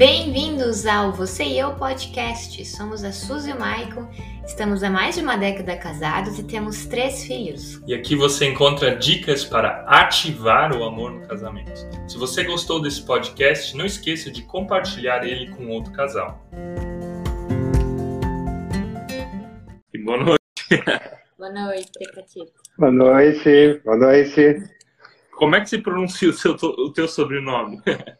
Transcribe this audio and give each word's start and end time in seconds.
Bem-vindos 0.00 0.86
ao 0.86 1.12
Você 1.12 1.44
e 1.44 1.58
Eu 1.58 1.74
Podcast. 1.74 2.64
Somos 2.64 3.04
a 3.04 3.12
Suzy 3.12 3.50
e 3.50 3.52
o 3.52 3.60
Maicon, 3.60 4.08
estamos 4.46 4.82
há 4.82 4.88
mais 4.88 5.16
de 5.16 5.20
uma 5.20 5.36
década 5.36 5.76
casados 5.76 6.38
e 6.38 6.42
temos 6.42 6.86
três 6.86 7.22
filhos. 7.22 7.82
E 7.86 7.92
aqui 7.92 8.16
você 8.16 8.46
encontra 8.46 8.96
dicas 8.96 9.44
para 9.44 9.84
ativar 9.86 10.74
o 10.74 10.84
amor 10.84 11.10
no 11.10 11.28
casamento. 11.28 11.86
Se 12.08 12.16
você 12.16 12.44
gostou 12.44 12.80
desse 12.80 13.04
podcast, 13.04 13.76
não 13.76 13.84
esqueça 13.84 14.30
de 14.30 14.40
compartilhar 14.40 15.22
ele 15.22 15.50
com 15.50 15.68
outro 15.68 15.92
casal. 15.92 16.48
E 19.92 19.98
boa 20.02 20.16
noite. 20.16 20.40
Boa 21.36 21.52
noite, 21.52 21.90
Catito. 22.14 22.52
Boa 22.78 22.92
noite, 22.92 23.82
boa 23.84 23.96
noite. 23.98 24.62
Como 25.32 25.56
é 25.56 25.60
que 25.60 25.68
se 25.68 25.78
pronuncia 25.78 26.30
o, 26.30 26.32
seu, 26.32 26.52
o 26.52 26.90
teu 26.90 27.06
sobrenome? 27.06 27.82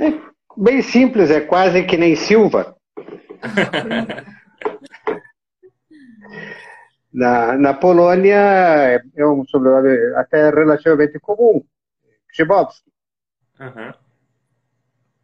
É 0.00 0.20
bem 0.56 0.80
simples, 0.82 1.30
é 1.30 1.40
quase 1.40 1.84
que 1.84 1.96
nem 1.96 2.16
Silva. 2.16 2.74
na, 7.12 7.58
na 7.58 7.74
Polônia 7.74 8.34
é 9.14 9.26
um 9.26 9.44
sobrenome 9.44 9.90
até 10.16 10.50
relativamente 10.50 11.20
comum, 11.20 11.62
Grzybowski. 12.28 12.90
Uhum. 13.60 13.92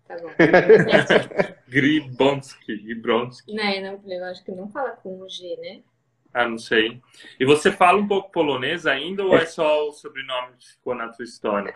Tá 0.07 0.17
bom. 0.19 0.29
Gribonski, 1.69 2.77
Gribonski. 2.77 3.55
não, 3.55 3.81
não, 3.81 4.13
eu 4.13 4.25
acho 4.27 4.45
que 4.45 4.53
não 4.53 4.69
fala 4.69 4.91
com 4.91 5.21
o 5.21 5.29
G, 5.29 5.57
né? 5.57 5.83
Ah, 6.33 6.47
não 6.47 6.59
sei. 6.59 7.01
E 7.41 7.47
você 7.47 7.73
fala 7.73 7.99
um 7.99 8.07
pouco 8.07 8.31
polonês 8.31 8.87
ainda 8.87 9.25
ou 9.25 9.35
é 9.37 9.47
só 9.47 9.89
o 9.89 9.93
sobrenome 9.93 10.53
que 10.59 10.69
ficou 10.73 10.95
na 10.95 11.09
tua 11.09 11.25
história? 11.25 11.75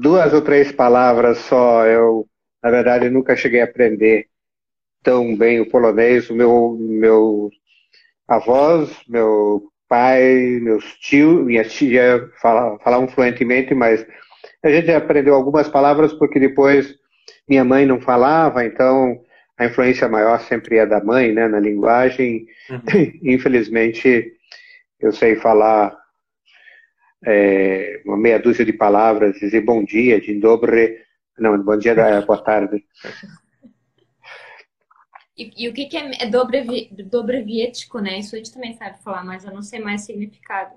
Duas 0.00 0.32
ou 0.32 0.42
três 0.42 0.72
palavras 0.72 1.38
só. 1.38 1.86
Eu, 1.86 2.26
na 2.62 2.70
verdade, 2.70 3.10
nunca 3.10 3.36
cheguei 3.36 3.60
a 3.60 3.64
aprender 3.64 4.26
tão 5.02 5.36
bem 5.36 5.60
o 5.60 5.68
polonês. 5.68 6.30
O 6.30 6.34
meu, 6.34 6.76
meu 6.78 7.50
avós, 8.28 8.90
meu 9.08 9.62
pai, 9.88 10.58
meus 10.62 10.84
tios, 11.00 11.44
minha 11.44 11.64
tia 11.64 12.30
falavam, 12.40 12.78
falavam 12.78 13.08
fluentemente, 13.08 13.74
mas 13.74 14.06
a 14.62 14.70
gente 14.70 14.90
aprendeu 14.90 15.34
algumas 15.34 15.68
palavras 15.68 16.12
porque 16.14 16.40
depois 16.40 16.94
minha 17.48 17.64
mãe 17.64 17.84
não 17.84 18.00
falava, 18.00 18.64
então 18.64 19.20
a 19.58 19.66
influência 19.66 20.08
maior 20.08 20.40
sempre 20.40 20.78
é 20.78 20.86
da 20.86 21.02
mãe, 21.04 21.32
né, 21.32 21.46
na 21.46 21.60
linguagem. 21.60 22.46
Uhum. 22.70 22.80
Infelizmente, 23.22 24.32
eu 24.98 25.12
sei 25.12 25.36
falar 25.36 25.94
é, 27.24 28.02
uma 28.04 28.16
meia 28.16 28.38
dúzia 28.38 28.64
de 28.64 28.72
palavras, 28.72 29.38
dizer 29.38 29.60
bom 29.62 29.84
dia, 29.84 30.20
de 30.20 30.38
dobre, 30.38 31.04
não, 31.38 31.62
bom 31.62 31.76
dia, 31.76 31.94
boa 32.22 32.42
tarde. 32.42 32.84
E, 35.36 35.64
e, 35.64 35.68
o 35.68 35.72
que, 35.72 35.86
que 35.86 35.96
é, 35.96 36.24
é 36.24 36.26
dobre, 36.26 36.90
dobreviético, 36.90 37.98
né? 38.00 38.18
Isso 38.18 38.34
a 38.34 38.38
gente 38.38 38.52
também 38.52 38.74
sabe 38.74 39.02
falar, 39.02 39.24
mas 39.24 39.44
eu 39.44 39.52
não 39.52 39.62
sei 39.62 39.80
mais 39.80 40.02
significado. 40.02 40.74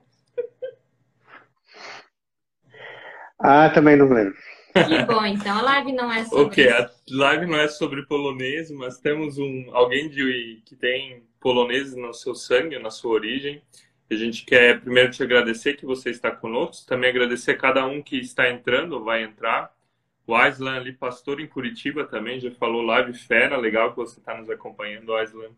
Ah, 3.38 3.70
também 3.70 3.98
não 3.98 4.08
lembro. 4.08 4.34
Que 4.73 5.06
bom, 5.06 5.26
então 5.26 5.58
a 5.58 5.62
live 5.62 5.94
não 5.94 6.12
é 6.12 6.26
sobre. 6.26 6.44
Ok, 6.44 6.70
a 6.70 6.90
live 7.10 7.46
não 7.46 7.60
é 7.60 7.68
sobre 7.68 8.06
polonês, 8.06 8.70
mas 8.72 8.98
temos 8.98 9.38
um 9.38 9.70
alguém 9.73 10.10
de, 10.10 10.62
que 10.66 10.76
tem 10.76 11.23
polonês 11.40 11.96
no 11.96 12.14
seu 12.14 12.36
sangue, 12.36 12.80
na 12.80 12.90
sua 12.90 13.12
origem. 13.12 13.62
A 14.09 14.16
gente 14.16 14.45
quer 14.45 14.80
primeiro 14.80 15.11
te 15.11 15.23
agradecer 15.23 15.75
que 15.75 15.86
você 15.86 16.11
está 16.11 16.30
conosco, 16.30 16.88
também 16.88 17.09
agradecer 17.09 17.52
a 17.52 17.58
cada 17.58 17.86
um 17.88 18.02
que 18.03 18.17
está 18.20 18.50
entrando 18.50 18.94
ou 18.94 19.03
vai 19.03 19.23
entrar. 19.23 19.73
O 20.28 20.36
Aislan 20.36 20.75
ali, 20.75 20.94
pastor 20.94 21.39
em 21.39 21.48
Curitiba 21.48 22.06
também, 22.06 22.39
já 22.39 22.52
falou 22.52 22.81
live 22.81 23.14
fera, 23.14 23.58
legal 23.58 23.92
que 23.92 23.98
você 23.98 24.20
está 24.20 24.36
nos 24.38 24.50
acompanhando, 24.50 25.16
Aislan. 25.16 25.52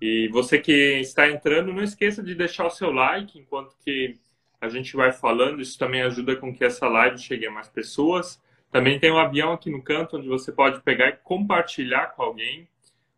E 0.00 0.28
você 0.28 0.58
que 0.58 1.00
está 1.00 1.28
entrando, 1.28 1.72
não 1.72 1.82
esqueça 1.82 2.22
de 2.22 2.34
deixar 2.34 2.66
o 2.66 2.70
seu 2.70 2.92
like 2.92 3.38
enquanto 3.38 3.76
que 3.84 4.16
a 4.60 4.68
gente 4.68 4.96
vai 4.96 5.12
falando, 5.12 5.60
isso 5.60 5.78
também 5.78 6.02
ajuda 6.02 6.36
com 6.36 6.54
que 6.54 6.64
essa 6.64 6.88
live 6.88 7.18
chegue 7.18 7.46
a 7.46 7.50
mais 7.50 7.68
pessoas. 7.68 8.40
Também 8.70 8.98
tem 8.98 9.12
um 9.12 9.18
avião 9.18 9.52
aqui 9.52 9.70
no 9.70 9.82
canto 9.82 10.16
onde 10.16 10.28
você 10.28 10.50
pode 10.50 10.80
pegar 10.80 11.08
e 11.08 11.16
compartilhar 11.22 12.08
com 12.08 12.22
alguém 12.22 12.68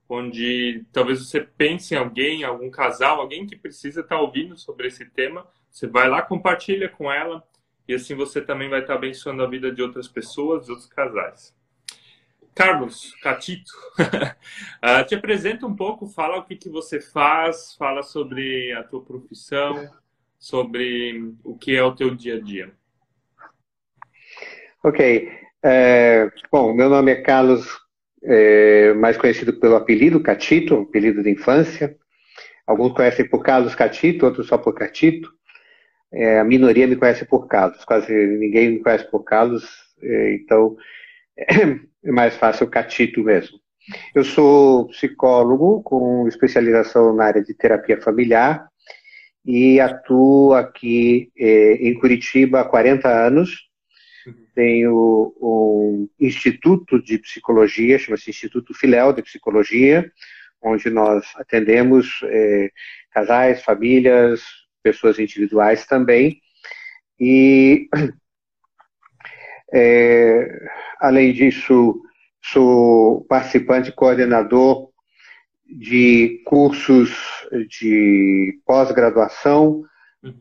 onde 0.09 0.85
talvez 0.93 1.27
você 1.27 1.41
pense 1.41 1.95
em 1.95 1.99
alguém, 1.99 2.45
algum 2.45 2.71
casal, 2.71 3.21
alguém 3.21 3.47
que 3.47 3.57
precisa 3.57 4.01
estar 4.01 4.21
ouvindo 4.21 4.57
sobre 4.57 4.89
esse 4.89 5.05
tema, 5.05 5.47
você 5.71 5.87
vai 5.87 6.09
lá, 6.09 6.23
compartilha 6.23 6.89
com 6.89 7.11
ela 7.11 7.43
e 7.89 7.95
assim 7.95 8.15
você 8.15 8.41
também 8.41 8.69
vai 8.69 8.81
estar 8.81 8.95
abençoando 8.95 9.43
a 9.43 9.49
vida 9.49 9.71
de 9.71 9.83
outras 9.83 10.09
pessoas, 10.09 10.67
de 10.67 10.71
outros 10.71 10.89
casais. 10.89 11.55
Carlos, 12.55 13.15
Catito, 13.23 13.71
uh, 14.01 15.05
te 15.07 15.15
apresenta 15.15 15.67
um 15.67 15.77
pouco, 15.77 16.07
fala 16.07 16.39
o 16.39 16.45
que, 16.45 16.57
que 16.57 16.71
você 16.71 17.01
faz, 17.01 17.75
fala 17.75 18.03
sobre 18.03 18.73
a 18.73 18.83
tua 18.83 19.03
profissão, 19.03 19.91
sobre 20.39 21.35
o 21.45 21.55
que 21.55 21.77
é 21.77 21.83
o 21.83 21.95
teu 21.95 22.15
dia 22.15 22.37
a 22.37 22.41
dia. 22.41 22.73
Ok. 24.83 25.31
É, 25.63 26.31
bom, 26.51 26.73
meu 26.73 26.89
nome 26.89 27.11
é 27.11 27.21
Carlos 27.21 27.86
é, 28.27 28.93
mais 28.95 29.17
conhecido 29.17 29.53
pelo 29.55 29.77
apelido 29.77 30.21
Catito, 30.21 30.75
apelido 30.89 31.23
de 31.23 31.31
infância. 31.31 31.97
Alguns 32.67 32.93
conhecem 32.93 33.29
por 33.29 33.43
Carlos 33.43 33.75
Catito, 33.75 34.27
outros 34.27 34.49
só 34.49 34.59
por 34.59 34.75
Catito. 34.75 35.31
É, 36.13 36.41
a 36.41 36.45
minoria 36.45 36.87
me 36.87 36.97
conhece 36.97 37.25
por 37.25 37.47
Carlos, 37.47 37.85
quase 37.85 38.13
ninguém 38.13 38.71
me 38.71 38.79
conhece 38.81 39.09
por 39.11 39.23
Carlos, 39.25 39.65
é, 40.03 40.35
então 40.35 40.77
é 41.37 42.11
mais 42.11 42.37
fácil 42.37 42.69
Catito 42.69 43.23
mesmo. 43.23 43.59
Eu 44.15 44.25
sou 44.25 44.89
psicólogo 44.89 45.83
com 45.83 46.27
especialização 46.27 47.15
na 47.15 47.25
área 47.25 47.43
de 47.43 47.55
terapia 47.55 48.01
familiar 48.01 48.67
e 49.45 49.79
atuo 49.79 50.55
aqui 50.55 51.31
é, 51.39 51.75
em 51.75 51.95
Curitiba 51.95 52.61
há 52.61 52.65
40 52.65 53.09
anos 53.09 53.66
tenho 54.55 55.35
um 55.41 56.09
instituto 56.19 57.03
de 57.03 57.19
psicologia, 57.19 57.99
chama-se 57.99 58.31
Instituto 58.31 58.75
Filéu 58.75 59.13
de 59.13 59.23
Psicologia, 59.23 60.11
onde 60.63 60.91
nós 60.91 61.25
atendemos 61.37 62.21
é, 62.25 62.71
casais, 63.11 63.63
famílias, 63.63 64.43
pessoas 64.83 65.19
individuais 65.19 65.87
também. 65.87 66.41
E, 67.19 67.89
é, 69.73 70.69
além 71.01 71.33
disso, 71.33 72.01
sou 72.43 73.25
participante 73.25 73.93
coordenador 73.93 74.91
de 75.67 76.43
cursos 76.45 77.11
de 77.69 78.61
pós-graduação 78.65 79.83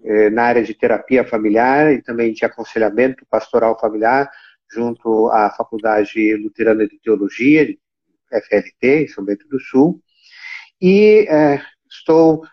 eh, 0.03 0.29
na 0.29 0.43
área 0.43 0.63
de 0.63 0.73
terapia 0.73 1.25
familiar 1.25 1.93
e 1.93 2.01
também 2.01 2.33
de 2.33 2.45
aconselhamento 2.45 3.25
pastoral 3.29 3.79
familiar, 3.79 4.29
junto 4.71 5.29
à 5.29 5.49
Faculdade 5.51 6.35
Luterana 6.35 6.87
de 6.87 6.99
Teologia, 6.99 7.67
FLT, 8.31 9.03
em 9.03 9.07
São 9.07 9.23
Bento 9.23 9.47
do 9.47 9.59
Sul. 9.59 10.01
E 10.81 11.27
eh, 11.29 11.61
estou 11.89 12.43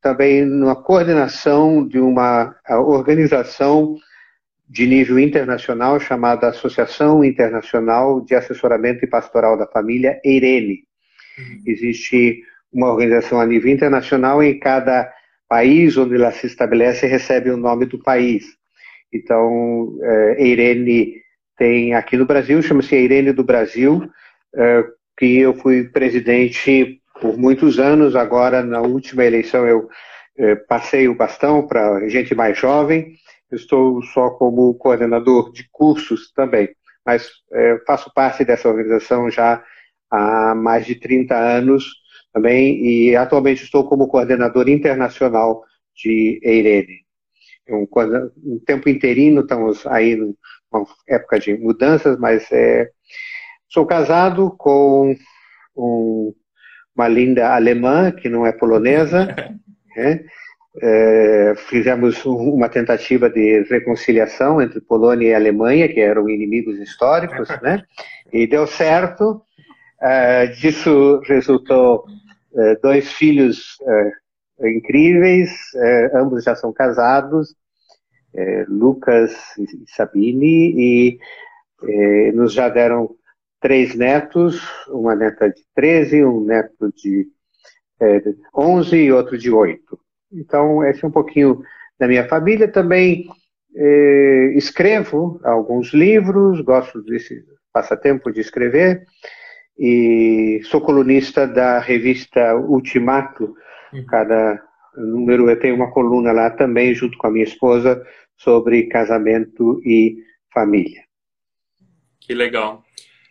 também 0.00 0.44
numa 0.44 0.74
coordenação 0.74 1.86
de 1.86 1.98
uma 1.98 2.54
organização 2.68 3.96
de 4.68 4.86
nível 4.86 5.18
internacional 5.18 6.00
chamada 6.00 6.48
Associação 6.48 7.22
Internacional 7.22 8.20
de 8.20 8.34
Assessoramento 8.34 9.04
e 9.04 9.08
Pastoral 9.08 9.56
da 9.56 9.66
Família, 9.66 10.20
EIRENE. 10.24 10.84
Uhum. 11.38 11.62
Existe 11.66 12.42
uma 12.72 12.90
organização 12.90 13.38
a 13.38 13.46
nível 13.46 13.70
internacional 13.70 14.42
em 14.42 14.58
cada 14.58 15.12
país 15.52 15.98
onde 15.98 16.14
ela 16.14 16.32
se 16.32 16.46
estabelece 16.46 17.06
recebe 17.06 17.50
o 17.50 17.58
nome 17.58 17.84
do 17.84 17.98
país. 17.98 18.56
Então, 19.12 19.98
é, 20.02 20.46
Irene 20.46 21.16
tem 21.58 21.92
aqui 21.92 22.16
no 22.16 22.24
Brasil, 22.24 22.62
chama-se 22.62 22.96
Irene 22.96 23.32
do 23.32 23.44
Brasil, 23.44 24.10
é, 24.56 24.82
que 25.18 25.40
eu 25.40 25.52
fui 25.52 25.90
presidente 25.90 26.98
por 27.20 27.36
muitos 27.36 27.78
anos, 27.78 28.16
agora 28.16 28.62
na 28.62 28.80
última 28.80 29.26
eleição 29.26 29.68
eu 29.68 29.90
é, 30.38 30.54
passei 30.54 31.06
o 31.06 31.14
bastão 31.14 31.66
para 31.66 32.08
gente 32.08 32.34
mais 32.34 32.56
jovem, 32.56 33.12
estou 33.52 34.00
só 34.04 34.30
como 34.30 34.72
coordenador 34.76 35.52
de 35.52 35.68
cursos 35.70 36.32
também, 36.32 36.70
mas 37.04 37.30
é, 37.52 37.78
faço 37.86 38.10
parte 38.14 38.42
dessa 38.42 38.70
organização 38.70 39.30
já 39.30 39.62
há 40.10 40.54
mais 40.54 40.86
de 40.86 40.94
30 40.94 41.36
anos, 41.36 42.01
também, 42.32 42.84
e 42.84 43.16
atualmente 43.16 43.64
estou 43.64 43.84
como 43.88 44.08
coordenador 44.08 44.68
internacional 44.68 45.62
de 45.94 46.40
EIRENE. 46.42 47.02
Um, 47.68 47.86
um 48.44 48.58
tempo 48.64 48.88
interino, 48.88 49.42
estamos 49.42 49.86
aí 49.86 50.16
numa 50.16 50.86
época 51.08 51.38
de 51.38 51.54
mudanças, 51.54 52.18
mas 52.18 52.50
é, 52.50 52.90
sou 53.68 53.86
casado 53.86 54.54
com 54.58 55.14
um, 55.76 56.34
uma 56.96 57.08
linda 57.08 57.54
alemã, 57.54 58.10
que 58.10 58.28
não 58.28 58.46
é 58.46 58.52
polonesa, 58.52 59.34
né? 59.96 60.24
é, 60.80 61.54
fizemos 61.68 62.24
uma 62.24 62.68
tentativa 62.68 63.28
de 63.28 63.62
reconciliação 63.68 64.62
entre 64.62 64.80
Polônia 64.80 65.28
e 65.28 65.34
Alemanha, 65.34 65.88
que 65.88 66.00
eram 66.00 66.28
inimigos 66.28 66.78
históricos, 66.78 67.48
né? 67.60 67.82
E 68.32 68.46
deu 68.46 68.66
certo. 68.66 69.42
É, 70.00 70.46
disso 70.46 71.20
resultou 71.26 72.06
é, 72.54 72.76
dois 72.76 73.10
filhos 73.12 73.76
é, 73.82 74.70
incríveis, 74.70 75.50
é, 75.74 76.18
ambos 76.18 76.44
já 76.44 76.54
são 76.54 76.72
casados, 76.72 77.54
é, 78.34 78.64
Lucas 78.68 79.32
e 79.58 79.84
Sabine, 79.86 80.74
e 80.76 81.18
nos 82.32 82.52
já 82.52 82.68
deram 82.68 83.10
três 83.60 83.96
netos, 83.96 84.62
uma 84.88 85.16
neta 85.16 85.50
de 85.50 85.62
13, 85.74 86.24
um 86.24 86.44
neto 86.44 86.92
de 86.92 87.26
11 88.54 88.96
e 88.96 89.12
outro 89.12 89.36
de 89.36 89.50
8. 89.50 89.98
Então, 90.32 90.84
esse 90.84 91.04
é 91.04 91.08
um 91.08 91.10
pouquinho 91.10 91.60
da 91.98 92.06
minha 92.06 92.28
família. 92.28 92.68
Também 92.68 93.26
escrevo 94.54 95.40
alguns 95.42 95.92
livros, 95.92 96.60
gosto 96.60 97.02
desse 97.02 97.44
passatempo 97.72 98.30
de 98.30 98.40
escrever, 98.40 99.04
e 99.78 100.60
sou 100.64 100.80
colunista 100.80 101.46
da 101.46 101.78
revista 101.78 102.54
Ultimato. 102.56 103.54
Uhum. 103.92 104.06
Cada 104.06 104.62
número 104.96 105.48
eu 105.48 105.58
tenho 105.58 105.74
uma 105.74 105.90
coluna 105.90 106.32
lá 106.32 106.50
também, 106.50 106.94
junto 106.94 107.16
com 107.18 107.26
a 107.26 107.30
minha 107.30 107.44
esposa, 107.44 108.04
sobre 108.36 108.88
casamento 108.88 109.80
e 109.84 110.16
família. 110.52 111.02
Que 112.20 112.34
legal. 112.34 112.84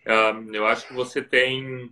Uh, 0.06 0.54
eu 0.54 0.66
acho 0.66 0.88
que 0.88 0.94
você 0.94 1.22
tem 1.22 1.90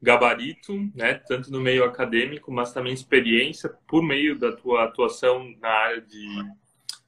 gabarito, 0.00 0.74
né, 0.94 1.14
tanto 1.14 1.50
no 1.52 1.60
meio 1.60 1.84
acadêmico, 1.84 2.50
mas 2.50 2.72
também 2.72 2.92
experiência 2.92 3.70
por 3.86 4.02
meio 4.02 4.36
da 4.36 4.50
tua 4.50 4.84
atuação 4.84 5.54
na 5.60 5.68
área 5.68 6.00
de 6.00 6.26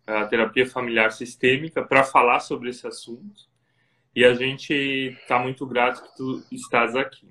uh, 0.09 0.29
terapia 0.29 0.65
familiar 0.65 1.11
sistêmica 1.11 1.83
para 1.83 2.05
falar 2.05 2.39
sobre 2.39 2.71
esse 2.71 2.87
assunto. 2.87 3.54
E 4.14 4.25
a 4.25 4.32
gente 4.34 4.72
está 4.72 5.38
muito 5.38 5.66
grato 5.66 6.02
que 6.02 6.16
tu 6.16 6.43
estás 6.52 6.94
aqui. 6.94 7.28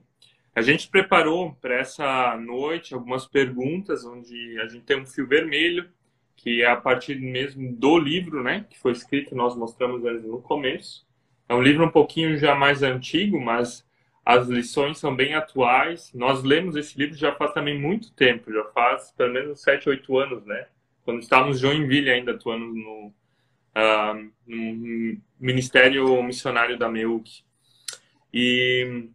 A 0.55 0.61
gente 0.61 0.89
preparou 0.89 1.53
para 1.61 1.75
essa 1.75 2.37
noite 2.37 2.93
algumas 2.93 3.25
perguntas, 3.25 4.05
onde 4.05 4.59
a 4.59 4.67
gente 4.67 4.83
tem 4.83 4.99
um 4.99 5.05
fio 5.05 5.27
vermelho, 5.27 5.89
que 6.35 6.61
é 6.61 6.67
a 6.67 6.75
partir 6.75 7.19
mesmo 7.19 7.73
do 7.75 7.97
livro, 7.97 8.43
né, 8.43 8.65
que 8.69 8.77
foi 8.77 8.91
escrito, 8.91 9.35
nós 9.35 9.55
mostramos 9.55 10.03
no 10.23 10.41
começo. 10.41 11.07
É 11.47 11.55
um 11.55 11.61
livro 11.61 11.85
um 11.85 11.89
pouquinho 11.89 12.37
já 12.37 12.53
mais 12.53 12.83
antigo, 12.83 13.39
mas 13.39 13.87
as 14.25 14.47
lições 14.47 14.97
são 14.97 15.15
bem 15.15 15.35
atuais. 15.35 16.11
Nós 16.13 16.43
lemos 16.43 16.75
esse 16.75 16.97
livro 16.97 17.15
já 17.15 17.33
faz 17.33 17.53
também 17.53 17.79
muito 17.79 18.13
tempo, 18.13 18.51
já 18.51 18.63
faz 18.65 19.11
pelo 19.11 19.33
menos 19.33 19.61
7, 19.61 19.89
8 19.89 20.17
anos, 20.17 20.45
né? 20.45 20.67
Quando 21.03 21.19
estávamos 21.19 21.57
em 21.57 21.61
Joinville 21.61 22.09
ainda 22.09 22.31
atuando 22.31 22.65
no, 22.65 23.13
no 24.45 25.17
Ministério 25.39 26.21
Missionário 26.23 26.77
da 26.77 26.89
MEUC. 26.89 27.43
E, 28.33 29.09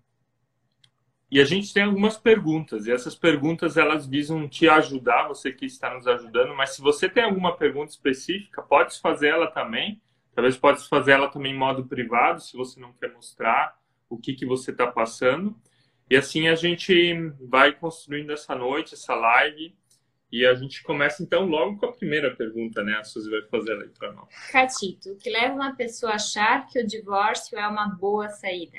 e 1.31 1.40
a 1.40 1.44
gente 1.44 1.72
tem 1.72 1.82
algumas 1.82 2.16
perguntas, 2.16 2.87
e 2.87 2.93
essas 2.93 3.14
perguntas 3.14 3.76
elas 3.76 4.06
visam 4.06 4.49
te 4.49 4.69
ajudar, 4.69 5.28
você 5.28 5.52
que 5.52 5.66
está 5.66 5.93
nos 5.93 6.06
ajudando, 6.06 6.55
mas 6.55 6.70
se 6.70 6.81
você 6.81 7.08
tem 7.08 7.25
alguma 7.25 7.56
pergunta 7.56 7.90
específica, 7.90 8.62
pode 8.62 9.00
fazer 9.00 9.28
ela 9.28 9.49
também. 9.49 10.00
Talvez 10.34 10.56
pode 10.56 10.88
fazer 10.88 11.12
ela 11.12 11.28
também 11.28 11.52
em 11.52 11.58
modo 11.58 11.84
privado, 11.87 12.40
se 12.40 12.56
você 12.56 12.78
não 12.78 12.93
quer 12.93 13.12
mostrar 13.12 13.76
o 14.08 14.16
que, 14.16 14.34
que 14.34 14.46
você 14.46 14.70
está 14.70 14.87
passando. 14.87 15.56
E 16.08 16.16
assim 16.16 16.49
a 16.49 16.54
gente 16.54 17.14
vai 17.40 17.72
construindo 17.72 18.32
essa 18.32 18.54
noite, 18.54 18.94
essa 18.94 19.14
live. 19.14 19.76
E 20.30 20.44
a 20.44 20.54
gente 20.54 20.82
começa 20.82 21.22
então 21.22 21.46
logo 21.46 21.78
com 21.78 21.86
a 21.86 21.92
primeira 21.92 22.34
pergunta, 22.36 22.82
né? 22.82 22.94
A 22.94 23.04
Suzy 23.04 23.30
vai 23.30 23.42
fazer 23.50 23.72
ela 23.72 23.82
aí 23.84 23.90
para 23.98 24.12
nós. 24.12 24.28
Catito, 24.52 25.12
o 25.12 25.16
que 25.16 25.30
leva 25.30 25.54
uma 25.54 25.75
pessoa 25.75 26.12
a 26.12 26.16
achar 26.16 26.66
que 26.66 26.78
o 26.78 26.86
divórcio 26.86 27.58
é 27.58 27.66
uma 27.66 27.88
boa 27.88 28.28
saída? 28.28 28.78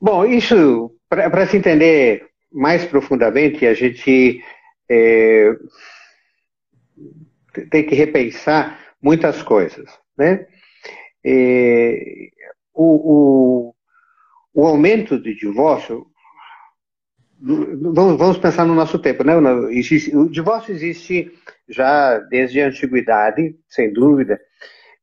Bom, 0.00 0.26
isso, 0.26 0.94
para 1.08 1.46
se 1.46 1.56
entender 1.56 2.28
mais 2.52 2.84
profundamente, 2.84 3.66
a 3.66 3.72
gente 3.72 4.44
é, 4.88 5.56
tem 7.70 7.86
que 7.86 7.94
repensar 7.94 8.78
muitas 9.00 9.42
coisas, 9.42 9.90
né? 10.16 10.46
É, 11.24 12.30
o, 12.72 13.72
o, 13.72 13.74
o, 14.54 14.66
aumento 14.66 15.18
de 15.20 15.34
divórcio, 15.34 16.06
vamos, 17.40 18.18
vamos 18.18 18.38
pensar 18.38 18.64
no 18.64 18.74
nosso 18.74 18.98
tempo, 18.98 19.24
né? 19.24 19.36
O 19.36 20.28
divórcio 20.28 20.74
existe 20.74 21.32
já 21.68 22.18
desde 22.18 22.60
a 22.60 22.68
antiguidade, 22.68 23.56
sem 23.68 23.92
dúvida, 23.92 24.40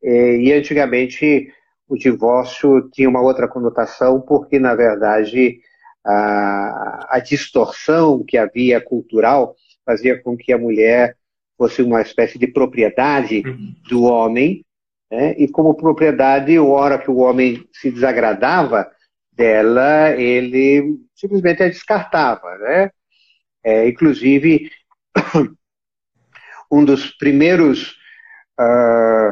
é, 0.04 0.38
e 0.38 0.52
antigamente 0.52 1.52
o 1.88 1.98
divórcio 1.98 2.90
tinha 2.92 3.10
uma 3.10 3.22
outra 3.22 3.48
conotação, 3.48 4.22
porque, 4.22 4.60
na 4.60 4.74
verdade, 4.74 5.60
a, 6.06 7.08
a 7.18 7.20
distorção 7.20 8.24
que 8.24 8.38
havia 8.38 8.82
cultural 8.82 9.56
fazia 9.86 10.22
com 10.22 10.36
que 10.36 10.52
a 10.52 10.58
mulher 10.58 11.16
fosse 11.58 11.82
uma 11.82 12.02
espécie 12.02 12.38
de 12.40 12.48
propriedade 12.48 13.44
uhum. 13.46 13.76
do 13.90 14.04
homem, 14.04 14.66
né? 15.12 15.36
E 15.38 15.48
como 15.48 15.76
propriedade, 15.76 16.58
hora 16.58 16.98
que 16.98 17.12
o 17.12 17.18
homem 17.18 17.64
se 17.72 17.92
desagradava 17.92 18.90
dela, 19.36 20.12
ele 20.12 21.00
simplesmente 21.16 21.64
a 21.64 21.70
descartava. 21.70 22.58
Né? 22.58 22.92
É, 23.64 23.88
inclusive, 23.88 24.72
um 26.72 26.84
dos 26.84 27.12
primeiros 27.12 27.96
uh, 28.60 29.30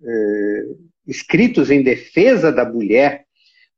uh, 0.00 0.90
escritos 1.06 1.70
em 1.70 1.82
defesa 1.82 2.52
da 2.52 2.64
mulher, 2.64 3.24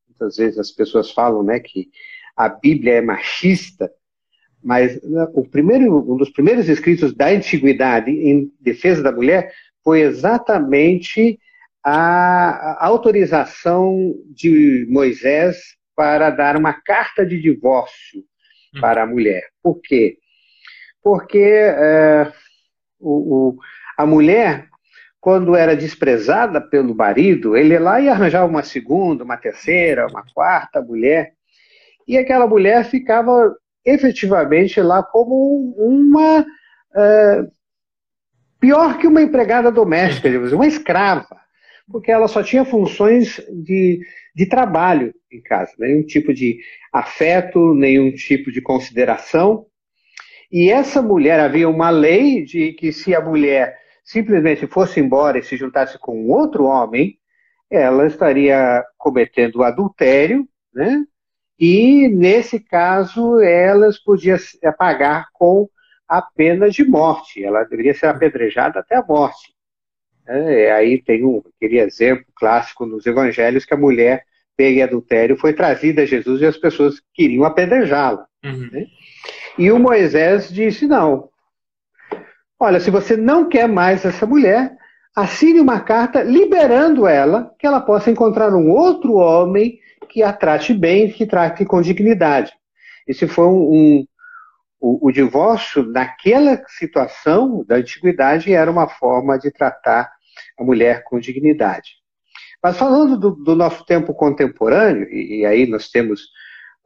muitas 0.08 0.36
vezes 0.36 0.58
as 0.58 0.70
pessoas 0.70 1.10
falam 1.10 1.42
né, 1.42 1.60
que 1.60 1.88
a 2.36 2.48
Bíblia 2.48 2.94
é 2.94 3.00
machista, 3.00 3.90
mas 4.62 5.00
né, 5.02 5.26
o 5.34 5.46
primeiro, 5.46 6.12
um 6.12 6.16
dos 6.16 6.30
primeiros 6.30 6.68
escritos 6.68 7.14
da 7.14 7.28
antiguidade 7.28 8.10
em 8.10 8.50
defesa 8.60 9.02
da 9.02 9.12
mulher 9.12 9.52
foi 9.82 10.00
exatamente 10.00 11.38
a 11.84 12.86
autorização 12.86 14.14
de 14.30 14.86
Moisés 14.88 15.76
para 15.94 16.30
dar 16.30 16.56
uma 16.56 16.72
carta 16.72 17.26
de 17.26 17.40
divórcio 17.40 18.20
hum. 18.74 18.80
para 18.80 19.02
a 19.02 19.06
mulher. 19.06 19.48
Por 19.62 19.80
quê? 19.82 20.16
Porque 21.02 21.38
é, 21.38 22.32
o, 22.98 23.50
o, 23.50 23.58
a 23.98 24.06
mulher, 24.06 24.68
quando 25.20 25.54
era 25.54 25.76
desprezada 25.76 26.60
pelo 26.60 26.94
marido, 26.94 27.54
ele 27.54 27.74
ia 27.74 27.80
lá 27.80 28.00
e 28.00 28.08
arranjava 28.08 28.46
uma 28.46 28.62
segunda, 28.62 29.22
uma 29.22 29.36
terceira, 29.36 30.06
uma 30.06 30.24
quarta 30.34 30.80
mulher, 30.80 31.34
e 32.08 32.16
aquela 32.16 32.46
mulher 32.46 32.84
ficava 32.84 33.54
efetivamente 33.84 34.80
lá 34.80 35.02
como 35.02 35.74
uma 35.76 36.46
é, 36.96 37.46
pior 38.58 38.96
que 38.96 39.06
uma 39.06 39.20
empregada 39.20 39.70
doméstica, 39.70 40.28
uma 40.54 40.66
escrava, 40.66 41.43
porque 41.90 42.10
ela 42.10 42.28
só 42.28 42.42
tinha 42.42 42.64
funções 42.64 43.40
de, 43.50 44.00
de 44.34 44.46
trabalho 44.46 45.14
em 45.30 45.40
casa, 45.42 45.72
nenhum 45.78 46.02
tipo 46.02 46.32
de 46.32 46.58
afeto, 46.92 47.74
nenhum 47.74 48.12
tipo 48.12 48.50
de 48.50 48.60
consideração. 48.60 49.66
E 50.50 50.70
essa 50.70 51.02
mulher, 51.02 51.40
havia 51.40 51.68
uma 51.68 51.90
lei 51.90 52.44
de 52.44 52.72
que 52.72 52.92
se 52.92 53.14
a 53.14 53.20
mulher 53.20 53.76
simplesmente 54.04 54.66
fosse 54.66 55.00
embora 55.00 55.38
e 55.38 55.42
se 55.42 55.56
juntasse 55.56 55.98
com 55.98 56.28
outro 56.28 56.64
homem, 56.64 57.18
ela 57.70 58.06
estaria 58.06 58.84
cometendo 58.96 59.62
adultério, 59.62 60.46
né? 60.72 61.04
E, 61.58 62.08
nesse 62.08 62.58
caso, 62.60 63.40
elas 63.40 63.98
podiam 63.98 64.36
pagar 64.76 65.28
com 65.32 65.68
a 66.08 66.20
pena 66.20 66.68
de 66.68 66.84
morte. 66.84 67.42
Ela 67.42 67.64
deveria 67.64 67.94
ser 67.94 68.06
apedrejada 68.06 68.80
até 68.80 68.96
a 68.96 69.04
morte. 69.04 69.53
É, 70.26 70.72
aí 70.72 71.02
tem 71.02 71.24
um, 71.24 71.42
aquele 71.56 71.78
exemplo 71.78 72.24
clássico 72.34 72.86
nos 72.86 73.04
evangelhos 73.06 73.64
que 73.64 73.74
a 73.74 73.78
mulher 73.78 74.24
pega 74.56 74.78
em 74.78 74.82
adultério 74.82 75.36
foi 75.36 75.52
trazida 75.52 76.02
a 76.02 76.06
Jesus 76.06 76.40
e 76.40 76.46
as 76.46 76.56
pessoas 76.56 77.00
queriam 77.12 77.44
apedrejá-la. 77.44 78.26
Uhum. 78.44 78.68
Né? 78.72 78.86
E 79.58 79.70
o 79.70 79.78
Moisés 79.78 80.48
disse: 80.52 80.86
não. 80.86 81.28
Olha, 82.58 82.80
se 82.80 82.90
você 82.90 83.16
não 83.16 83.48
quer 83.48 83.68
mais 83.68 84.04
essa 84.04 84.26
mulher, 84.26 84.72
assine 85.14 85.60
uma 85.60 85.80
carta 85.80 86.22
liberando 86.22 87.06
ela, 87.06 87.52
que 87.58 87.66
ela 87.66 87.80
possa 87.80 88.10
encontrar 88.10 88.54
um 88.54 88.70
outro 88.70 89.14
homem 89.14 89.78
que 90.08 90.22
a 90.22 90.32
trate 90.32 90.72
bem, 90.72 91.10
que 91.10 91.26
trate 91.26 91.64
com 91.64 91.82
dignidade. 91.82 92.52
Esse 93.06 93.26
foi 93.26 93.46
um, 93.46 93.72
um 93.72 94.06
o, 94.84 95.08
o, 95.08 95.10
divórcio, 95.10 95.82
naquela 95.82 96.62
situação 96.68 97.64
da 97.66 97.76
antiguidade, 97.76 98.52
era 98.52 98.70
uma 98.70 98.86
forma 98.86 99.38
de 99.38 99.50
tratar 99.50 100.12
a 100.58 100.62
mulher 100.62 101.04
com 101.04 101.18
dignidade. 101.18 101.92
Mas 102.62 102.76
falando 102.76 103.18
do, 103.18 103.30
do 103.30 103.56
nosso 103.56 103.84
tempo 103.86 104.12
contemporâneo, 104.12 105.08
e, 105.10 105.40
e 105.40 105.46
aí 105.46 105.66
nós 105.66 105.88
temos 105.88 106.20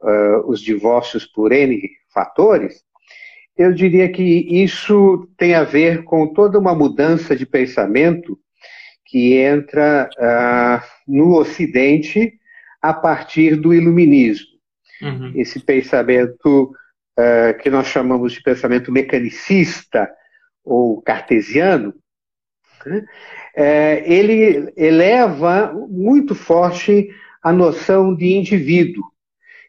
uh, 0.01 0.49
os 0.49 0.61
divórcios 0.61 1.25
por 1.25 1.51
N 1.51 1.81
fatores, 2.13 2.81
eu 3.57 3.73
diria 3.73 4.09
que 4.09 4.23
isso 4.23 5.27
tem 5.37 5.53
a 5.53 5.65
ver 5.65 6.05
com 6.05 6.31
toda 6.31 6.57
uma 6.57 6.73
mudança 6.73 7.35
de 7.35 7.45
pensamento 7.45 8.39
que 9.05 9.33
entra 9.33 10.09
uh, 10.17 10.81
no 11.05 11.37
Ocidente 11.37 12.33
a 12.81 12.93
partir 12.93 13.57
do 13.57 13.73
Iluminismo. 13.73 14.47
Uhum. 15.01 15.33
Esse 15.35 15.59
pensamento 15.59 16.73
uh, 17.19 17.57
que 17.59 17.69
nós 17.69 17.87
chamamos 17.87 18.33
de 18.33 18.41
pensamento 18.41 18.91
mecanicista 18.91 20.09
ou 20.63 21.01
cartesiano, 21.01 21.93
né? 22.85 23.05
é, 23.55 24.03
ele 24.11 24.71
eleva 24.77 25.73
muito 25.89 26.33
forte 26.33 27.09
a 27.43 27.51
noção 27.51 28.15
de 28.15 28.33
indivíduo, 28.33 29.03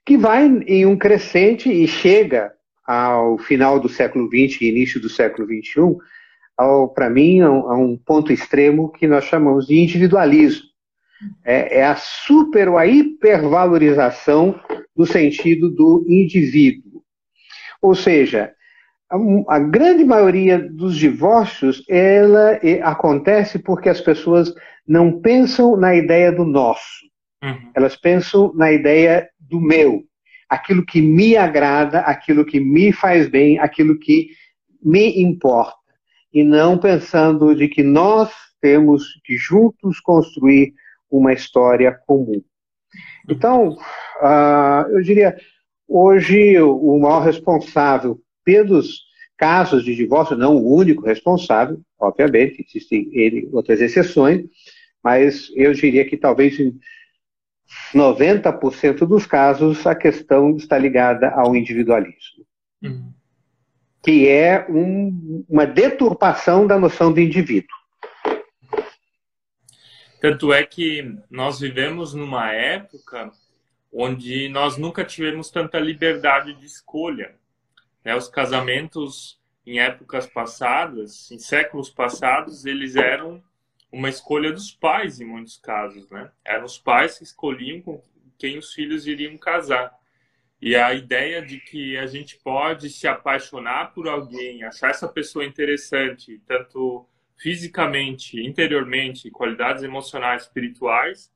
que 0.04 0.16
vai 0.16 0.46
em 0.66 0.86
um 0.86 0.96
crescente 0.96 1.70
e 1.70 1.86
chega 1.86 2.52
ao 2.86 3.38
final 3.38 3.78
do 3.78 3.88
século 3.88 4.26
XX 4.26 4.62
e 4.62 4.68
início 4.68 5.00
do 5.00 5.08
século 5.08 5.46
XXI, 5.46 5.96
para 6.94 7.08
mim, 7.08 7.40
a 7.40 7.50
um, 7.50 7.70
a 7.70 7.78
um, 7.78 7.96
ponto 7.96 8.32
extremo 8.32 8.90
que 8.90 9.06
nós 9.06 9.24
chamamos 9.24 9.66
de 9.66 9.78
individualismo. 9.78 10.68
É, 11.44 11.80
é 11.80 11.84
a 11.84 11.96
super 11.96 12.68
ou 12.68 12.78
a 12.78 12.86
hipervalorização 12.86 14.58
do 14.96 15.06
sentido 15.06 15.70
do 15.70 16.04
indivíduo. 16.08 16.89
Ou 17.80 17.94
seja, 17.94 18.52
a, 19.10 19.16
a 19.56 19.58
grande 19.58 20.04
maioria 20.04 20.58
dos 20.58 20.96
divórcios 20.96 21.84
ela 21.88 22.58
é, 22.62 22.80
acontece 22.82 23.58
porque 23.58 23.88
as 23.88 24.00
pessoas 24.00 24.54
não 24.86 25.20
pensam 25.20 25.76
na 25.76 25.94
ideia 25.94 26.30
do 26.32 26.44
nosso. 26.44 27.08
Uhum. 27.42 27.70
Elas 27.74 27.96
pensam 27.96 28.52
na 28.54 28.70
ideia 28.72 29.28
do 29.38 29.60
meu, 29.60 30.02
aquilo 30.48 30.84
que 30.84 31.00
me 31.00 31.36
agrada, 31.36 32.00
aquilo 32.00 32.44
que 32.44 32.60
me 32.60 32.92
faz 32.92 33.28
bem, 33.28 33.58
aquilo 33.58 33.98
que 33.98 34.28
me 34.82 35.22
importa. 35.22 35.78
E 36.32 36.44
não 36.44 36.78
pensando 36.78 37.54
de 37.54 37.68
que 37.68 37.82
nós 37.82 38.30
temos 38.60 39.20
que 39.24 39.36
juntos 39.36 39.98
construir 40.00 40.74
uma 41.10 41.32
história 41.32 41.98
comum. 42.06 42.42
Então, 43.28 43.70
uh, 43.70 44.90
eu 44.90 45.02
diria, 45.02 45.36
hoje 45.90 46.58
o 46.60 46.98
maior 47.00 47.24
responsável 47.24 48.20
pelos 48.44 49.02
casos 49.36 49.84
de 49.84 49.94
divórcio, 49.94 50.36
não 50.36 50.56
o 50.56 50.74
único 50.74 51.04
responsável, 51.04 51.80
obviamente, 51.98 52.64
existem 52.66 53.48
outras 53.52 53.80
exceções, 53.80 54.44
mas 55.02 55.50
eu 55.56 55.72
diria 55.72 56.04
que 56.04 56.16
talvez 56.16 56.60
em 56.60 56.78
90% 57.94 59.06
dos 59.06 59.26
casos 59.26 59.86
a 59.86 59.94
questão 59.94 60.56
está 60.56 60.78
ligada 60.78 61.30
ao 61.30 61.56
individualismo. 61.56 62.44
Uhum. 62.82 63.12
Que 64.02 64.28
é 64.28 64.66
um, 64.68 65.44
uma 65.48 65.66
deturpação 65.66 66.66
da 66.66 66.78
noção 66.78 67.12
do 67.12 67.20
indivíduo. 67.20 67.68
Tanto 70.20 70.52
é 70.52 70.64
que 70.64 71.16
nós 71.30 71.60
vivemos 71.60 72.12
numa 72.12 72.52
época 72.52 73.32
onde 73.92 74.48
nós 74.48 74.76
nunca 74.76 75.04
tivemos 75.04 75.50
tanta 75.50 75.78
liberdade 75.78 76.54
de 76.54 76.66
escolha. 76.66 77.34
Né? 78.04 78.14
Os 78.14 78.28
casamentos 78.28 79.40
em 79.66 79.78
épocas 79.78 80.26
passadas, 80.26 81.30
em 81.30 81.38
séculos 81.38 81.90
passados, 81.90 82.64
eles 82.64 82.96
eram 82.96 83.42
uma 83.92 84.08
escolha 84.08 84.52
dos 84.52 84.70
pais 84.72 85.20
em 85.20 85.24
muitos 85.24 85.56
casos, 85.56 86.08
né? 86.10 86.30
Eram 86.44 86.64
os 86.64 86.78
pais 86.78 87.18
que 87.18 87.24
escolhiam 87.24 87.80
com 87.82 88.02
quem 88.38 88.56
os 88.56 88.72
filhos 88.72 89.06
iriam 89.06 89.36
casar. 89.36 89.92
E 90.62 90.76
a 90.76 90.94
ideia 90.94 91.42
de 91.42 91.58
que 91.58 91.96
a 91.96 92.06
gente 92.06 92.38
pode 92.38 92.90
se 92.90 93.08
apaixonar 93.08 93.92
por 93.92 94.08
alguém, 94.08 94.62
achar 94.62 94.90
essa 94.90 95.08
pessoa 95.08 95.44
interessante, 95.44 96.40
tanto 96.46 97.06
fisicamente, 97.36 98.40
interiormente, 98.40 99.30
qualidades 99.30 99.82
emocionais, 99.82 100.42
espirituais, 100.42 101.32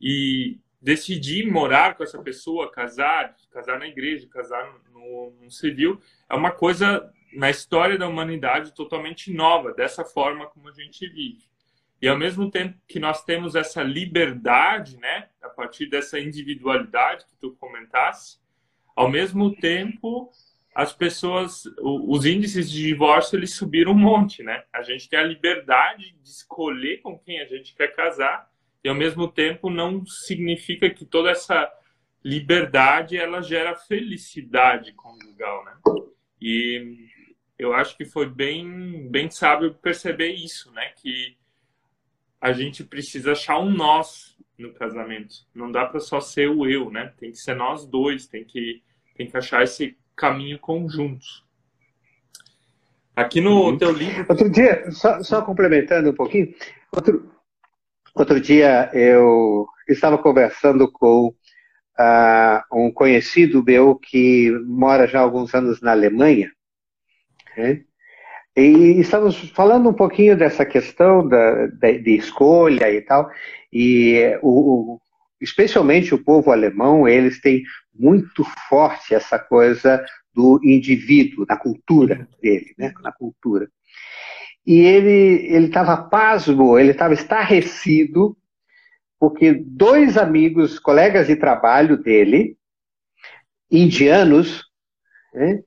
e 0.00 0.58
decidir 0.80 1.50
morar 1.50 1.94
com 1.94 2.02
essa 2.02 2.20
pessoa, 2.22 2.70
casar, 2.70 3.36
casar 3.50 3.78
na 3.78 3.86
igreja, 3.86 4.28
casar 4.28 4.72
no, 4.92 5.32
no 5.42 5.50
civil, 5.50 6.00
é 6.28 6.34
uma 6.34 6.50
coisa 6.50 7.12
na 7.32 7.50
história 7.50 7.98
da 7.98 8.08
humanidade 8.08 8.74
totalmente 8.74 9.32
nova, 9.32 9.72
dessa 9.72 10.04
forma 10.04 10.46
como 10.46 10.68
a 10.68 10.72
gente 10.72 11.06
vive. 11.08 11.44
E 12.00 12.08
ao 12.08 12.16
mesmo 12.16 12.50
tempo 12.50 12.78
que 12.88 12.98
nós 12.98 13.22
temos 13.24 13.54
essa 13.54 13.82
liberdade, 13.82 14.96
né, 14.96 15.28
a 15.42 15.50
partir 15.50 15.86
dessa 15.86 16.18
individualidade 16.18 17.26
que 17.26 17.36
tu 17.36 17.54
comentasse, 17.56 18.38
ao 18.96 19.08
mesmo 19.08 19.54
tempo 19.56 20.30
as 20.74 20.92
pessoas, 20.92 21.64
os 21.82 22.24
índices 22.24 22.70
de 22.70 22.82
divórcio 22.82 23.36
eles 23.36 23.54
subiram 23.54 23.92
um 23.92 23.98
monte, 23.98 24.42
né? 24.42 24.64
A 24.72 24.82
gente 24.82 25.08
tem 25.08 25.18
a 25.18 25.24
liberdade 25.24 26.16
de 26.22 26.28
escolher 26.28 26.98
com 26.98 27.18
quem 27.18 27.40
a 27.40 27.44
gente 27.44 27.74
quer 27.74 27.88
casar 27.88 28.49
e 28.82 28.88
ao 28.88 28.94
mesmo 28.94 29.28
tempo 29.28 29.68
não 29.68 30.04
significa 30.06 30.88
que 30.90 31.04
toda 31.04 31.30
essa 31.30 31.70
liberdade 32.24 33.16
ela 33.16 33.42
gera 33.42 33.76
felicidade 33.76 34.92
conjugal, 34.92 35.64
né? 35.64 35.76
E 36.40 37.08
eu 37.58 37.72
acho 37.74 37.96
que 37.96 38.04
foi 38.04 38.28
bem 38.28 39.08
bem 39.10 39.30
sábio 39.30 39.74
perceber 39.74 40.32
isso, 40.32 40.72
né? 40.72 40.92
Que 40.96 41.36
a 42.40 42.52
gente 42.52 42.82
precisa 42.82 43.32
achar 43.32 43.58
um 43.58 43.70
nós 43.70 44.36
no 44.58 44.72
casamento. 44.72 45.34
Não 45.54 45.70
dá 45.70 45.84
para 45.84 46.00
só 46.00 46.20
ser 46.20 46.48
o 46.48 46.66
eu, 46.66 46.90
né? 46.90 47.12
Tem 47.18 47.30
que 47.30 47.38
ser 47.38 47.54
nós 47.54 47.86
dois, 47.86 48.26
tem 48.26 48.44
que 48.44 48.82
tem 49.14 49.26
que 49.26 49.36
achar 49.36 49.62
esse 49.62 49.98
caminho 50.16 50.58
conjunto. 50.58 51.26
Aqui 53.14 53.40
no 53.40 53.66
uhum. 53.66 53.76
teu 53.76 53.92
livro. 53.92 54.24
Outro 54.28 54.50
dia, 54.50 54.90
só, 54.92 55.22
só 55.22 55.42
complementando 55.42 56.10
um 56.10 56.14
pouquinho, 56.14 56.54
outro, 56.90 57.30
outro 58.14 58.40
dia 58.40 58.90
eu 58.92 59.66
estava 59.88 60.18
conversando 60.18 60.90
com 60.90 61.28
uh, 61.28 62.60
um 62.72 62.90
conhecido 62.92 63.64
meu 63.64 63.94
que 63.94 64.50
mora 64.66 65.06
já 65.06 65.20
há 65.20 65.22
alguns 65.22 65.54
anos 65.54 65.80
na 65.80 65.92
Alemanha. 65.92 66.50
Né? 67.56 67.82
E 68.56 69.00
estamos 69.00 69.36
falando 69.50 69.88
um 69.88 69.94
pouquinho 69.94 70.36
dessa 70.36 70.66
questão 70.66 71.26
da, 71.26 71.66
de, 71.66 71.98
de 71.98 72.16
escolha 72.16 72.90
e 72.90 73.00
tal, 73.00 73.30
e 73.72 74.38
o, 74.42 74.94
o, 74.94 75.00
especialmente 75.40 76.14
o 76.14 76.22
povo 76.22 76.50
alemão, 76.50 77.08
eles 77.08 77.40
têm 77.40 77.62
muito 77.94 78.44
forte 78.68 79.14
essa 79.14 79.38
coisa 79.38 80.04
do 80.34 80.60
indivíduo, 80.62 81.46
da 81.46 81.56
cultura 81.56 82.28
dele, 82.40 82.74
né? 82.78 82.92
na 83.02 83.12
cultura. 83.12 83.68
E 84.66 84.80
ele 84.80 85.46
ele 85.54 85.66
estava 85.66 85.96
pasmo, 85.96 86.78
ele 86.78 86.90
estava 86.90 87.14
estarrecido, 87.14 88.36
porque 89.18 89.52
dois 89.52 90.16
amigos, 90.16 90.78
colegas 90.78 91.26
de 91.26 91.36
trabalho 91.36 91.96
dele, 91.96 92.56
indianos, 93.70 94.64
né? 95.34 95.62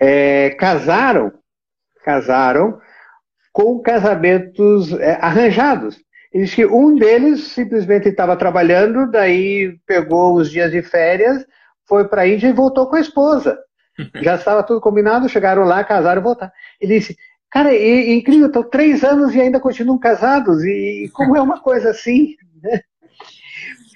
é, 0.00 0.50
casaram 0.50 1.32
casaram 2.04 2.78
com 3.52 3.80
casamentos 3.80 4.92
é, 4.92 5.18
arranjados. 5.20 5.98
Ele 6.32 6.44
disse 6.44 6.56
que 6.56 6.66
um 6.66 6.94
deles 6.94 7.44
simplesmente 7.44 8.08
estava 8.08 8.36
trabalhando, 8.36 9.10
daí 9.10 9.78
pegou 9.86 10.34
os 10.34 10.50
dias 10.50 10.70
de 10.70 10.82
férias, 10.82 11.46
foi 11.86 12.06
para 12.06 12.22
a 12.22 12.28
Índia 12.28 12.48
e 12.48 12.52
voltou 12.52 12.88
com 12.88 12.96
a 12.96 13.00
esposa. 13.00 13.58
Já 14.22 14.34
estava 14.34 14.62
tudo 14.62 14.80
combinado, 14.80 15.28
chegaram 15.28 15.64
lá, 15.64 15.82
casaram 15.84 16.20
e 16.20 16.24
voltaram. 16.24 16.52
Ele 16.80 16.98
disse, 16.98 17.16
cara, 17.54 17.72
é, 17.72 17.78
é 17.78 18.14
incrível, 18.14 18.48
estão 18.48 18.68
três 18.68 19.04
anos 19.04 19.32
e 19.32 19.40
ainda 19.40 19.60
continuam 19.60 19.96
casados, 19.96 20.64
e 20.64 21.08
como 21.14 21.36
é 21.36 21.40
uma 21.40 21.60
coisa 21.60 21.90
assim? 21.90 22.34
Né? 22.60 22.80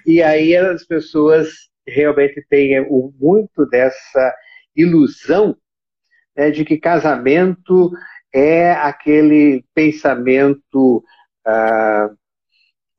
E 0.06 0.22
aí 0.22 0.54
as 0.56 0.84
pessoas 0.84 1.48
realmente 1.84 2.40
têm 2.48 2.86
muito 3.18 3.66
dessa 3.66 4.32
ilusão 4.76 5.56
né, 6.36 6.52
de 6.52 6.64
que 6.64 6.78
casamento 6.78 7.90
é 8.32 8.70
aquele 8.70 9.64
pensamento 9.74 11.02
uh, 11.44 12.16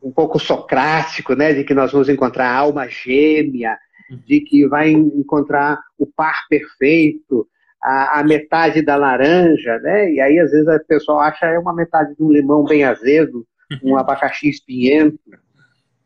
um 0.04 0.12
pouco 0.12 0.38
socrático, 0.38 1.36
né, 1.36 1.54
de 1.54 1.64
que 1.64 1.74
nós 1.74 1.94
vamos 1.94 2.10
encontrar 2.10 2.50
a 2.50 2.58
alma 2.58 2.86
gêmea, 2.90 3.78
uhum. 4.12 4.22
de 4.28 4.42
que 4.42 4.68
vai 4.68 4.90
encontrar 4.90 5.80
o 5.98 6.06
par 6.06 6.48
perfeito, 6.50 7.48
a, 7.82 8.20
a, 8.20 8.24
metade 8.24 8.82
da 8.82 8.96
laranja, 8.96 9.80
né? 9.80 10.12
E 10.12 10.20
aí 10.20 10.40
às 10.40 10.52
vezes 10.52 10.68
o 10.68 10.86
pessoal 10.86 11.20
acha 11.22 11.46
é 11.46 11.60
uma 11.60 11.74
metade 11.74 12.16
de 12.16 12.24
um 12.24 12.32
limão 12.32 12.64
bem 12.64 12.84
azedo, 12.84 13.46
um 13.84 13.96
abacaxi 13.98 14.50
espinhento, 14.50 15.20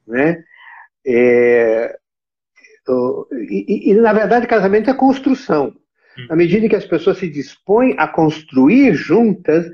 né? 0.08 0.44
É, 1.06 1.98
e, 3.50 3.92
e, 3.92 3.94
na 3.96 4.13
verdade 4.13 4.48
casamento 4.48 4.89
é 4.89 4.94
construção. 4.94 5.74
Hum. 6.18 6.27
À 6.30 6.36
medida 6.36 6.70
que 6.70 6.75
as 6.75 6.86
pessoas 6.86 7.18
se 7.18 7.30
dispõem 7.30 7.96
a 7.98 8.08
construir 8.08 8.94
juntas, 8.94 9.65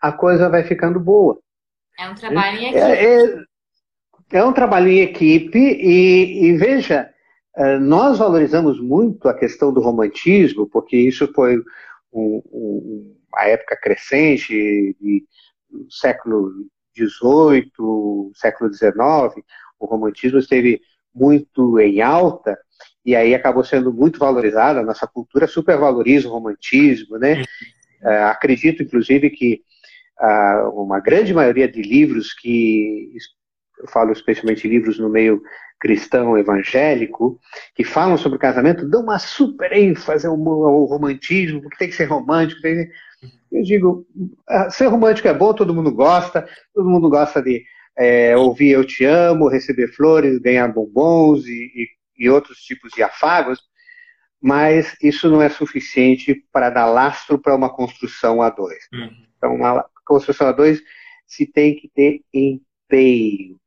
a 0.00 0.12
coisa 0.12 0.48
vai 0.48 0.64
ficando 0.64 1.00
boa. 1.00 1.38
É 1.98 2.08
um 2.08 2.14
trabalho 2.14 2.58
em 2.58 2.66
é, 2.66 2.68
equipe. 2.68 2.80
É, 2.80 4.34
é, 4.34 4.38
é 4.38 4.44
um 4.44 4.52
trabalho 4.52 4.88
em 4.88 5.00
equipe 5.00 5.58
e, 5.58 6.46
e, 6.46 6.56
veja, 6.56 7.10
nós 7.80 8.18
valorizamos 8.18 8.80
muito 8.80 9.28
a 9.28 9.34
questão 9.34 9.72
do 9.72 9.80
romantismo, 9.80 10.66
porque 10.66 10.96
isso 10.96 11.30
foi 11.32 11.58
um, 12.12 12.42
um, 12.52 13.16
uma 13.32 13.44
época 13.44 13.76
crescente 13.76 14.94
século 15.90 16.52
XVIII, 16.96 18.30
século 18.34 18.72
XIX, 18.72 19.44
o 19.78 19.86
romantismo 19.86 20.38
esteve 20.38 20.80
muito 21.14 21.78
em 21.78 22.00
alta 22.00 22.58
e 23.04 23.14
aí 23.14 23.34
acabou 23.34 23.64
sendo 23.64 23.92
muito 23.92 24.18
valorizado. 24.18 24.80
A 24.80 24.82
nossa 24.82 25.06
cultura 25.06 25.46
supervaloriza 25.46 26.28
o 26.28 26.32
romantismo, 26.32 27.18
né? 27.18 27.42
Uh, 28.02 28.26
acredito, 28.30 28.82
inclusive, 28.82 29.30
que 29.30 29.62
uh, 30.20 30.68
uma 30.70 31.00
grande 31.00 31.32
maioria 31.32 31.68
de 31.68 31.80
livros 31.80 32.34
que 32.34 33.12
eu 33.78 33.88
falo 33.88 34.12
especialmente 34.12 34.66
livros 34.66 34.98
no 34.98 35.08
meio 35.08 35.40
cristão 35.78 36.36
evangélico, 36.38 37.38
que 37.74 37.84
falam 37.84 38.16
sobre 38.16 38.36
o 38.36 38.40
casamento, 38.40 38.88
dão 38.88 39.02
uma 39.02 39.18
super 39.18 39.72
ênfase 39.72 40.26
ao, 40.26 40.34
ao 40.34 40.84
romantismo, 40.84 41.60
porque 41.60 41.76
tem 41.76 41.88
que 41.88 41.94
ser 41.94 42.06
romântico. 42.06 42.60
Tem... 42.62 42.88
Eu 43.52 43.62
digo, 43.62 44.06
ah, 44.48 44.70
ser 44.70 44.86
romântico 44.86 45.28
é 45.28 45.34
bom, 45.34 45.52
todo 45.52 45.74
mundo 45.74 45.92
gosta, 45.92 46.48
todo 46.74 46.88
mundo 46.88 47.08
gosta 47.08 47.42
de 47.42 47.64
é, 47.96 48.36
ouvir 48.36 48.70
eu 48.70 48.84
te 48.84 49.04
amo, 49.04 49.48
receber 49.48 49.88
flores, 49.88 50.38
ganhar 50.38 50.68
bombons 50.68 51.46
e, 51.46 51.70
e, 51.74 51.88
e 52.18 52.30
outros 52.30 52.58
tipos 52.58 52.92
de 52.92 53.02
afagos, 53.02 53.60
mas 54.40 54.94
isso 55.02 55.30
não 55.30 55.40
é 55.40 55.48
suficiente 55.48 56.34
para 56.52 56.70
dar 56.70 56.86
lastro 56.86 57.38
para 57.38 57.56
uma 57.56 57.74
construção 57.74 58.42
a 58.42 58.50
dois. 58.50 58.86
Uhum. 58.92 59.10
Então, 59.36 59.54
uma 59.54 59.84
construção 60.04 60.48
a 60.48 60.52
dois 60.52 60.82
se 61.26 61.46
tem 61.46 61.74
que 61.74 61.88
ter 61.88 62.20
empenho 62.32 63.58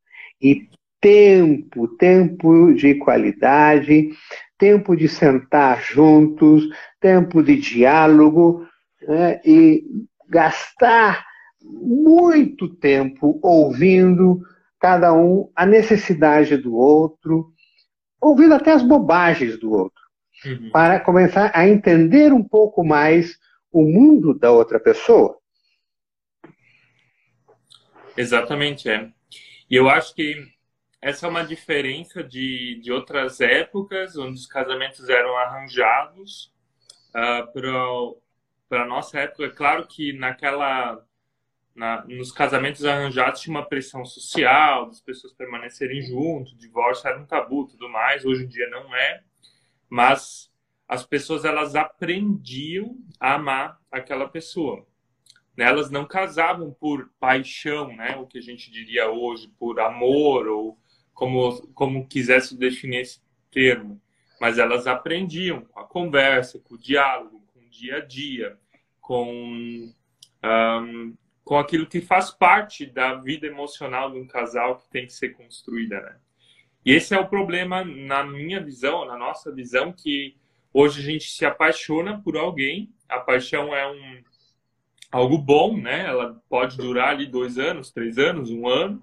e 0.42 0.70
tempo, 1.02 1.88
tempo 1.98 2.74
de 2.74 2.96
qualidade, 2.96 4.10
tempo 4.58 4.96
de 4.96 5.08
sentar 5.08 5.82
juntos, 5.82 6.68
tempo 7.00 7.42
de 7.42 7.56
diálogo 7.58 8.68
né, 9.02 9.40
e 9.46 9.84
gastar 10.28 11.26
muito 11.62 12.68
tempo 12.76 13.40
ouvindo 13.42 14.42
cada 14.80 15.14
um 15.14 15.50
a 15.56 15.66
necessidade 15.66 16.56
do 16.58 16.76
outro, 16.76 17.54
ouvindo 18.22 18.54
até 18.54 18.72
as 18.72 18.84
bobagens 18.84 19.60
do 19.60 19.72
outro, 19.72 20.02
uhum. 20.46 20.72
para 20.72 21.00
começar 21.00 21.52
a 21.54 21.68
entender 21.68 22.34
um 22.34 22.44
pouco 22.44 22.84
mais 22.84 23.38
o 23.72 23.82
mundo 23.84 24.38
da 24.38 24.52
outra 24.52 24.80
pessoa. 24.80 25.38
Exatamente, 28.18 28.90
é. 28.90 29.10
E 29.70 29.76
eu 29.76 29.90
acho 29.90 30.14
que 30.16 30.36
essa 31.02 31.26
é 31.26 31.30
uma 31.30 31.46
diferença 31.46 32.24
de, 32.24 32.80
de 32.82 32.92
outras 32.92 33.40
épocas, 33.40 34.18
onde 34.18 34.34
os 34.34 34.46
casamentos 34.46 35.08
eram 35.08 35.38
arranjados. 35.38 36.54
Uh, 37.10 38.22
para 38.68 38.84
a 38.84 38.88
nossa 38.88 39.20
época, 39.20 39.46
é 39.46 39.50
claro 39.50 39.88
que 39.88 40.14
naquela 40.14 41.04
na, 41.74 42.06
nos 42.06 42.32
casamentos 42.32 42.84
arranjados 42.84 43.40
tinha 43.40 43.56
uma 43.56 43.66
pressão 43.66 44.04
social 44.04 44.88
das 44.88 45.00
pessoas 45.00 45.34
permanecerem 45.34 46.02
juntos, 46.02 46.58
divórcio 46.58 47.08
era 47.08 47.18
um 47.18 47.26
tabu, 47.26 47.68
tudo 47.68 47.88
mais. 47.88 48.26
Hoje 48.26 48.44
em 48.44 48.48
dia 48.48 48.70
não 48.70 48.94
é, 48.94 49.24
mas 49.90 50.52
as 50.88 51.06
pessoas 51.06 51.46
elas 51.46 51.76
aprendiam 51.76 52.98
a 53.20 53.36
amar 53.36 53.80
aquela 53.90 54.28
pessoa. 54.28 54.86
Né? 55.56 55.66
Elas 55.66 55.90
não 55.90 56.06
casavam 56.06 56.74
por 56.74 57.10
paixão, 57.20 57.96
né? 57.96 58.18
O 58.18 58.28
que 58.28 58.38
a 58.38 58.42
gente 58.42 58.70
diria 58.70 59.10
hoje 59.10 59.48
por 59.58 59.80
amor 59.80 60.48
ou 60.48 60.78
como 61.20 61.68
como 61.74 62.08
quisesse 62.08 62.58
definir 62.58 63.02
esse 63.02 63.20
termo, 63.52 64.02
mas 64.40 64.58
elas 64.58 64.88
aprendiam 64.88 65.66
com 65.66 65.78
a 65.82 65.84
conversa, 65.84 66.58
com 66.60 66.76
o 66.76 66.78
diálogo, 66.78 67.44
com 67.54 67.60
o 67.60 67.70
dia 67.70 67.98
a 67.98 68.00
dia, 68.00 68.58
com 69.02 69.30
um, 70.42 71.14
com 71.44 71.60
aquilo 71.60 71.88
que 71.88 72.00
faz 72.00 72.32
parte 72.32 72.86
da 72.86 73.16
vida 73.16 73.46
emocional 73.46 74.10
de 74.10 74.18
um 74.18 74.26
casal 74.26 74.78
que 74.78 74.90
tem 74.90 75.06
que 75.06 75.12
ser 75.12 75.32
construída, 75.32 76.00
né? 76.00 76.16
E 76.86 76.94
esse 76.94 77.14
é 77.14 77.20
o 77.20 77.28
problema 77.28 77.84
na 77.84 78.24
minha 78.24 78.64
visão, 78.64 79.06
na 79.06 79.18
nossa 79.18 79.54
visão, 79.54 79.92
que 79.92 80.38
hoje 80.74 81.02
a 81.02 81.04
gente 81.04 81.30
se 81.32 81.46
apaixona 81.46 82.22
por 82.24 82.38
alguém. 82.38 82.90
A 83.10 83.20
paixão 83.20 83.76
é 83.76 83.86
um 83.92 84.24
algo 85.12 85.38
bom, 85.38 85.76
né? 85.76 86.06
Ela 86.06 86.42
pode 86.48 86.78
durar 86.78 87.10
ali 87.10 87.26
dois 87.26 87.58
anos, 87.58 87.92
três 87.92 88.18
anos, 88.18 88.50
um 88.50 88.66
ano, 88.70 89.02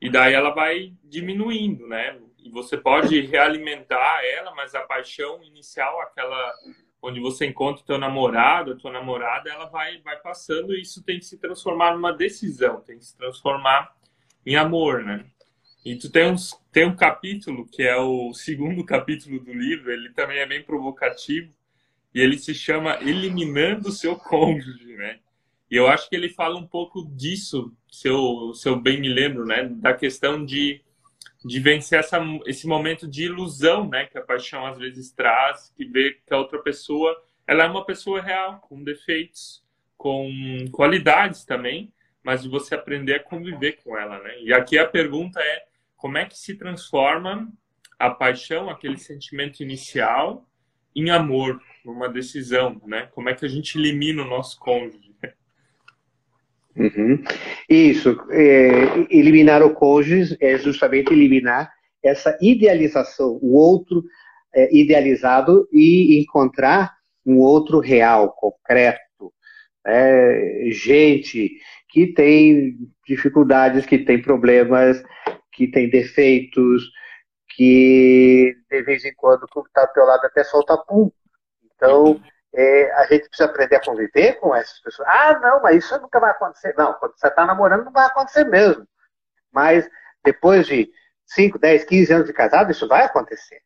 e 0.00 0.10
daí 0.10 0.34
ela 0.34 0.50
vai 0.50 0.92
diminuindo, 1.04 1.86
né? 1.86 2.18
E 2.38 2.50
você 2.50 2.76
pode 2.76 3.20
realimentar 3.20 4.24
ela, 4.24 4.54
mas 4.54 4.74
a 4.74 4.82
paixão 4.82 5.42
inicial, 5.42 6.00
aquela 6.00 6.54
onde 7.02 7.20
você 7.20 7.46
encontra 7.46 7.82
o 7.82 7.86
teu 7.86 7.98
namorado, 7.98 8.72
a 8.72 8.76
tua 8.76 8.92
namorada, 8.92 9.50
ela 9.50 9.66
vai, 9.66 10.00
vai 10.00 10.16
passando 10.18 10.74
e 10.74 10.82
isso 10.82 11.02
tem 11.04 11.18
que 11.18 11.24
se 11.24 11.38
transformar 11.38 11.94
numa 11.94 12.12
decisão, 12.12 12.80
tem 12.80 12.98
que 12.98 13.04
se 13.04 13.16
transformar 13.16 13.94
em 14.44 14.56
amor, 14.56 15.04
né? 15.04 15.24
E 15.84 15.96
tu 15.96 16.10
tem, 16.10 16.30
uns, 16.30 16.58
tem 16.72 16.86
um 16.86 16.96
capítulo, 16.96 17.66
que 17.66 17.82
é 17.82 17.96
o 17.96 18.32
segundo 18.34 18.84
capítulo 18.84 19.38
do 19.38 19.52
livro, 19.52 19.92
ele 19.92 20.10
também 20.10 20.38
é 20.38 20.46
bem 20.46 20.62
provocativo, 20.62 21.52
e 22.14 22.20
ele 22.20 22.36
se 22.36 22.54
chama 22.54 22.98
Eliminando 23.00 23.88
o 23.88 23.92
Seu 23.92 24.16
Cônjuge, 24.16 24.96
né? 24.96 25.20
E 25.70 25.76
eu 25.76 25.86
acho 25.86 26.08
que 26.08 26.16
ele 26.16 26.28
fala 26.30 26.58
um 26.58 26.66
pouco 26.66 27.04
disso, 27.14 27.72
se 27.90 28.08
eu, 28.08 28.52
se 28.54 28.68
eu 28.68 28.80
bem 28.80 29.00
me 29.00 29.08
lembro, 29.08 29.44
né? 29.44 29.64
Da 29.64 29.92
questão 29.94 30.44
de 30.44 30.82
de 31.44 31.60
vencer 31.60 32.00
essa, 32.00 32.20
esse 32.46 32.66
momento 32.66 33.06
de 33.06 33.24
ilusão, 33.24 33.88
né, 33.88 34.06
que 34.06 34.18
a 34.18 34.22
paixão 34.22 34.66
às 34.66 34.78
vezes 34.78 35.12
traz, 35.12 35.72
que 35.76 35.84
vê 35.84 36.18
que 36.26 36.34
a 36.34 36.38
outra 36.38 36.58
pessoa, 36.60 37.16
ela 37.46 37.64
é 37.64 37.68
uma 37.68 37.84
pessoa 37.84 38.20
real, 38.20 38.58
com 38.60 38.82
defeitos, 38.82 39.64
com 39.96 40.30
qualidades 40.72 41.44
também, 41.44 41.92
mas 42.22 42.42
de 42.42 42.48
você 42.48 42.74
aprender 42.74 43.14
a 43.14 43.22
conviver 43.22 43.78
com 43.82 43.96
ela, 43.96 44.18
né? 44.22 44.42
E 44.42 44.52
aqui 44.52 44.78
a 44.78 44.86
pergunta 44.86 45.40
é 45.40 45.64
como 45.96 46.18
é 46.18 46.24
que 46.24 46.38
se 46.38 46.54
transforma 46.56 47.50
a 47.98 48.10
paixão, 48.10 48.68
aquele 48.68 48.98
sentimento 48.98 49.62
inicial, 49.62 50.46
em 50.94 51.10
amor, 51.10 51.62
numa 51.84 52.08
decisão, 52.08 52.80
né? 52.84 53.08
Como 53.12 53.28
é 53.28 53.34
que 53.34 53.44
a 53.44 53.48
gente 53.48 53.78
elimina 53.78 54.22
o 54.22 54.28
nosso 54.28 54.58
cônjuge? 54.58 55.07
Uhum. 56.78 57.22
Isso, 57.68 58.16
é, 58.30 59.06
eliminar 59.10 59.62
o 59.62 59.74
cônjuge 59.74 60.36
é 60.40 60.56
justamente 60.58 61.12
eliminar 61.12 61.72
essa 62.02 62.38
idealização, 62.40 63.38
o 63.42 63.56
outro 63.56 64.04
é, 64.54 64.74
idealizado 64.74 65.68
e 65.72 66.20
encontrar 66.20 66.94
um 67.26 67.38
outro 67.38 67.80
real, 67.80 68.32
concreto. 68.32 69.32
É, 69.86 70.68
gente 70.70 71.50
que 71.90 72.06
tem 72.12 72.76
dificuldades, 73.06 73.86
que 73.86 73.98
tem 73.98 74.20
problemas, 74.20 75.02
que 75.52 75.66
tem 75.66 75.90
defeitos, 75.90 76.90
que 77.56 78.54
de 78.70 78.82
vez 78.82 79.04
em 79.04 79.12
quando, 79.16 79.46
quando 79.50 79.66
está 79.66 79.82
ao 79.82 79.92
teu 79.92 80.04
lado, 80.04 80.24
até 80.24 80.44
solta 80.44 80.76
pum. 80.76 81.10
Então, 81.74 82.20
é, 82.58 82.92
a 82.94 83.06
gente 83.06 83.28
precisa 83.28 83.48
aprender 83.48 83.76
a 83.76 83.84
conviver 83.84 84.32
com 84.40 84.52
essas 84.52 84.80
pessoas. 84.80 85.06
Ah, 85.08 85.38
não, 85.38 85.62
mas 85.62 85.76
isso 85.76 85.96
nunca 86.00 86.18
vai 86.18 86.32
acontecer. 86.32 86.74
Não, 86.76 86.92
quando 86.94 87.16
você 87.16 87.28
está 87.28 87.46
namorando, 87.46 87.84
não 87.84 87.92
vai 87.92 88.06
acontecer 88.06 88.42
mesmo. 88.46 88.84
Mas 89.52 89.88
depois 90.24 90.66
de 90.66 90.90
5, 91.24 91.56
10, 91.56 91.84
15 91.84 92.12
anos 92.12 92.26
de 92.26 92.32
casado, 92.32 92.72
isso 92.72 92.88
vai 92.88 93.04
acontecer. 93.04 93.60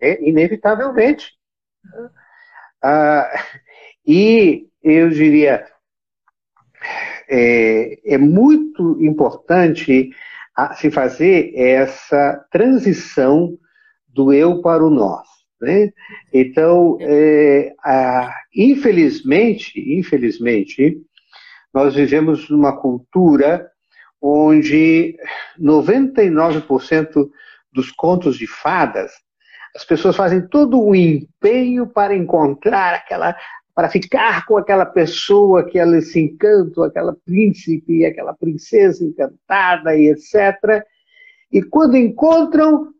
É, 0.00 0.26
inevitavelmente. 0.26 1.30
Ah, 2.82 3.30
e 4.06 4.66
eu 4.82 5.10
diria, 5.10 5.70
é, 7.28 8.14
é 8.14 8.16
muito 8.16 8.96
importante 9.04 10.08
se 10.74 10.90
fazer 10.90 11.52
essa 11.54 12.46
transição 12.50 13.58
do 14.06 14.32
eu 14.32 14.62
para 14.62 14.82
o 14.82 14.88
nós. 14.88 15.37
Né? 15.60 15.92
Então, 16.32 16.98
é, 17.00 17.74
a, 17.82 18.32
infelizmente, 18.54 19.72
infelizmente, 19.98 21.00
nós 21.74 21.94
vivemos 21.94 22.48
numa 22.48 22.76
cultura 22.76 23.68
onde 24.20 25.16
99% 25.60 27.28
dos 27.72 27.90
contos 27.92 28.36
de 28.36 28.46
fadas, 28.46 29.12
as 29.76 29.84
pessoas 29.84 30.16
fazem 30.16 30.46
todo 30.48 30.82
um 30.82 30.94
empenho 30.94 31.86
para 31.86 32.16
encontrar 32.16 32.94
aquela, 32.94 33.36
para 33.74 33.88
ficar 33.88 34.44
com 34.46 34.56
aquela 34.56 34.86
pessoa 34.86 35.64
que 35.64 35.78
ela 35.78 36.00
se 36.00 36.20
encanta, 36.20 36.86
aquela 36.86 37.14
príncipe, 37.24 38.04
aquela 38.04 38.34
princesa 38.34 39.04
encantada 39.04 39.96
e 39.96 40.08
etc. 40.08 40.84
E 41.52 41.62
quando 41.62 41.96
encontram, 41.96 42.92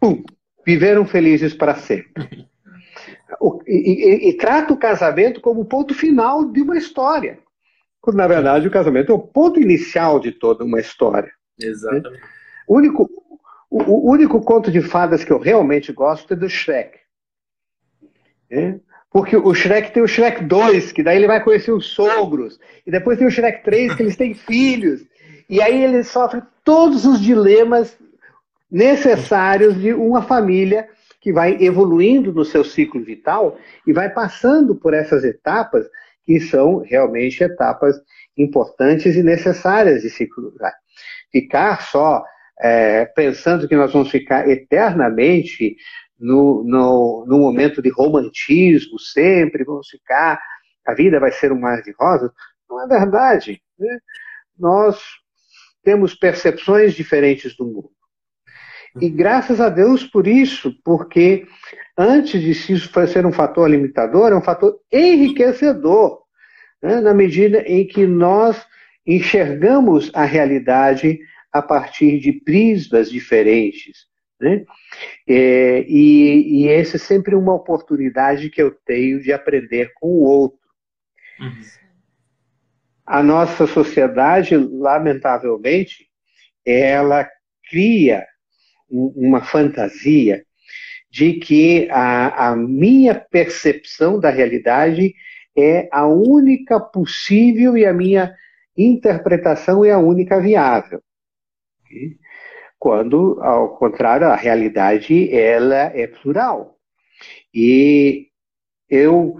pum, 0.00 0.24
viveram 0.66 1.06
felizes 1.06 1.54
para 1.54 1.76
sempre. 1.76 2.48
O, 3.40 3.62
e, 3.66 4.26
e, 4.26 4.28
e, 4.30 4.36
trata 4.36 4.72
o 4.72 4.76
casamento 4.76 5.40
como 5.40 5.60
o 5.60 5.64
ponto 5.64 5.94
final 5.94 6.44
de 6.44 6.60
uma 6.60 6.76
história. 6.76 7.38
Quando, 8.00 8.16
na 8.16 8.26
verdade, 8.26 8.66
o 8.66 8.70
casamento 8.70 9.12
é 9.12 9.14
o 9.14 9.18
ponto 9.18 9.60
inicial 9.60 10.18
de 10.18 10.32
toda 10.32 10.64
uma 10.64 10.80
história. 10.80 11.30
Exatamente. 11.60 12.20
O 12.66 12.76
único, 12.76 13.08
o, 13.70 13.82
o 13.82 14.10
único 14.10 14.40
conto 14.40 14.70
de 14.70 14.82
fadas 14.82 15.22
que 15.22 15.32
eu 15.32 15.38
realmente 15.38 15.92
gosto 15.92 16.32
é 16.32 16.36
do 16.36 16.48
Shrek. 16.48 16.98
É? 18.50 18.78
Porque 19.10 19.36
o 19.36 19.54
Shrek 19.54 19.92
tem 19.92 20.02
o 20.02 20.08
Shrek 20.08 20.44
2, 20.44 20.92
que 20.92 21.02
daí 21.02 21.16
ele 21.16 21.26
vai 21.26 21.42
conhecer 21.42 21.72
os 21.72 21.86
sogros. 21.86 22.58
E 22.84 22.90
depois 22.90 23.18
tem 23.18 23.26
o 23.26 23.30
Shrek 23.30 23.62
3, 23.64 23.94
que 23.94 24.02
eles 24.02 24.16
têm 24.16 24.34
filhos. 24.34 25.04
E 25.48 25.62
aí 25.62 25.82
ele 25.82 26.02
sofre 26.02 26.42
todos 26.64 27.06
os 27.06 27.20
dilemas 27.20 27.96
necessários 28.70 29.80
de 29.80 29.92
uma 29.92 30.22
família 30.22 30.88
que 31.20 31.32
vai 31.32 31.56
evoluindo 31.60 32.32
no 32.32 32.44
seu 32.44 32.64
ciclo 32.64 33.02
vital 33.02 33.58
e 33.86 33.92
vai 33.92 34.08
passando 34.08 34.76
por 34.76 34.94
essas 34.94 35.24
etapas 35.24 35.86
que 36.24 36.40
são 36.40 36.78
realmente 36.78 37.42
etapas 37.42 37.96
importantes 38.36 39.16
e 39.16 39.22
necessárias 39.22 40.02
de 40.02 40.10
ciclo 40.10 40.50
vital. 40.50 40.72
Ficar 41.30 41.82
só 41.82 42.24
é, 42.60 43.04
pensando 43.06 43.68
que 43.68 43.76
nós 43.76 43.92
vamos 43.92 44.10
ficar 44.10 44.48
eternamente 44.48 45.76
no, 46.18 46.64
no, 46.64 47.24
no 47.26 47.38
momento 47.38 47.82
de 47.82 47.90
romantismo, 47.90 48.98
sempre 48.98 49.64
vamos 49.64 49.88
ficar, 49.88 50.40
a 50.86 50.94
vida 50.94 51.20
vai 51.20 51.30
ser 51.30 51.52
um 51.52 51.60
mar 51.60 51.82
de 51.82 51.92
rosas, 51.98 52.30
não 52.68 52.82
é 52.82 52.86
verdade. 52.86 53.62
Né? 53.78 53.98
Nós 54.58 54.98
temos 55.82 56.14
percepções 56.14 56.94
diferentes 56.94 57.56
do 57.56 57.64
mundo. 57.64 57.95
E 59.00 59.08
graças 59.08 59.60
a 59.60 59.68
Deus 59.68 60.04
por 60.04 60.26
isso, 60.26 60.74
porque 60.84 61.46
antes 61.96 62.40
de 62.40 62.50
isso 62.50 62.90
ser 63.06 63.26
um 63.26 63.32
fator 63.32 63.68
limitador, 63.68 64.32
é 64.32 64.36
um 64.36 64.42
fator 64.42 64.78
enriquecedor, 64.92 66.22
né? 66.82 67.00
na 67.00 67.12
medida 67.12 67.62
em 67.66 67.86
que 67.86 68.06
nós 68.06 68.64
enxergamos 69.06 70.10
a 70.14 70.24
realidade 70.24 71.18
a 71.52 71.62
partir 71.62 72.18
de 72.18 72.32
prismas 72.32 73.10
diferentes. 73.10 74.06
Né? 74.40 74.64
É, 75.26 75.84
e, 75.88 76.64
e 76.64 76.68
essa 76.68 76.96
é 76.96 77.00
sempre 77.00 77.34
uma 77.34 77.54
oportunidade 77.54 78.50
que 78.50 78.62
eu 78.62 78.70
tenho 78.84 79.20
de 79.22 79.32
aprender 79.32 79.92
com 79.94 80.08
o 80.08 80.24
outro. 80.24 80.58
Uhum. 81.40 81.62
A 83.06 83.22
nossa 83.22 83.66
sociedade, 83.66 84.56
lamentavelmente, 84.56 86.08
ela 86.64 87.28
cria 87.70 88.26
uma 88.90 89.42
fantasia 89.42 90.44
de 91.10 91.34
que 91.34 91.88
a, 91.90 92.50
a 92.50 92.56
minha 92.56 93.14
percepção 93.14 94.20
da 94.20 94.30
realidade 94.30 95.14
é 95.56 95.88
a 95.90 96.06
única 96.06 96.78
possível 96.78 97.76
e 97.76 97.86
a 97.86 97.92
minha 97.92 98.34
interpretação 98.76 99.84
é 99.84 99.90
a 99.90 99.98
única 99.98 100.40
viável. 100.40 101.00
Quando, 102.78 103.40
ao 103.40 103.76
contrário, 103.76 104.26
a 104.26 104.36
realidade 104.36 105.34
ela 105.34 105.90
é 105.94 106.06
plural. 106.06 106.76
E 107.54 108.28
eu 108.88 109.38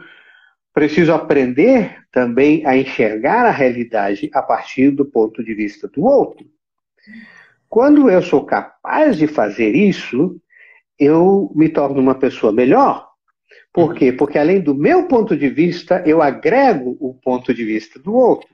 preciso 0.73 1.13
aprender 1.13 2.05
também 2.11 2.65
a 2.67 2.77
enxergar 2.77 3.45
a 3.45 3.51
realidade 3.51 4.31
a 4.33 4.43
partir 4.43 4.91
do 4.91 5.05
ponto 5.05 5.45
de 5.45 5.55
vista 5.55 5.87
do 5.87 6.05
outro. 6.05 6.47
Quando 7.69 8.11
eu 8.11 8.23
sou 8.23 8.45
capaz 8.45 9.17
de 9.17 9.27
fazer 9.27 9.75
isso, 9.75 10.41
eu 10.99 11.53
me 11.55 11.69
torno 11.69 12.01
uma 12.01 12.15
pessoa 12.15 12.53
melhor. 12.53 13.07
Por 13.73 13.95
quê? 13.95 14.13
Porque 14.13 14.39
além 14.39 14.61
do 14.61 14.75
meu 14.75 15.07
ponto 15.07 15.37
de 15.37 15.49
vista, 15.49 16.03
eu 16.07 16.23
agrego 16.23 16.97
o 17.01 17.15
ponto 17.15 17.53
de 17.53 17.65
vista 17.65 17.99
do 17.99 18.15
outro. 18.15 18.49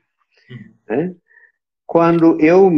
Né? 0.88 1.14
Quando 1.86 2.40
eu 2.40 2.70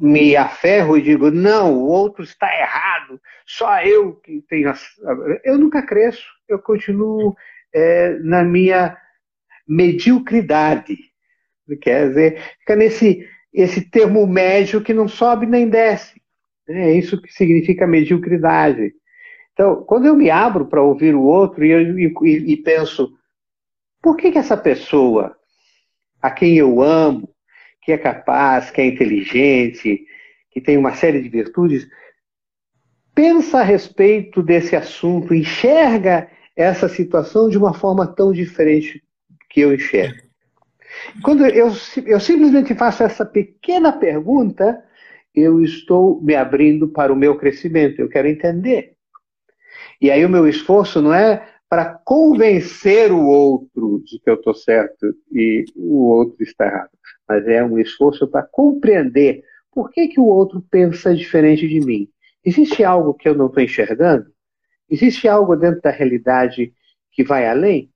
me 0.00 0.36
aferro 0.36 0.96
e 0.96 1.02
digo, 1.02 1.30
não, 1.30 1.74
o 1.74 1.86
outro 1.86 2.24
está 2.24 2.46
errado, 2.58 3.20
só 3.46 3.82
eu 3.82 4.16
que 4.16 4.42
tenho. 4.48 4.72
Eu 5.44 5.58
nunca 5.58 5.82
cresço, 5.82 6.24
eu 6.48 6.58
continuo 6.58 7.36
é, 7.74 8.18
na 8.20 8.42
minha 8.42 8.96
mediocridade. 9.68 10.96
Quer 11.80 12.08
dizer, 12.08 12.40
fica 12.60 12.74
nesse 12.74 13.28
esse 13.52 13.82
termo 13.90 14.26
médio 14.26 14.82
que 14.82 14.94
não 14.94 15.06
sobe 15.06 15.46
nem 15.46 15.68
desce. 15.68 16.20
É 16.68 16.92
isso 16.92 17.20
que 17.20 17.32
significa 17.32 17.86
mediocridade. 17.86 18.94
Então, 19.52 19.84
quando 19.84 20.06
eu 20.06 20.16
me 20.16 20.30
abro 20.30 20.66
para 20.66 20.82
ouvir 20.82 21.14
o 21.14 21.22
outro 21.22 21.64
e, 21.64 21.70
eu, 21.70 21.98
e, 21.98 22.52
e 22.52 22.56
penso, 22.56 23.12
por 24.00 24.16
que, 24.16 24.32
que 24.32 24.38
essa 24.38 24.56
pessoa, 24.56 25.36
a 26.20 26.30
quem 26.30 26.56
eu 26.56 26.80
amo, 26.80 27.28
que 27.82 27.92
é 27.92 27.98
capaz, 27.98 28.70
que 28.70 28.80
é 28.80 28.86
inteligente, 28.86 30.06
que 30.50 30.60
tem 30.60 30.78
uma 30.78 30.94
série 30.94 31.20
de 31.20 31.28
virtudes, 31.28 31.86
pensa 33.14 33.60
a 33.60 33.64
respeito 33.64 34.42
desse 34.42 34.74
assunto, 34.74 35.34
enxerga 35.34 36.30
essa 36.56 36.88
situação 36.88 37.48
de 37.48 37.58
uma 37.58 37.74
forma 37.74 38.06
tão 38.06 38.32
diferente 38.32 39.02
que 39.50 39.60
eu 39.60 39.74
enxergo. 39.74 40.21
Quando 41.22 41.46
eu, 41.46 41.70
eu 42.06 42.20
simplesmente 42.20 42.74
faço 42.74 43.02
essa 43.02 43.24
pequena 43.24 43.92
pergunta, 43.92 44.82
eu 45.34 45.62
estou 45.62 46.20
me 46.22 46.34
abrindo 46.34 46.88
para 46.88 47.12
o 47.12 47.16
meu 47.16 47.36
crescimento, 47.36 48.00
eu 48.00 48.08
quero 48.08 48.28
entender. 48.28 48.94
E 50.00 50.10
aí 50.10 50.24
o 50.24 50.28
meu 50.28 50.46
esforço 50.48 51.00
não 51.00 51.14
é 51.14 51.48
para 51.68 51.86
convencer 52.04 53.10
o 53.12 53.24
outro 53.24 54.02
de 54.04 54.18
que 54.18 54.28
eu 54.28 54.34
estou 54.34 54.52
certo 54.52 55.14
e 55.32 55.64
o 55.74 56.06
outro 56.08 56.42
está 56.42 56.66
errado, 56.66 56.90
mas 57.26 57.46
é 57.48 57.64
um 57.64 57.78
esforço 57.78 58.28
para 58.28 58.42
compreender 58.42 59.42
por 59.70 59.90
que, 59.90 60.08
que 60.08 60.20
o 60.20 60.26
outro 60.26 60.62
pensa 60.70 61.14
diferente 61.14 61.66
de 61.66 61.80
mim. 61.80 62.08
Existe 62.44 62.84
algo 62.84 63.14
que 63.14 63.26
eu 63.26 63.34
não 63.34 63.46
estou 63.46 63.62
enxergando? 63.62 64.26
Existe 64.90 65.26
algo 65.26 65.56
dentro 65.56 65.80
da 65.80 65.90
realidade 65.90 66.74
que 67.10 67.24
vai 67.24 67.48
além? 67.48 67.90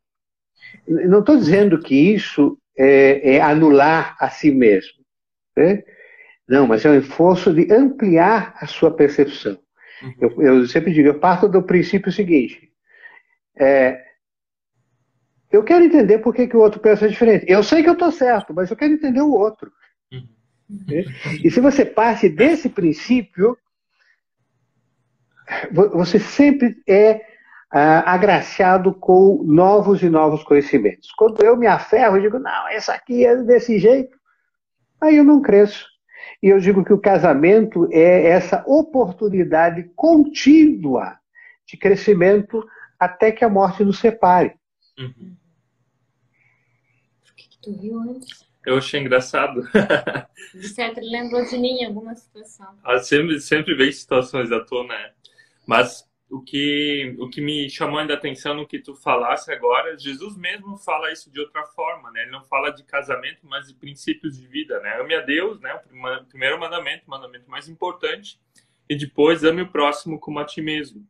Não 0.88 1.20
estou 1.20 1.36
dizendo 1.36 1.78
que 1.78 1.94
isso 1.94 2.58
é, 2.78 3.36
é 3.36 3.40
anular 3.40 4.16
a 4.20 4.28
si 4.28 4.50
mesmo. 4.50 5.04
Né? 5.56 5.82
Não, 6.48 6.66
mas 6.66 6.84
é 6.84 6.90
um 6.90 6.98
esforço 6.98 7.52
de 7.52 7.72
ampliar 7.72 8.54
a 8.60 8.66
sua 8.66 8.94
percepção. 8.94 9.58
Uhum. 10.02 10.14
Eu, 10.20 10.42
eu, 10.42 10.66
sempre 10.66 10.92
digo, 10.92 11.08
eu 11.08 11.18
parto 11.18 11.48
do 11.48 11.62
princípio 11.62 12.12
seguinte. 12.12 12.70
É, 13.58 14.04
eu 15.50 15.64
quero 15.64 15.84
entender 15.84 16.18
por 16.18 16.34
que, 16.34 16.46
que 16.46 16.56
o 16.56 16.60
outro 16.60 16.80
pensa 16.80 17.08
diferente. 17.08 17.46
Eu 17.48 17.62
sei 17.62 17.82
que 17.82 17.88
eu 17.88 17.94
estou 17.94 18.12
certo, 18.12 18.52
mas 18.52 18.70
eu 18.70 18.76
quero 18.76 18.92
entender 18.92 19.22
o 19.22 19.32
outro. 19.32 19.72
Uhum. 20.12 20.28
Né? 20.86 21.04
E 21.42 21.50
se 21.50 21.60
você 21.60 21.84
parte 21.84 22.28
desse 22.28 22.68
princípio, 22.68 23.56
você 25.92 26.18
sempre 26.18 26.76
é 26.86 27.35
ah, 27.70 28.12
agraciado 28.12 28.94
com 28.94 29.42
novos 29.44 30.02
e 30.02 30.08
novos 30.08 30.42
conhecimentos. 30.42 31.10
Quando 31.12 31.42
eu 31.42 31.56
me 31.56 31.66
aferro, 31.66 32.16
eu 32.16 32.22
digo, 32.22 32.38
não, 32.38 32.68
essa 32.68 32.94
aqui 32.94 33.24
é 33.24 33.36
desse 33.36 33.78
jeito, 33.78 34.16
aí 35.00 35.16
eu 35.16 35.24
não 35.24 35.42
cresço. 35.42 35.86
E 36.42 36.48
eu 36.48 36.58
digo 36.58 36.84
que 36.84 36.92
o 36.92 37.00
casamento 37.00 37.88
é 37.92 38.26
essa 38.26 38.62
oportunidade 38.66 39.90
contínua 39.94 41.18
de 41.66 41.76
crescimento 41.76 42.64
até 42.98 43.32
que 43.32 43.44
a 43.44 43.48
morte 43.48 43.84
nos 43.84 43.98
separe. 43.98 44.54
Uhum. 44.98 45.36
O 47.30 47.34
que, 47.34 47.48
que 47.48 47.58
tu 47.60 47.78
viu 47.78 47.98
antes? 47.98 48.46
Eu 48.64 48.78
achei 48.78 49.00
engraçado. 49.00 49.60
Ele 50.54 51.10
lembrou 51.10 51.44
de 51.44 51.56
mim 51.56 51.80
em 51.80 51.84
alguma 51.86 52.14
situação. 52.14 52.66
Ah, 52.82 52.98
sempre, 52.98 53.40
sempre 53.40 53.74
vem 53.74 53.92
situações 53.92 54.50
à 54.50 54.64
tona, 54.64 54.94
né? 54.94 55.12
Mas 55.66 56.04
o 56.36 56.42
que, 56.42 57.16
o 57.18 57.28
que 57.30 57.40
me 57.40 57.68
chamou 57.70 57.98
ainda 57.98 58.14
a 58.14 58.16
atenção 58.16 58.54
no 58.54 58.66
que 58.66 58.78
tu 58.78 58.94
falasse 58.94 59.50
agora, 59.52 59.98
Jesus 59.98 60.36
mesmo 60.36 60.76
fala 60.76 61.10
isso 61.10 61.30
de 61.30 61.40
outra 61.40 61.64
forma, 61.64 62.10
né? 62.10 62.22
Ele 62.22 62.30
não 62.30 62.44
fala 62.44 62.70
de 62.70 62.84
casamento, 62.84 63.40
mas 63.44 63.68
de 63.68 63.74
princípios 63.74 64.38
de 64.38 64.46
vida, 64.46 64.78
né? 64.80 65.00
Ame 65.00 65.14
a 65.14 65.20
Deus, 65.20 65.60
né? 65.60 65.74
O 65.74 66.24
primeiro 66.26 66.60
mandamento, 66.60 67.04
o 67.06 67.10
mandamento 67.10 67.50
mais 67.50 67.68
importante, 67.68 68.38
e 68.88 68.96
depois 68.96 69.44
ame 69.44 69.62
o 69.62 69.70
próximo 69.70 70.20
como 70.20 70.38
a 70.38 70.44
ti 70.44 70.60
mesmo. 70.60 71.06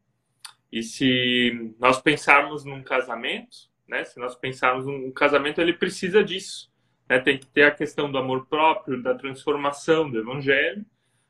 E 0.71 0.83
se 0.83 1.75
nós 1.79 2.01
pensarmos 2.01 2.65
num 2.65 2.83
casamento, 2.83 3.57
né? 3.89 4.05
Se 4.05 4.21
nós 4.21 4.37
pensarmos 4.37 4.87
num 4.87 5.11
casamento, 5.11 5.61
ele 5.61 5.73
precisa 5.73 6.23
disso, 6.23 6.71
né? 7.09 7.19
Tem 7.19 7.37
que 7.37 7.47
ter 7.47 7.65
a 7.65 7.71
questão 7.71 8.11
do 8.11 8.19
amor 8.19 8.47
próprio, 8.47 9.03
da 9.03 9.15
transformação, 9.15 10.09
do 10.09 10.19
evangelho, 10.19 10.85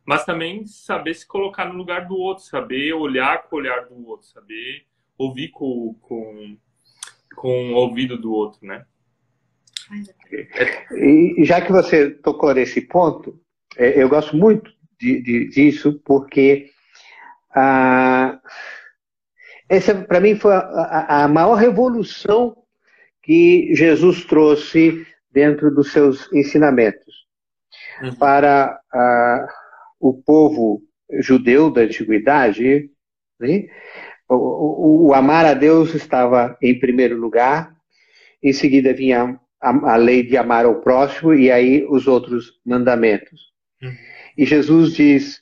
mas 0.06 0.24
também 0.24 0.64
saber 0.66 1.14
se 1.14 1.26
colocar 1.26 1.66
no 1.66 1.74
lugar 1.74 2.06
do 2.06 2.16
outro, 2.16 2.44
saber 2.44 2.92
olhar 2.92 3.42
com 3.42 3.56
o 3.56 3.58
olhar 3.58 3.86
do 3.86 4.06
outro, 4.06 4.26
saber 4.26 4.86
ouvir 5.18 5.48
com, 5.48 5.94
com, 6.00 6.56
com 7.34 7.72
o 7.72 7.76
ouvido 7.76 8.16
do 8.16 8.32
outro, 8.32 8.64
né? 8.66 8.84
E 10.92 11.44
já 11.44 11.60
que 11.60 11.72
você 11.72 12.10
tocou 12.10 12.54
nesse 12.54 12.80
ponto, 12.80 13.40
é, 13.76 14.02
eu 14.02 14.08
gosto 14.08 14.36
muito 14.36 14.70
de, 14.98 15.22
de, 15.22 15.48
disso, 15.48 16.00
porque 16.04 16.70
ah, 17.54 18.38
essa, 19.68 19.94
para 19.94 20.20
mim, 20.20 20.36
foi 20.36 20.54
a, 20.54 21.24
a, 21.24 21.28
maior 21.28 21.54
revolução 21.54 22.56
que 23.22 23.74
Jesus 23.74 24.24
trouxe 24.24 25.06
dentro 25.32 25.74
dos 25.74 25.92
seus 25.92 26.32
ensinamentos. 26.32 27.26
Uhum. 28.02 28.14
Para. 28.14 28.78
Ah, 28.92 29.46
o 30.00 30.14
povo 30.14 30.82
judeu 31.20 31.70
da 31.70 31.82
antiguidade, 31.82 32.90
né, 33.40 33.68
O, 34.28 34.34
o, 34.34 35.06
o, 35.06 35.14
amar 35.14 35.46
a 35.46 35.54
Deus 35.54 35.94
estava 35.94 36.56
em 36.60 36.78
primeiro 36.78 37.16
lugar, 37.16 37.74
em 38.42 38.52
seguida 38.52 38.92
vinha 38.92 39.38
a, 39.60 39.92
a 39.92 39.96
lei 39.96 40.22
de 40.22 40.36
amar 40.36 40.64
ao 40.64 40.80
próximo 40.80 41.32
e 41.32 41.50
aí 41.50 41.86
os 41.88 42.06
outros 42.06 42.60
mandamentos. 42.64 43.52
Uhum. 43.80 43.92
E 44.36 44.44
Jesus 44.44 44.92
diz, 44.94 45.40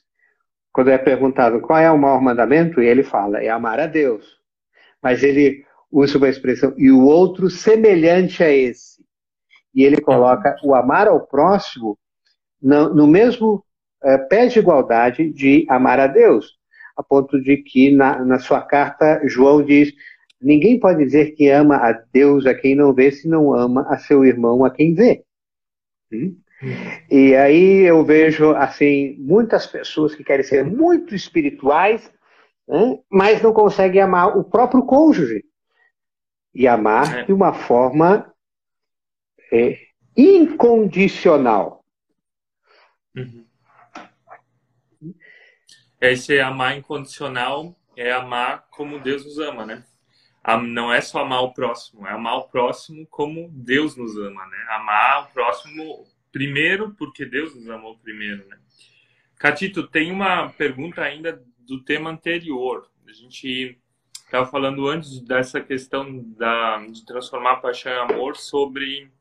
quando 0.71 0.91
é 0.91 0.97
perguntado 0.97 1.61
qual 1.61 1.79
é 1.79 1.89
o 1.91 1.97
maior 1.97 2.21
mandamento, 2.21 2.79
ele 2.79 3.03
fala, 3.03 3.43
é 3.43 3.49
amar 3.49 3.79
a 3.79 3.87
Deus. 3.87 4.25
Mas 5.01 5.23
ele 5.23 5.65
usa 5.91 6.17
uma 6.17 6.29
expressão, 6.29 6.73
e 6.77 6.91
o 6.91 7.05
outro 7.05 7.49
semelhante 7.49 8.43
a 8.43 8.51
esse. 8.51 9.03
E 9.73 9.83
ele 9.83 9.99
coloca 10.01 10.55
o 10.63 10.75
amar 10.75 11.07
ao 11.07 11.25
próximo 11.25 11.97
no, 12.61 12.93
no 12.93 13.07
mesmo 13.07 13.63
é, 14.05 14.17
pé 14.17 14.47
de 14.47 14.59
igualdade 14.59 15.31
de 15.31 15.65
amar 15.67 15.99
a 15.99 16.07
Deus, 16.07 16.57
a 16.95 17.03
ponto 17.03 17.41
de 17.41 17.57
que 17.57 17.91
na, 17.91 18.23
na 18.23 18.39
sua 18.39 18.61
carta 18.61 19.21
João 19.25 19.63
diz: 19.63 19.91
ninguém 20.41 20.79
pode 20.79 21.03
dizer 21.03 21.31
que 21.31 21.49
ama 21.49 21.77
a 21.77 21.91
Deus 21.91 22.45
a 22.45 22.53
quem 22.53 22.75
não 22.75 22.93
vê, 22.93 23.11
se 23.11 23.27
não 23.27 23.53
ama 23.53 23.85
a 23.89 23.97
seu 23.97 24.23
irmão 24.23 24.63
a 24.63 24.69
quem 24.69 24.93
vê. 24.93 25.23
Hum? 26.13 26.37
E 27.11 27.35
aí 27.35 27.81
eu 27.81 28.03
vejo 28.03 28.51
assim 28.51 29.15
muitas 29.19 29.67
pessoas 29.67 30.15
que 30.15 30.23
querem 30.23 30.45
ser 30.45 30.63
muito 30.63 31.13
espirituais, 31.13 32.11
né, 32.67 32.99
mas 33.09 33.41
não 33.41 33.53
conseguem 33.53 34.01
amar 34.01 34.37
o 34.37 34.43
próprio 34.43 34.83
cônjuge 34.83 35.43
e 36.53 36.67
amar 36.67 37.19
é. 37.19 37.23
de 37.23 37.33
uma 37.33 37.53
forma 37.53 38.33
é, 39.51 39.77
incondicional. 40.15 41.83
Uhum. 43.15 43.44
Esse 46.11 46.39
amar 46.39 46.77
incondicional 46.77 47.75
é 47.95 48.11
amar 48.11 48.67
como 48.69 48.99
Deus 48.99 49.25
nos 49.25 49.39
ama, 49.39 49.65
né? 49.65 49.83
Não 50.67 50.93
é 50.93 51.01
só 51.01 51.21
amar 51.21 51.41
o 51.41 51.53
próximo, 51.53 52.05
é 52.05 52.11
amar 52.11 52.37
o 52.37 52.47
próximo 52.47 53.07
como 53.07 53.49
Deus 53.51 53.95
nos 53.95 54.15
ama, 54.15 54.45
né? 54.45 54.57
Amar 54.69 55.23
o 55.23 55.33
próximo 55.33 56.05
primeiro 56.31 56.93
porque 56.95 57.25
Deus 57.25 57.55
nos 57.55 57.67
amou 57.69 57.97
primeiro, 57.97 58.47
né? 58.47 58.57
Catito, 59.39 59.87
tem 59.87 60.11
uma 60.11 60.49
pergunta 60.49 61.01
ainda 61.01 61.43
do 61.59 61.83
tema 61.83 62.11
anterior. 62.11 62.87
A 63.07 63.11
gente 63.11 63.79
estava 64.13 64.45
falando 64.45 64.87
antes 64.87 65.19
dessa 65.21 65.59
questão 65.59 66.23
da, 66.37 66.85
de 66.85 67.03
transformar 67.05 67.57
paixão 67.57 67.91
em 67.91 68.13
amor 68.13 68.35
sobre, 68.37 69.11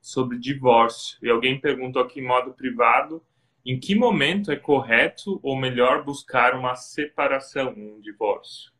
sobre 0.00 0.38
divórcio. 0.38 1.18
E 1.22 1.30
alguém 1.30 1.60
perguntou 1.60 2.02
aqui 2.02 2.20
em 2.20 2.26
modo 2.26 2.52
privado 2.52 3.22
em 3.64 3.78
que 3.78 3.94
momento 3.94 4.50
é 4.50 4.56
correto 4.56 5.38
ou 5.42 5.56
melhor 5.56 6.04
buscar 6.04 6.54
uma 6.54 6.74
separação, 6.74 7.72
um 7.76 8.00
divórcio? 8.00 8.72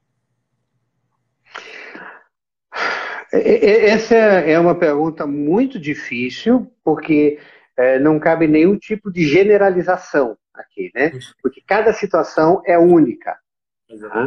Essa 3.33 4.14
é 4.14 4.59
uma 4.59 4.75
pergunta 4.75 5.27
muito 5.27 5.79
difícil, 5.79 6.71
porque 6.85 7.38
é, 7.77 7.99
não 7.99 8.18
cabe 8.18 8.47
nenhum 8.47 8.77
tipo 8.77 9.11
de 9.11 9.25
generalização 9.25 10.37
aqui, 10.53 10.90
né? 10.95 11.12
Porque 11.40 11.62
cada 11.66 11.92
situação 11.92 12.61
é 12.66 12.79
única. 12.79 13.38
Tá? 13.88 14.27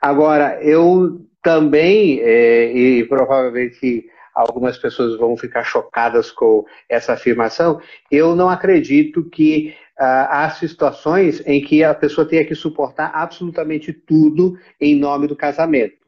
Agora, 0.00 0.60
eu 0.62 1.24
também, 1.40 2.20
é, 2.20 2.72
e 2.72 3.04
provavelmente 3.04 4.06
algumas 4.34 4.78
pessoas 4.78 5.16
vão 5.18 5.36
ficar 5.36 5.64
chocadas 5.64 6.30
com 6.30 6.64
essa 6.88 7.12
afirmação, 7.12 7.80
eu 8.10 8.34
não 8.34 8.48
acredito 8.48 9.28
que 9.28 9.76
há 9.98 10.50
situações 10.50 11.42
em 11.46 11.62
que 11.62 11.84
a 11.84 11.94
pessoa 11.94 12.26
tenha 12.26 12.44
que 12.44 12.54
suportar 12.54 13.10
absolutamente 13.14 13.92
tudo 13.92 14.58
em 14.80 14.96
nome 14.96 15.26
do 15.26 15.36
casamento. 15.36 16.06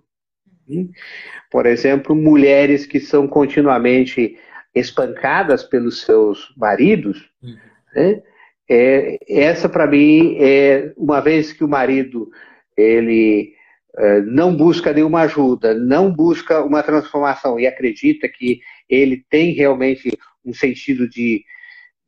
Hum? 0.68 0.90
Por 1.50 1.66
exemplo, 1.66 2.16
mulheres 2.16 2.86
que 2.86 2.98
são 2.98 3.28
continuamente 3.28 4.38
espancadas 4.74 5.62
pelos 5.62 6.02
seus 6.02 6.52
maridos, 6.56 7.30
uhum. 7.42 7.56
né? 7.94 8.22
é, 8.68 9.18
essa 9.28 9.68
para 9.68 9.86
mim 9.86 10.36
é 10.40 10.92
uma 10.96 11.20
vez 11.20 11.52
que 11.52 11.62
o 11.62 11.68
marido 11.68 12.30
ele 12.76 13.52
é, 13.96 14.20
não 14.22 14.56
busca 14.56 14.92
nenhuma 14.92 15.22
ajuda, 15.22 15.74
não 15.74 16.12
busca 16.12 16.62
uma 16.64 16.82
transformação 16.82 17.60
e 17.60 17.66
acredita 17.66 18.28
que 18.28 18.60
ele 18.88 19.24
tem 19.30 19.52
realmente 19.52 20.10
um 20.44 20.52
sentido 20.52 21.08
de, 21.08 21.44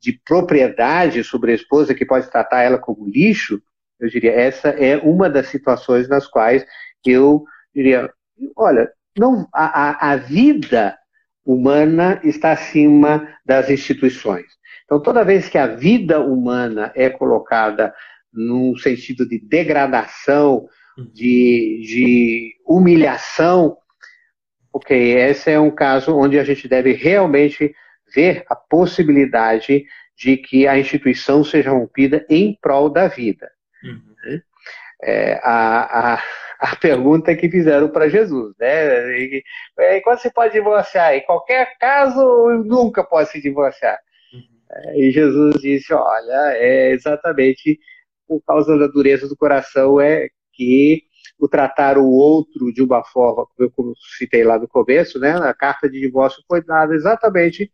de 0.07 0.12
propriedade 0.25 1.25
sobre 1.25 1.51
a 1.51 1.55
esposa 1.57 1.92
que 1.92 2.07
pode 2.07 2.31
tratar 2.31 2.62
ela 2.62 2.79
como 2.79 3.09
lixo, 3.09 3.61
eu 3.99 4.09
diria 4.09 4.31
essa 4.31 4.69
é 4.69 4.97
uma 4.99 5.29
das 5.29 5.49
situações 5.49 6.09
nas 6.09 6.29
quais 6.29 6.64
eu 7.05 7.45
diria, 7.75 8.09
olha, 8.57 8.88
não 9.19 9.49
a, 9.53 10.12
a 10.12 10.16
vida 10.16 10.97
humana 11.45 12.21
está 12.23 12.53
acima 12.53 13.29
das 13.45 13.69
instituições. 13.69 14.47
Então, 14.85 15.03
toda 15.03 15.25
vez 15.25 15.49
que 15.49 15.59
a 15.59 15.66
vida 15.66 16.21
humana 16.21 16.92
é 16.95 17.11
colocada 17.11 17.92
num 18.33 18.77
sentido 18.77 19.29
de 19.29 19.40
degradação, 19.40 20.69
uhum. 20.97 21.11
de, 21.12 21.81
de 21.85 22.55
humilhação, 22.64 23.77
ok, 24.73 25.14
esse 25.19 25.51
é 25.51 25.59
um 25.59 25.71
caso 25.73 26.16
onde 26.16 26.38
a 26.38 26.45
gente 26.45 26.69
deve 26.69 26.92
realmente 26.92 27.75
ver 28.16 28.44
a 28.48 28.57
possibilidade 28.57 29.85
de 30.16 30.38
que 30.38 30.66
a 30.66 30.79
instituição 30.79 31.44
seja 31.44 31.70
rompida 31.70 32.24
em 32.31 32.59
prol 32.61 32.88
da 32.88 33.07
vida. 33.07 33.50
Uhum. 33.85 34.40
É, 35.02 35.38
a, 35.44 36.14
a, 36.14 36.22
a 36.59 36.76
pergunta 36.76 37.37
que 37.37 37.50
fizeram 37.50 37.90
para 37.90 38.09
Jesus, 38.09 38.55
né? 38.59 39.18
E, 39.18 39.44
e, 39.79 40.00
quando 40.00 40.18
se 40.18 40.33
pode 40.33 40.55
divorciar? 40.55 41.14
Em 41.14 41.24
qualquer 41.26 41.76
caso, 41.79 42.64
nunca 42.64 43.05
pode 43.05 43.29
se 43.29 43.42
divorciar. 43.42 43.98
Uhum. 44.33 44.94
E 44.94 45.11
Jesus 45.11 45.61
disse, 45.61 45.92
olha, 45.92 46.55
é 46.55 46.92
exatamente 46.92 47.79
por 48.26 48.40
causa 48.42 48.76
da 48.79 48.87
dureza 48.87 49.29
do 49.29 49.37
coração 49.37 50.00
é 50.00 50.29
que 50.52 51.02
o 51.38 51.46
tratar 51.46 51.98
o 51.98 52.09
outro 52.11 52.72
de 52.72 52.83
uma 52.83 53.05
forma, 53.05 53.46
como 53.74 53.90
eu 53.90 53.94
citei 54.18 54.42
lá 54.42 54.59
no 54.59 54.66
começo, 54.66 55.18
né? 55.18 55.33
A 55.37 55.52
carta 55.52 55.88
de 55.90 56.00
divórcio 56.00 56.42
foi 56.48 56.64
dada 56.64 56.94
exatamente 56.94 57.70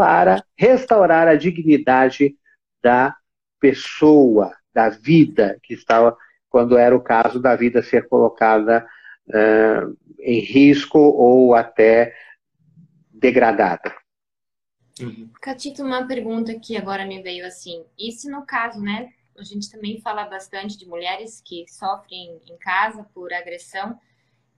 para 0.00 0.42
restaurar 0.56 1.28
a 1.28 1.34
dignidade 1.34 2.34
da 2.82 3.14
pessoa, 3.60 4.50
da 4.72 4.88
vida 4.88 5.58
que 5.62 5.74
estava 5.74 6.16
quando 6.48 6.78
era 6.78 6.96
o 6.96 7.02
caso 7.02 7.38
da 7.38 7.54
vida 7.54 7.82
ser 7.82 8.08
colocada 8.08 8.86
uh, 9.28 9.94
em 10.18 10.40
risco 10.40 10.98
ou 10.98 11.54
até 11.54 12.16
degradada. 13.10 13.94
Uhum. 14.98 15.28
Catito, 15.38 15.82
uma 15.82 16.06
pergunta 16.06 16.58
que 16.58 16.78
agora 16.78 17.04
me 17.04 17.20
veio 17.22 17.46
assim. 17.46 17.84
E 17.98 18.10
se 18.10 18.30
no 18.30 18.46
caso, 18.46 18.80
né, 18.80 19.10
a 19.36 19.44
gente 19.44 19.70
também 19.70 20.00
fala 20.00 20.24
bastante 20.24 20.78
de 20.78 20.88
mulheres 20.88 21.42
que 21.44 21.66
sofrem 21.68 22.40
em 22.48 22.56
casa 22.56 23.04
por 23.12 23.34
agressão, 23.34 24.00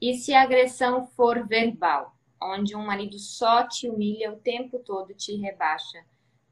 e 0.01 0.15
se 0.15 0.33
a 0.35 0.43
agressão 0.43 1.05
for 1.17 1.45
verbal, 1.49 2.17
onde 2.51 2.77
um 2.77 2.85
marido 2.85 3.19
só 3.19 3.67
te 3.67 3.89
humilha 3.89 4.33
o 4.33 4.37
tempo 4.37 4.79
todo, 4.79 5.15
te 5.15 5.37
rebaixa, 5.37 5.99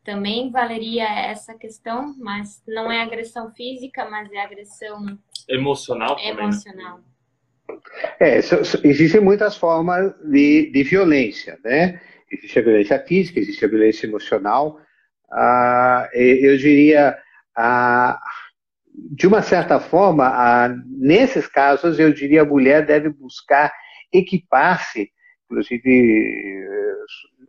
também 0.05 0.51
valeria 0.51 1.05
essa 1.05 1.55
questão, 1.55 2.15
mas 2.19 2.63
não 2.67 2.91
é 2.91 3.03
agressão 3.03 3.51
física, 3.53 4.09
mas 4.09 4.33
é 4.33 4.41
agressão 4.41 5.19
emocional. 5.49 6.17
Também, 6.17 6.35
né? 6.35 6.43
emocional. 6.43 7.01
É, 8.19 8.39
existem 8.85 9.21
muitas 9.21 9.57
formas 9.57 10.15
de, 10.25 10.71
de 10.73 10.83
violência, 10.83 11.59
né? 11.65 12.01
Existe 12.31 12.59
a 12.59 12.63
violência 12.63 12.99
física, 13.07 13.41
existe 13.41 13.65
a 13.65 13.69
violência 13.69 14.07
emocional. 14.07 14.81
Ah, 15.33 16.09
eu 16.13 16.57
diria, 16.57 17.17
ah, 17.57 18.21
de 18.95 19.27
uma 19.27 19.43
certa 19.43 19.79
forma, 19.81 20.27
ah, 20.27 20.69
nesses 20.87 21.47
casos, 21.47 21.99
eu 21.99 22.13
diria 22.13 22.43
a 22.43 22.47
mulher 22.47 22.87
deve 22.87 23.11
buscar 23.11 23.73
equipar-se, 24.13 25.11
inclusive 25.51 26.67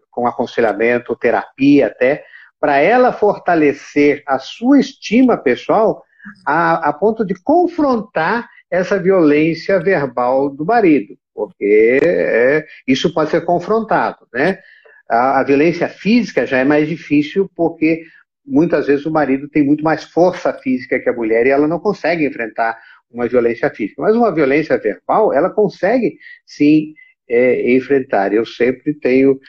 com 0.10 0.28
aconselhamento, 0.28 1.16
terapia 1.16 1.88
até, 1.88 2.24
para 2.60 2.78
ela 2.78 3.14
fortalecer 3.14 4.22
a 4.28 4.38
sua 4.38 4.80
estima 4.80 5.38
pessoal 5.38 6.04
a, 6.46 6.90
a 6.90 6.94
ponto 6.94 7.26
de 7.26 7.34
confrontar 7.42 8.48
essa 8.70 9.00
violência 9.00 9.80
verbal 9.80 10.50
do 10.50 10.66
marido, 10.66 11.18
porque 11.34 12.00
é, 12.04 12.66
isso 12.88 13.14
pode 13.14 13.32
ser 13.32 13.42
confrontado, 13.42 14.28
né? 14.34 14.60
A, 15.10 15.40
a, 15.40 15.44
violência 15.44 15.90
física 15.90 16.46
já 16.46 16.60
é 16.60 16.64
mais 16.64 16.88
difícil 16.88 17.50
porque 17.56 18.04
muitas 18.46 18.88
vezes 18.88 19.06
o 19.06 19.12
marido 19.12 19.50
tem 19.50 19.64
muito 19.64 19.84
mais 19.84 20.04
força 20.04 20.54
física 20.54 21.00
que 21.00 21.10
a 21.10 21.14
mulher 21.14 21.46
e 21.46 21.50
ela 21.50 21.68
não 21.68 21.80
consegue 21.80 22.26
enfrentar 22.26 22.80
uma 23.10 23.28
violência 23.28 23.70
física. 23.70 24.02
Mas 24.02 24.16
uma 24.16 24.34
violência 24.34 24.78
verbal, 24.78 25.34
ela 25.34 25.50
consegue 25.50 26.18
sim 26.46 26.94
é, 27.32 27.74
enfrentar. 27.74 28.34
Eu 28.34 28.46
sempre 28.46 28.94
tenho 28.94 29.40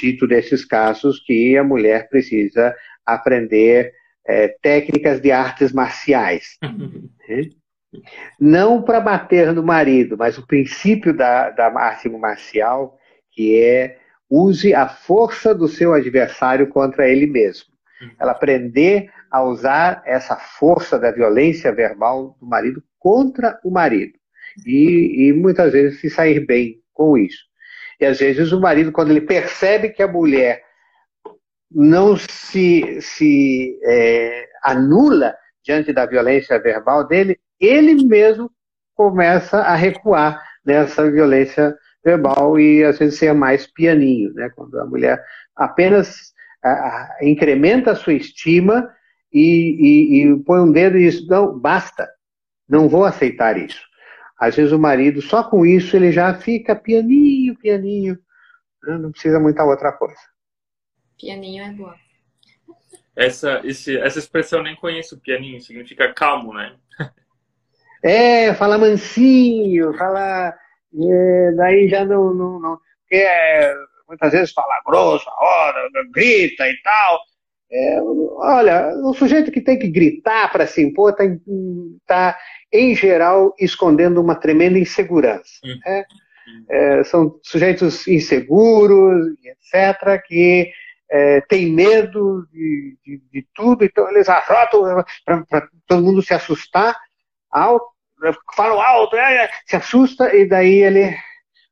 dito 0.00 0.26
nesses 0.26 0.64
casos 0.64 1.20
que 1.26 1.56
a 1.56 1.64
mulher 1.64 2.08
precisa 2.08 2.74
aprender 3.04 3.92
é, 4.26 4.48
técnicas 4.62 5.20
de 5.20 5.30
artes 5.32 5.72
marciais. 5.72 6.56
Não 8.38 8.82
para 8.82 9.00
bater 9.00 9.52
no 9.52 9.62
marido, 9.62 10.16
mas 10.16 10.38
o 10.38 10.46
princípio 10.46 11.14
da, 11.14 11.50
da 11.50 11.66
arte 11.78 12.08
marcial, 12.08 12.98
que 13.32 13.58
é 13.58 13.98
use 14.30 14.74
a 14.74 14.86
força 14.86 15.54
do 15.54 15.66
seu 15.66 15.94
adversário 15.94 16.68
contra 16.68 17.08
ele 17.08 17.26
mesmo. 17.26 17.66
Ela 18.20 18.32
aprender 18.32 19.10
a 19.30 19.42
usar 19.42 20.02
essa 20.06 20.36
força 20.36 20.98
da 20.98 21.10
violência 21.10 21.72
verbal 21.72 22.36
do 22.38 22.46
marido 22.46 22.82
contra 22.98 23.58
o 23.64 23.70
marido. 23.70 24.12
E, 24.66 25.28
e 25.28 25.32
muitas 25.32 25.72
vezes 25.72 26.00
se 26.00 26.10
sair 26.10 26.44
bem 26.44 26.80
com 26.98 27.16
isso. 27.16 27.46
E 28.00 28.04
às 28.04 28.18
vezes 28.18 28.50
o 28.52 28.60
marido, 28.60 28.90
quando 28.90 29.10
ele 29.10 29.20
percebe 29.20 29.90
que 29.90 30.02
a 30.02 30.08
mulher 30.08 30.62
não 31.70 32.16
se, 32.16 33.00
se 33.00 33.78
é, 33.84 34.48
anula 34.64 35.34
diante 35.64 35.92
da 35.92 36.04
violência 36.04 36.58
verbal 36.58 37.06
dele, 37.06 37.38
ele 37.60 38.04
mesmo 38.04 38.50
começa 38.94 39.58
a 39.58 39.76
recuar 39.76 40.42
nessa 40.64 41.08
violência 41.10 41.76
verbal 42.04 42.58
e 42.58 42.82
às 42.84 42.98
vezes 42.98 43.18
ser 43.18 43.32
mais 43.32 43.66
pianinho, 43.66 44.32
né? 44.34 44.50
Quando 44.54 44.78
a 44.80 44.86
mulher 44.86 45.22
apenas 45.54 46.32
a, 46.62 46.70
a, 46.70 47.18
incrementa 47.22 47.92
a 47.92 47.96
sua 47.96 48.14
estima 48.14 48.90
e, 49.32 49.40
e, 49.40 50.22
e 50.22 50.44
põe 50.44 50.60
um 50.60 50.72
dedo 50.72 50.96
e 50.96 51.10
diz, 51.10 51.26
não, 51.28 51.58
basta, 51.58 52.08
não 52.68 52.88
vou 52.88 53.04
aceitar 53.04 53.56
isso. 53.56 53.87
Às 54.38 54.56
vezes 54.56 54.72
o 54.72 54.78
marido, 54.78 55.20
só 55.20 55.42
com 55.42 55.66
isso, 55.66 55.96
ele 55.96 56.12
já 56.12 56.32
fica 56.34 56.76
pianinho, 56.76 57.58
pianinho, 57.58 58.18
né? 58.84 58.98
não 58.98 59.10
precisa 59.10 59.40
muita 59.40 59.64
outra 59.64 59.92
coisa. 59.92 60.20
Pianinho 61.18 61.64
é 61.64 61.72
boa. 61.72 61.96
Essa, 63.16 63.60
esse, 63.64 63.98
essa 63.98 64.20
expressão 64.20 64.60
eu 64.60 64.64
nem 64.64 64.76
conheço, 64.76 65.20
pianinho, 65.20 65.60
significa 65.60 66.12
calmo, 66.12 66.54
né? 66.54 66.76
É, 68.00 68.54
fala 68.54 68.78
mansinho, 68.78 69.92
fala. 69.94 70.54
É, 70.94 71.52
daí 71.56 71.88
já 71.88 72.04
não. 72.04 72.32
não, 72.32 72.60
não 72.60 72.78
porque 73.08 73.24
é, 73.24 73.74
muitas 74.06 74.32
vezes 74.32 74.52
fala 74.52 74.82
grosso, 74.84 75.28
a 75.28 75.44
hora, 75.44 75.88
grita 76.12 76.68
e 76.68 76.76
tal. 76.82 77.20
É, 77.70 78.00
olha, 78.02 78.94
o 79.04 79.12
sujeito 79.12 79.52
que 79.52 79.60
tem 79.60 79.78
que 79.78 79.88
gritar 79.88 80.50
para 80.50 80.66
se 80.66 80.82
impor 80.82 81.10
está, 81.10 81.24
tá, 82.06 82.38
em 82.72 82.94
geral, 82.94 83.54
escondendo 83.58 84.20
uma 84.20 84.34
tremenda 84.34 84.78
insegurança. 84.78 85.60
Uhum. 85.64 85.78
Né? 85.84 86.04
É, 86.70 87.04
são 87.04 87.38
sujeitos 87.42 88.08
inseguros, 88.08 89.34
etc., 89.44 90.22
que 90.26 90.70
é, 91.10 91.40
têm 91.42 91.72
medo 91.72 92.46
de, 92.52 92.98
de, 93.04 93.22
de, 93.32 93.46
tudo, 93.54 93.84
então 93.84 94.08
eles 94.10 94.28
arrotam 94.28 95.04
para 95.24 95.68
todo 95.86 96.02
mundo 96.02 96.22
se 96.22 96.34
assustar, 96.34 96.98
alto, 97.50 97.86
falam 98.54 98.80
alto, 98.80 99.16
é, 99.16 99.44
é, 99.44 99.50
se 99.66 99.76
assusta, 99.76 100.34
e 100.34 100.46
daí 100.46 100.82
ele, 100.82 101.16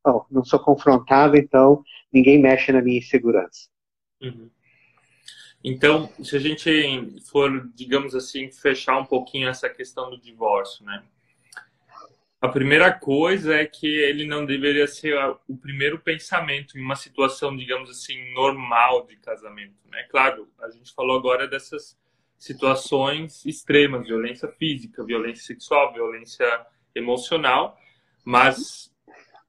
oh, 0.04 0.24
não 0.30 0.44
sou 0.44 0.58
confrontado, 0.58 1.36
então 1.36 1.82
ninguém 2.12 2.40
mexe 2.40 2.72
na 2.72 2.80
minha 2.80 2.98
insegurança. 2.98 3.68
Uhum. 4.22 4.50
Então, 5.68 6.08
se 6.22 6.36
a 6.36 6.38
gente 6.38 7.20
for, 7.28 7.68
digamos 7.74 8.14
assim, 8.14 8.52
fechar 8.52 8.98
um 8.98 9.04
pouquinho 9.04 9.48
essa 9.48 9.68
questão 9.68 10.08
do 10.08 10.16
divórcio, 10.16 10.84
né? 10.84 11.02
A 12.40 12.46
primeira 12.46 12.92
coisa 12.92 13.52
é 13.52 13.66
que 13.66 13.84
ele 13.84 14.24
não 14.28 14.46
deveria 14.46 14.86
ser 14.86 15.18
o 15.48 15.56
primeiro 15.56 15.98
pensamento 15.98 16.78
em 16.78 16.80
uma 16.80 16.94
situação, 16.94 17.56
digamos 17.56 17.90
assim, 17.90 18.32
normal 18.32 19.08
de 19.08 19.16
casamento, 19.16 19.74
né? 19.90 20.04
Claro, 20.08 20.48
a 20.60 20.70
gente 20.70 20.94
falou 20.94 21.18
agora 21.18 21.48
dessas 21.48 21.98
situações 22.38 23.44
extremas, 23.44 24.06
violência 24.06 24.46
física, 24.46 25.04
violência 25.04 25.46
sexual, 25.46 25.92
violência 25.92 26.46
emocional, 26.94 27.76
mas 28.24 28.94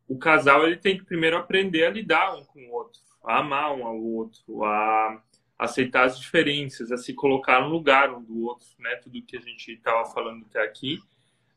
o 0.08 0.17
casal 0.17 0.65
ele 0.65 0.77
tem 0.77 0.97
que 0.97 1.06
primeiro 1.06 1.38
aprender 1.38 1.86
a 1.86 1.91
lidar 1.91 2.36
um 2.36 2.43
com 2.43 2.60
o 2.60 2.71
outro, 2.71 3.01
a 3.23 3.38
amar 3.38 3.71
um 3.75 3.86
ao 3.86 4.01
outro, 4.01 4.63
a 4.63 5.21
aceitar 5.58 6.04
as 6.06 6.20
diferenças, 6.20 6.91
a 6.91 6.98
se 6.98 7.13
colocar 7.13 7.62
no 7.62 7.70
lugar 7.70 8.13
um 8.13 8.24
do 8.24 8.46
outro, 8.46 8.67
né? 8.80 8.96
Tudo 8.98 9.22
que 9.22 9.38
a 9.38 9.41
gente 9.41 9.72
estava 9.72 10.06
falando 10.06 10.46
até 10.46 10.62
aqui. 10.62 11.00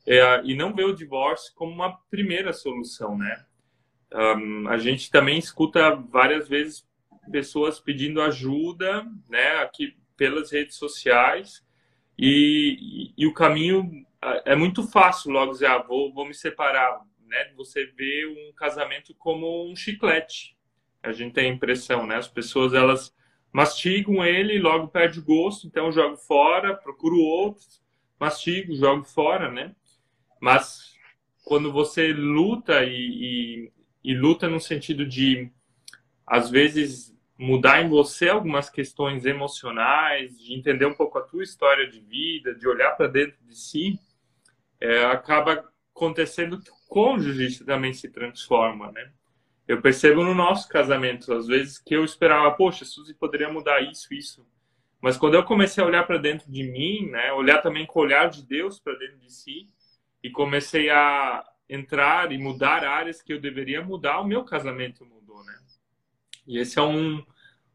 É, 0.07 0.41
e 0.45 0.55
não 0.55 0.75
ver 0.75 0.85
o 0.85 0.95
divórcio 0.95 1.53
como 1.55 1.73
uma 1.73 1.99
primeira 2.11 2.53
solução, 2.53 3.17
né? 3.19 3.45
Um, 4.13 4.69
a 4.69 4.79
gente 4.79 5.11
também 5.11 5.39
escuta 5.39 5.95
várias 5.95 6.49
vezes 6.49 6.89
pessoas 7.31 7.79
pedindo 7.79 8.23
ajuda, 8.23 9.07
né? 9.29 9.59
Aqui 9.59 9.97
pelas 10.17 10.51
redes 10.51 10.77
sociais 10.77 11.65
e, 12.19 12.77
e, 13.17 13.25
e 13.25 13.27
o 13.27 13.33
caminho 13.33 14.05
é 14.45 14.55
muito 14.55 14.83
fácil 14.83 15.31
logo 15.31 15.53
dizer, 15.53 15.67
ah, 15.67 15.79
vou, 15.79 16.13
vou 16.13 16.27
me 16.27 16.35
separar, 16.35 17.01
né? 17.27 17.53
Você 17.57 17.87
vê 17.87 18.27
um 18.27 18.53
casamento 18.55 19.15
como 19.15 19.71
um 19.71 19.75
chiclete. 19.75 20.57
A 21.03 21.13
gente 21.13 21.33
tem 21.33 21.51
a 21.51 21.55
impressão, 21.55 22.07
né? 22.07 22.17
As 22.17 22.29
pessoas 22.29 22.75
elas 22.75 23.15
mastigam 23.53 24.25
ele, 24.25 24.59
logo 24.59 24.89
perde 24.89 25.21
gosto, 25.21 25.67
então 25.67 25.93
jogo 25.93 26.17
fora, 26.17 26.75
procuro 26.75 27.19
outros, 27.19 27.83
mastigo, 28.19 28.75
jogo 28.75 29.05
fora, 29.05 29.51
né? 29.51 29.75
Mas 30.41 30.95
quando 31.45 31.73
você 31.73 32.13
luta 32.13 32.85
e, 32.85 32.93
e, 32.95 33.73
e 34.05 34.15
luta 34.15 34.49
no 34.49 34.61
sentido 34.61 35.05
de, 35.07 35.51
às 36.27 36.51
vezes, 36.51 37.17
mudar 37.37 37.83
em 37.83 37.89
você 37.89 38.29
algumas 38.29 38.71
questões 38.71 39.25
emocionais, 39.25 40.39
de 40.39 40.55
entender 40.55 40.87
um 40.87 40.95
pouco 40.95 41.19
a 41.19 41.23
tua 41.23 41.43
história 41.43 41.89
de 41.89 42.01
vida, 42.01 42.55
de 42.55 42.69
olhar 42.69 42.93
para 42.93 43.09
dentro 43.09 43.37
de 43.43 43.57
si, 43.57 43.99
é, 44.81 45.05
acaba 45.07 45.65
acontecendo 45.95 46.61
que 46.61 46.71
o 46.71 46.89
cônjuge 46.89 47.65
também 47.65 47.93
se 47.93 48.09
transforma, 48.09 48.93
né? 48.93 49.13
Eu 49.70 49.80
percebo 49.80 50.24
no 50.24 50.35
nosso 50.35 50.68
casamento, 50.68 51.33
às 51.33 51.46
vezes, 51.46 51.78
que 51.78 51.94
eu 51.94 52.04
esperava, 52.04 52.50
poxa, 52.50 52.85
Suzy 52.85 53.14
poderia 53.14 53.48
mudar 53.48 53.80
isso, 53.80 54.12
isso. 54.12 54.44
Mas 55.00 55.16
quando 55.16 55.35
eu 55.35 55.44
comecei 55.44 55.80
a 55.80 55.87
olhar 55.87 56.04
para 56.04 56.18
dentro 56.18 56.50
de 56.50 56.64
mim, 56.64 57.09
né, 57.09 57.33
olhar 57.35 57.62
também 57.62 57.87
com 57.87 58.00
o 58.00 58.02
olhar 58.02 58.28
de 58.28 58.44
Deus 58.44 58.80
para 58.80 58.98
dentro 58.98 59.18
de 59.18 59.33
si, 59.33 59.68
e 60.24 60.28
comecei 60.28 60.90
a 60.90 61.44
entrar 61.68 62.33
e 62.33 62.37
mudar 62.37 62.83
áreas 62.83 63.22
que 63.22 63.33
eu 63.33 63.40
deveria 63.40 63.80
mudar, 63.80 64.18
o 64.18 64.26
meu 64.26 64.42
casamento 64.42 65.06
mudou, 65.06 65.44
né? 65.44 65.56
E 66.48 66.59
esse 66.59 66.76
é 66.76 66.83
um, 66.83 67.24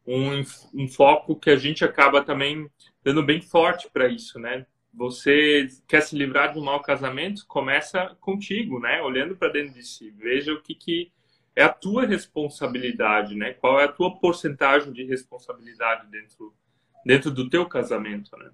um, 0.05 0.43
um 0.73 0.89
foco 0.89 1.33
que 1.33 1.49
a 1.49 1.55
gente 1.55 1.85
acaba 1.85 2.21
também 2.21 2.69
dando 3.05 3.23
bem 3.23 3.39
forte 3.39 3.89
para 3.89 4.09
isso, 4.09 4.37
né? 4.37 4.65
Você 4.93 5.69
quer 5.87 6.01
se 6.01 6.13
livrar 6.13 6.51
de 6.51 6.59
um 6.59 6.63
mau 6.65 6.81
casamento? 6.81 7.47
Começa 7.47 8.17
contigo, 8.19 8.81
né? 8.81 9.01
Olhando 9.01 9.37
para 9.37 9.53
dentro 9.53 9.73
de 9.73 9.83
si. 9.83 10.11
Veja 10.11 10.51
o 10.51 10.61
que, 10.61 10.75
que 10.75 11.14
é 11.55 11.63
a 11.63 11.69
tua 11.69 12.05
responsabilidade, 12.05 13.35
né? 13.35 13.53
Qual 13.53 13.79
é 13.79 13.85
a 13.85 13.91
tua 13.91 14.19
porcentagem 14.19 14.91
de 14.91 15.05
responsabilidade 15.05 16.07
dentro, 16.11 16.53
dentro 17.05 17.31
do 17.31 17.49
teu 17.49 17.65
casamento, 17.65 18.35
né? 18.37 18.49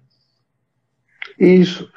Isso. 1.38 1.90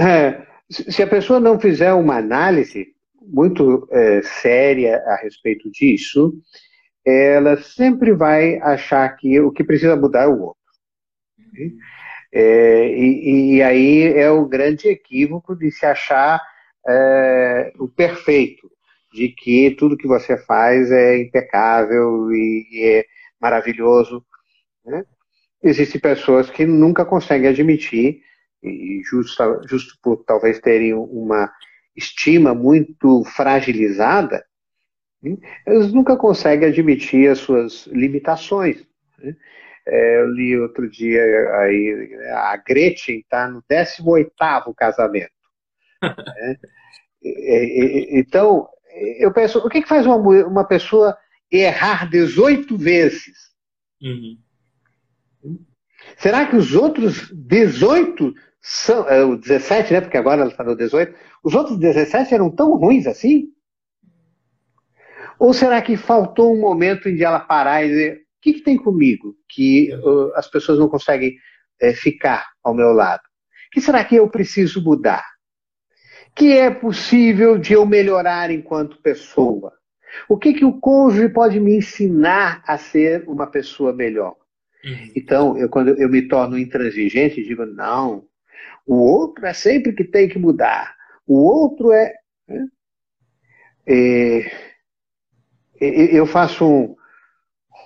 É, 0.00 0.46
se 0.68 1.02
a 1.02 1.06
pessoa 1.06 1.38
não 1.38 1.60
fizer 1.60 1.92
uma 1.92 2.16
análise 2.16 2.94
muito 3.20 3.86
é, 3.90 4.22
séria 4.22 4.96
a 5.06 5.16
respeito 5.16 5.70
disso, 5.70 6.34
ela 7.04 7.56
sempre 7.56 8.12
vai 8.12 8.58
achar 8.58 9.08
que 9.16 9.38
o 9.40 9.50
que 9.50 9.64
precisa 9.64 9.96
mudar 9.96 10.24
é 10.24 10.26
o 10.26 10.40
outro. 10.40 10.58
É, 12.32 12.88
e, 12.88 13.56
e, 13.56 13.62
aí 13.62 14.12
é 14.12 14.30
o 14.30 14.46
grande 14.46 14.88
equívoco 14.88 15.56
de 15.56 15.70
se 15.70 15.86
achar 15.86 16.40
é, 16.86 17.72
o 17.78 17.88
perfeito 17.88 18.70
de 19.12 19.28
que 19.28 19.70
tudo 19.72 19.96
que 19.96 20.06
você 20.06 20.36
faz 20.36 20.90
é 20.90 21.18
impecável 21.18 22.30
e, 22.32 22.66
é 22.82 23.04
maravilhoso. 23.40 24.24
Né? 24.84 25.04
Existem 25.62 26.00
pessoas 26.00 26.50
que 26.50 26.66
nunca 26.66 27.04
conseguem 27.04 27.48
admitir, 27.48 28.20
e 28.62 29.02
justo, 29.04 29.60
justo 29.68 29.98
por 30.02 30.24
talvez 30.24 30.60
terem 30.60 30.94
uma 30.94 31.50
estima 31.96 32.54
muito 32.54 33.24
fragilizada, 33.24 34.44
né? 35.22 35.36
eles 35.66 35.92
nunca 35.92 36.16
conseguem 36.16 36.68
admitir 36.68 37.30
as 37.30 37.38
suas 37.38 37.86
limitações. 37.86 38.84
Né? 39.18 39.36
É, 39.86 40.20
eu 40.20 40.30
li 40.30 40.58
outro 40.58 40.88
dia 40.88 41.22
aí, 41.60 42.14
a 42.30 42.56
Gretchen 42.58 43.20
está 43.20 43.48
no 43.48 43.62
18º 43.62 44.74
casamento. 44.76 45.32
né? 46.02 46.56
então, 48.12 48.68
eu 49.18 49.32
penso, 49.32 49.58
o 49.58 49.68
que, 49.68 49.82
que 49.82 49.88
faz 49.88 50.06
uma, 50.06 50.16
uma 50.16 50.64
pessoa 50.64 51.16
errar 51.50 52.08
18 52.08 52.76
vezes? 52.76 53.48
Uhum. 54.02 54.38
Será 56.16 56.46
que 56.46 56.56
os 56.56 56.74
outros 56.74 57.30
18 57.32 58.34
são, 58.60 59.08
é, 59.08 59.22
o 59.22 59.36
17, 59.36 59.92
né? 59.92 60.00
Porque 60.00 60.16
agora 60.16 60.42
ela 60.42 60.50
está 60.50 60.64
no 60.64 60.76
18, 60.76 61.14
os 61.42 61.54
outros 61.54 61.78
17 61.78 62.34
eram 62.34 62.50
tão 62.50 62.76
ruins 62.76 63.06
assim? 63.06 63.52
Ou 65.38 65.52
será 65.52 65.80
que 65.80 65.96
faltou 65.96 66.52
um 66.52 66.60
momento 66.60 67.08
em 67.08 67.16
que 67.16 67.24
ela 67.24 67.38
parar 67.38 67.84
e 67.84 67.88
dizer, 67.88 68.16
o 68.16 68.40
que, 68.40 68.54
que 68.54 68.62
tem 68.62 68.76
comigo 68.76 69.36
que 69.48 69.94
uh, 69.94 70.32
as 70.34 70.48
pessoas 70.48 70.78
não 70.78 70.88
conseguem 70.88 71.36
uh, 71.82 71.92
ficar 71.94 72.48
ao 72.62 72.74
meu 72.74 72.92
lado? 72.92 73.22
O 73.22 73.70
que 73.72 73.80
será 73.80 74.04
que 74.04 74.16
eu 74.16 74.28
preciso 74.28 74.82
mudar? 74.82 75.24
Que 76.38 76.56
é 76.56 76.70
possível 76.70 77.58
de 77.58 77.72
eu 77.72 77.84
melhorar 77.84 78.48
enquanto 78.52 79.02
pessoa? 79.02 79.72
O 80.28 80.38
que, 80.38 80.54
que 80.54 80.64
o 80.64 80.78
cônjuge 80.78 81.28
pode 81.28 81.58
me 81.58 81.76
ensinar 81.76 82.62
a 82.64 82.78
ser 82.78 83.28
uma 83.28 83.48
pessoa 83.48 83.92
melhor? 83.92 84.36
Uhum. 84.84 85.12
Então, 85.16 85.58
eu, 85.58 85.68
quando 85.68 85.88
eu 86.00 86.08
me 86.08 86.22
torno 86.28 86.56
intransigente, 86.56 87.42
digo, 87.42 87.66
não, 87.66 88.24
o 88.86 88.94
outro 88.94 89.46
é 89.46 89.52
sempre 89.52 89.92
que 89.92 90.04
tem 90.04 90.28
que 90.28 90.38
mudar. 90.38 90.94
O 91.26 91.36
outro 91.36 91.92
é. 91.92 92.14
Né? 92.46 92.66
é 93.86 94.68
eu 95.80 96.26
faço 96.26 96.64
um, 96.64 96.96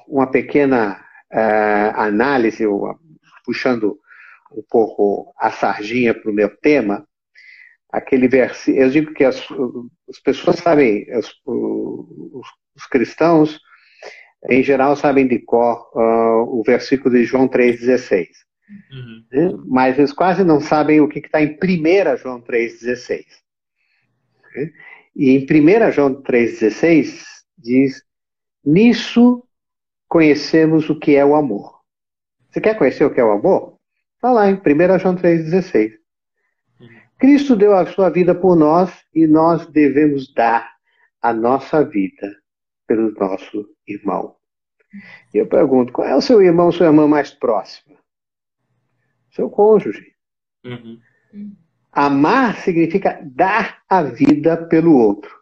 uma 0.06 0.30
pequena 0.30 0.98
uh, 1.32 2.00
análise, 2.00 2.64
puxando 3.44 3.98
um 4.50 4.62
pouco 4.68 5.34
a 5.38 5.50
sardinha 5.50 6.14
para 6.14 6.30
o 6.30 6.34
meu 6.34 6.48
tema, 6.56 7.06
aquele 7.92 8.26
versículo. 8.26 8.82
Eu 8.82 8.90
digo 8.90 9.12
que 9.12 9.22
as, 9.22 9.36
as 10.08 10.18
pessoas 10.18 10.56
sabem, 10.56 11.06
os, 11.14 11.30
os, 11.44 12.46
os, 12.74 12.86
cristãos, 12.86 13.60
em 14.50 14.62
geral, 14.62 14.96
sabem 14.96 15.28
de 15.28 15.38
cor 15.40 15.90
uh, 15.94 16.58
o 16.58 16.62
versículo 16.64 17.14
de 17.14 17.24
João 17.24 17.46
3,16. 17.46 18.26
Uhum. 18.90 19.24
Né? 19.30 19.62
Mas 19.66 19.98
eles 19.98 20.12
quase 20.12 20.42
não 20.42 20.60
sabem 20.60 21.00
o 21.00 21.08
que 21.08 21.18
está 21.18 21.42
em 21.42 21.58
1 21.62 22.16
João 22.16 22.40
3,16. 22.40 23.24
Né? 24.56 24.72
E 25.14 25.30
em 25.30 25.44
1 25.44 25.92
João 25.92 26.22
3,16 26.22 27.22
diz: 27.58 28.02
Nisso 28.64 29.46
conhecemos 30.08 30.88
o 30.88 30.98
que 30.98 31.14
é 31.14 31.24
o 31.24 31.34
amor. 31.34 31.80
Você 32.50 32.60
quer 32.60 32.76
conhecer 32.76 33.04
o 33.04 33.12
que 33.12 33.20
é 33.20 33.24
o 33.24 33.32
amor? 33.32 33.78
Está 34.16 34.32
lá 34.32 34.50
em 34.50 34.54
1 34.54 34.98
João 34.98 35.14
3,16. 35.14 36.01
Cristo 37.22 37.54
deu 37.54 37.72
a 37.72 37.86
sua 37.86 38.10
vida 38.10 38.34
por 38.34 38.56
nós 38.56 38.90
e 39.14 39.28
nós 39.28 39.64
devemos 39.68 40.34
dar 40.34 40.68
a 41.22 41.32
nossa 41.32 41.84
vida 41.84 42.36
pelo 42.84 43.12
nosso 43.12 43.64
irmão. 43.86 44.34
E 45.32 45.38
eu 45.38 45.46
pergunto, 45.46 45.92
qual 45.92 46.08
é 46.08 46.16
o 46.16 46.20
seu 46.20 46.42
irmão, 46.42 46.72
sua 46.72 46.86
irmã 46.86 47.06
mais 47.06 47.30
próxima? 47.30 47.96
Seu 49.30 49.48
cônjuge. 49.48 50.04
Uhum. 50.64 51.00
Amar 51.92 52.56
significa 52.56 53.20
dar 53.24 53.84
a 53.88 54.02
vida 54.02 54.56
pelo 54.66 54.96
outro. 54.96 55.32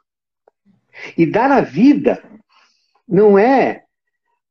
E 1.16 1.24
dar 1.24 1.50
a 1.50 1.62
vida 1.62 2.22
não 3.08 3.38
é 3.38 3.84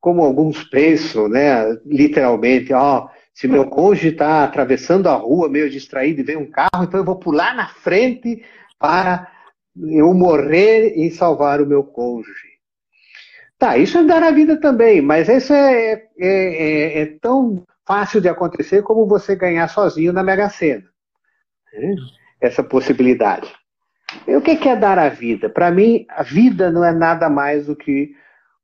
como 0.01 0.23
alguns 0.23 0.63
pensam, 0.63 1.30
né? 1.30 1.73
Literalmente, 1.86 2.73
ó, 2.73 3.05
oh, 3.05 3.18
se 3.40 3.48
meu 3.48 3.68
cônjuge 3.68 4.10
está 4.10 4.44
atravessando 4.44 5.08
a 5.08 5.14
rua 5.14 5.48
meio 5.48 5.70
distraído 5.70 6.20
e 6.20 6.24
vem 6.26 6.36
um 6.36 6.52
carro, 6.52 6.84
então 6.84 7.00
eu 7.00 7.06
vou 7.06 7.16
pular 7.16 7.56
na 7.56 7.70
frente 7.70 8.44
para 8.78 9.32
eu 9.82 10.14
morrer 10.14 10.98
e 10.98 11.10
salvar 11.10 11.62
o 11.62 11.66
meu 11.66 11.82
cônjuge. 11.82 12.50
Tá, 13.58 13.78
isso 13.78 13.98
é 13.98 14.04
dar 14.04 14.24
a 14.24 14.32
vida 14.32 14.60
também, 14.60 15.02
mas 15.02 15.30
isso 15.30 15.54
é, 15.54 15.94
é, 15.94 16.04
é, 16.20 17.02
é 17.02 17.06
tão 17.22 17.64
fácil 17.88 18.20
de 18.20 18.28
acontecer 18.28 18.82
como 18.82 19.08
você 19.08 19.38
ganhar 19.38 19.70
sozinho 19.70 20.12
na 20.12 20.22
Mega 20.22 20.50
Sena. 20.50 20.84
Né? 21.72 21.96
Essa 22.42 22.62
possibilidade. 22.62 23.50
E 24.28 24.36
o 24.36 24.42
que 24.42 24.68
é 24.68 24.76
dar 24.76 25.00
a 25.00 25.08
vida? 25.08 25.50
Para 25.50 25.72
mim, 25.72 26.06
a 26.10 26.24
vida 26.24 26.70
não 26.70 26.84
é 26.84 26.92
nada 26.92 27.30
mais 27.30 27.68
do 27.68 27.76
que 27.76 28.12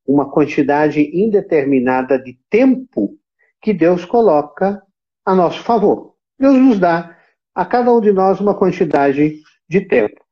uma 0.06 0.30
quantidade 0.30 1.00
indeterminada 1.14 2.20
de 2.20 2.38
tempo 2.50 3.15
que 3.66 3.74
Deus 3.74 4.06
coloca 4.06 4.80
a 5.26 5.34
nosso 5.34 5.64
favor. 5.64 6.14
Deus 6.40 6.56
nos 6.56 6.78
dá 6.78 7.18
a 7.56 7.66
cada 7.66 7.92
um 7.92 8.00
de 8.00 8.12
nós 8.12 8.40
uma 8.40 8.54
quantidade 8.54 9.42
de 9.68 9.82
tempo. 9.82 10.24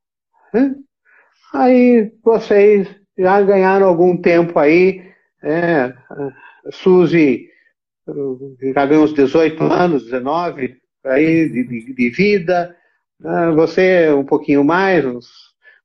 Né? 0.53 0.75
Aí 1.51 2.13
vocês 2.23 2.87
já 3.17 3.41
ganharam 3.41 3.87
algum 3.87 4.15
tempo 4.15 4.59
aí. 4.59 5.11
É, 5.41 5.91
Suzy 6.71 7.49
já 8.75 8.85
ganhou 8.85 9.03
uns 9.03 9.15
18 9.15 9.63
anos, 9.63 10.03
19 10.03 10.77
aí 11.03 11.49
de, 11.49 11.63
de, 11.63 11.93
de 11.95 12.09
vida. 12.11 12.77
Ah, 13.25 13.49
você 13.49 14.13
um 14.13 14.23
pouquinho 14.23 14.63
mais, 14.63 15.03
uns, 15.03 15.25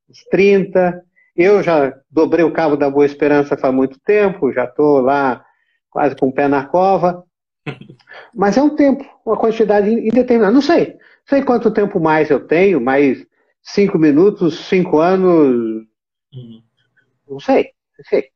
uns 0.07 0.23
30. 0.31 1.03
Eu 1.35 1.63
já 1.63 1.99
dobrei 2.11 2.45
o 2.45 2.53
cabo 2.53 2.77
da 2.77 2.91
Boa 2.91 3.07
Esperança 3.07 3.57
faz 3.57 3.73
muito 3.73 3.99
tempo, 4.01 4.53
já 4.53 4.65
estou 4.65 5.01
lá 5.01 5.43
quase 5.89 6.15
com 6.15 6.29
o 6.29 6.33
pé 6.33 6.47
na 6.47 6.67
cova. 6.67 7.27
Mas 8.35 8.57
é 8.57 8.63
um 8.63 8.75
tempo, 8.75 9.05
uma 9.25 9.37
quantidade 9.37 9.91
indeterminada. 9.91 10.53
Não 10.53 10.63
sei. 10.63 10.97
Sei 11.29 11.43
quanto 11.43 11.71
tempo 11.71 12.01
mais 12.01 12.31
eu 12.31 12.47
tenho, 12.47 12.81
mais 12.81 13.27
cinco 13.63 13.99
minutos, 13.99 14.67
cinco 14.67 14.99
anos. 14.99 15.87
Uhum. 16.33 16.63
Não 17.29 17.41
sei. 17.41 17.73
Não 17.99 18.05
sei. 18.05 18.31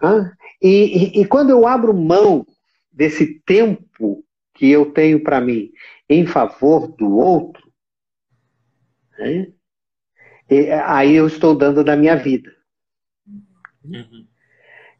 Ah, 0.00 0.32
e, 0.60 1.18
e, 1.18 1.22
e 1.22 1.26
quando 1.26 1.50
eu 1.50 1.66
abro 1.66 1.94
mão 1.94 2.46
desse 2.92 3.40
tempo 3.40 4.24
que 4.54 4.70
eu 4.70 4.92
tenho 4.92 5.22
para 5.22 5.40
mim 5.40 5.72
em 6.08 6.26
favor 6.26 6.88
do 6.88 7.16
outro, 7.16 7.72
né, 9.18 9.52
aí 10.84 11.14
eu 11.14 11.26
estou 11.26 11.56
dando 11.56 11.82
da 11.82 11.96
minha 11.96 12.16
vida. 12.16 12.52
Uhum. 13.84 14.26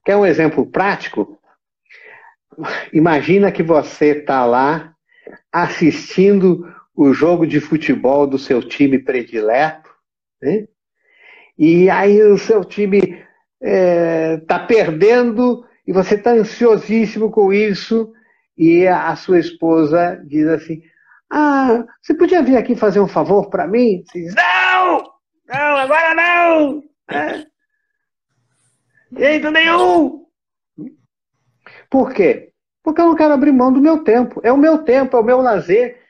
Quer 0.05 0.17
um 0.17 0.27
exemplo 0.27 0.67
prático? 0.67 1.39
Imagina 2.93 3.53
que 3.53 3.63
você 3.63 4.19
está 4.19 4.45
lá 4.45 4.95
assistindo 5.53 6.73
o 6.95 7.13
jogo 7.13 7.47
de 7.47 7.61
futebol 7.61 8.27
do 8.27 8.39
seu 8.39 8.63
time 8.63 8.99
predileto, 8.99 9.91
né? 10.41 10.67
e 11.59 11.91
aí 11.91 12.23
o 12.23 12.39
seu 12.39 12.65
time 12.65 12.99
está 12.99 13.27
é, 13.61 14.37
tá 14.39 14.59
perdendo 14.59 15.65
e 15.87 15.93
você 15.93 16.15
está 16.15 16.31
ansiosíssimo 16.33 17.31
com 17.31 17.53
isso, 17.53 18.13
e 18.57 18.87
a, 18.87 19.15
sua 19.17 19.39
esposa 19.39 20.23
diz 20.25 20.47
assim: 20.47 20.83
Ah, 21.31 21.85
você 22.01 22.15
podia 22.15 22.43
vir 22.43 22.57
aqui 22.57 22.75
fazer 22.77 23.01
um 23.01 23.09
favor 23.09 23.51
para 23.51 23.67
mim? 23.67 24.03
Você 24.07 24.23
diz: 24.23 24.35
Não! 24.35 25.13
Não, 25.47 25.77
agora 25.77 26.15
não! 26.15 26.83
É. 27.11 27.45
Jeito 29.17 29.51
nenhum! 29.51 30.24
Por 31.95 32.13
quê? 32.13 32.51
Porque 32.83 33.01
eu 33.01 33.05
não 33.05 33.15
quero 33.15 33.35
abrir 33.35 33.53
mão 33.53 33.73
do 33.73 33.81
meu 33.81 34.03
tempo. 34.03 34.41
É 34.43 34.51
o 34.51 34.57
meu 34.57 34.79
tempo, 34.79 35.17
é 35.17 35.21
o 35.21 35.23
meu 35.23 35.41
lazer. 35.41 36.03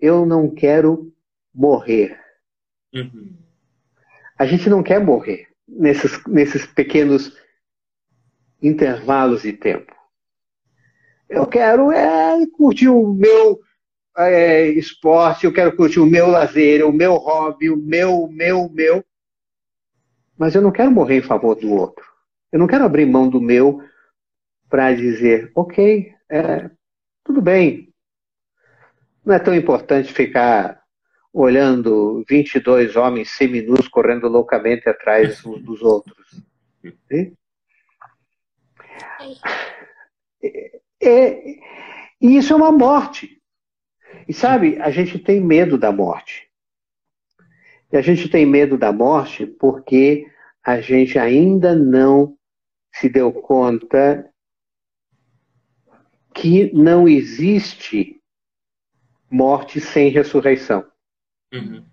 Eu 0.00 0.24
não 0.24 0.48
quero 0.48 1.12
morrer. 1.54 2.18
Uhum. 2.94 3.36
A 4.38 4.46
gente 4.46 4.70
não 4.70 4.82
quer 4.82 5.04
morrer 5.04 5.48
nesses, 5.68 6.24
nesses 6.24 6.64
pequenos 6.64 7.36
intervalos 8.62 9.42
de 9.42 9.52
tempo. 9.52 9.94
Eu 11.28 11.46
quero 11.46 11.92
é, 11.92 12.46
curtir 12.46 12.88
o 12.88 13.12
meu 13.12 13.60
é, 14.16 14.64
esporte, 14.68 15.44
eu 15.44 15.52
quero 15.52 15.76
curtir 15.76 16.00
o 16.00 16.06
meu 16.06 16.26
lazer, 16.26 16.86
o 16.86 16.90
meu 16.90 17.16
hobby, 17.16 17.68
o 17.68 17.76
meu, 17.76 18.28
meu, 18.28 18.70
meu. 18.70 19.04
Mas 20.38 20.54
eu 20.54 20.62
não 20.62 20.72
quero 20.72 20.90
morrer 20.90 21.18
em 21.18 21.22
favor 21.22 21.54
do 21.54 21.70
outro. 21.70 22.02
Eu 22.50 22.58
não 22.58 22.66
quero 22.66 22.84
abrir 22.86 23.04
mão 23.04 23.28
do 23.28 23.42
meu 23.42 23.91
para 24.72 24.94
dizer, 24.94 25.52
ok, 25.54 26.14
é, 26.30 26.70
tudo 27.22 27.42
bem, 27.42 27.92
não 29.22 29.34
é 29.34 29.38
tão 29.38 29.54
importante 29.54 30.10
ficar 30.10 30.82
olhando 31.30 32.24
22 32.26 32.96
homens 32.96 33.32
seminus 33.32 33.86
correndo 33.86 34.28
loucamente 34.28 34.88
atrás 34.88 35.44
uns 35.44 35.60
dos 35.62 35.82
outros. 35.82 36.42
E, 40.42 40.72
e, 41.02 41.60
e 42.18 42.36
isso 42.38 42.54
é 42.54 42.56
uma 42.56 42.72
morte. 42.72 43.42
E 44.26 44.32
sabe, 44.32 44.80
a 44.80 44.90
gente 44.90 45.18
tem 45.18 45.38
medo 45.38 45.76
da 45.76 45.92
morte. 45.92 46.48
E 47.92 47.96
a 47.98 48.00
gente 48.00 48.26
tem 48.26 48.46
medo 48.46 48.78
da 48.78 48.90
morte 48.90 49.44
porque 49.44 50.26
a 50.64 50.80
gente 50.80 51.18
ainda 51.18 51.74
não 51.74 52.38
se 52.90 53.10
deu 53.10 53.30
conta 53.30 54.31
que 56.34 56.72
não 56.72 57.08
existe 57.08 58.20
morte 59.30 59.80
sem 59.80 60.08
ressurreição. 60.10 60.84
Uhum. 61.52 61.84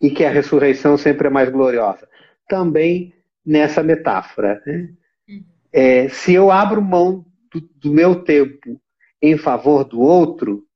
E 0.00 0.10
que 0.10 0.24
a 0.24 0.30
ressurreição 0.30 0.96
sempre 0.96 1.28
é 1.28 1.30
mais 1.30 1.50
gloriosa. 1.50 2.08
Também 2.48 3.14
nessa 3.44 3.82
metáfora. 3.82 4.62
Né? 4.66 4.94
Uhum. 5.28 5.44
É, 5.72 6.08
se 6.08 6.32
eu 6.32 6.50
abro 6.50 6.82
mão 6.82 7.24
do, 7.52 7.60
do, 7.60 7.92
meu 7.92 8.22
tempo 8.24 8.80
em 9.20 9.36
favor 9.36 9.84
do 9.84 10.00
outro, 10.00 10.66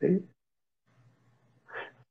né? 0.00 0.20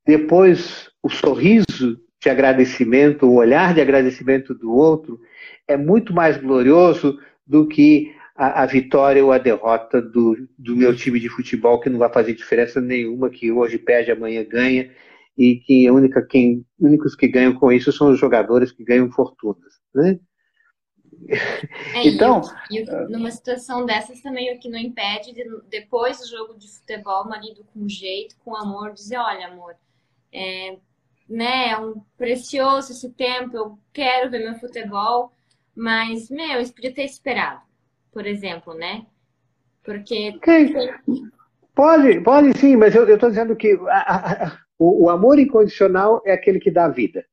depois 0.06 0.90
o 1.02 1.08
sorriso 1.08 2.00
de 2.20 2.28
agradecimento, 2.28 3.26
o 3.26 3.34
olhar 3.34 3.74
de 3.74 3.80
agradecimento 3.80 4.54
do 4.54 4.72
outro 4.72 5.20
é 5.66 5.76
muito 5.76 6.12
mais 6.12 6.36
glorioso 6.36 7.18
do 7.46 7.66
que 7.66 8.14
a, 8.40 8.62
a, 8.62 8.66
vitória 8.66 9.22
ou 9.22 9.32
a 9.32 9.36
derrota 9.36 10.00
do, 10.00 10.48
do 10.56 10.74
meu 10.74 10.96
time 10.96 11.20
de 11.20 11.28
futebol, 11.28 11.78
que 11.78 11.90
não 11.90 11.98
vai 11.98 12.10
fazer 12.10 12.32
diferença 12.32 12.80
nenhuma, 12.80 13.28
que 13.28 13.52
hoje 13.52 13.76
perde, 13.76 14.10
amanhã 14.10 14.42
ganha, 14.42 14.90
e 15.36 15.56
que 15.56 15.86
a 15.86 15.92
única 15.92 16.22
quem 16.24 16.64
únicos 16.78 17.14
que 17.14 17.28
ganham 17.28 17.52
com 17.52 17.70
isso 17.70 17.92
são 17.92 18.10
os 18.10 18.18
jogadores 18.18 18.72
que 18.72 18.82
ganham 18.82 19.10
fortunas, 19.10 19.74
né? 19.94 20.18
É, 21.94 22.08
então, 22.08 22.40
e, 22.70 22.78
e, 22.78 22.84
numa 23.10 23.30
situação 23.30 23.84
dessas 23.84 24.22
também 24.22 24.54
o 24.54 24.58
que 24.58 24.70
não 24.70 24.78
impede 24.78 25.34
de, 25.34 25.44
depois 25.68 26.18
do 26.18 26.26
jogo 26.26 26.58
de 26.58 26.66
futebol, 26.66 27.24
o 27.24 27.28
marido 27.28 27.62
com 27.74 27.86
jeito, 27.86 28.36
com 28.42 28.56
amor, 28.56 28.94
dizer, 28.94 29.18
olha, 29.18 29.48
amor, 29.48 29.76
é, 30.32 30.78
né, 31.28 31.68
é 31.68 31.78
um 31.78 32.00
precioso 32.16 32.92
esse 32.92 33.10
tempo, 33.10 33.54
eu 33.54 33.78
quero 33.92 34.30
ver 34.30 34.38
meu 34.38 34.54
futebol, 34.58 35.30
mas, 35.76 36.30
meu, 36.30 36.58
isso 36.58 36.72
podia 36.72 36.94
ter 36.94 37.04
esperado, 37.04 37.60
por 38.12 38.26
exemplo, 38.26 38.74
né? 38.74 39.06
Porque. 39.82 40.34
Okay. 40.36 40.74
Pode, 41.74 42.20
pode 42.20 42.58
sim, 42.58 42.76
mas 42.76 42.94
eu 42.94 43.08
estou 43.08 43.30
dizendo 43.30 43.56
que 43.56 43.78
a, 43.88 44.46
a, 44.46 44.58
o, 44.78 45.04
o, 45.04 45.10
amor 45.10 45.38
incondicional 45.38 46.20
é 46.26 46.32
aquele 46.32 46.58
que 46.60 46.70
dá 46.70 46.88
vida. 46.88 47.24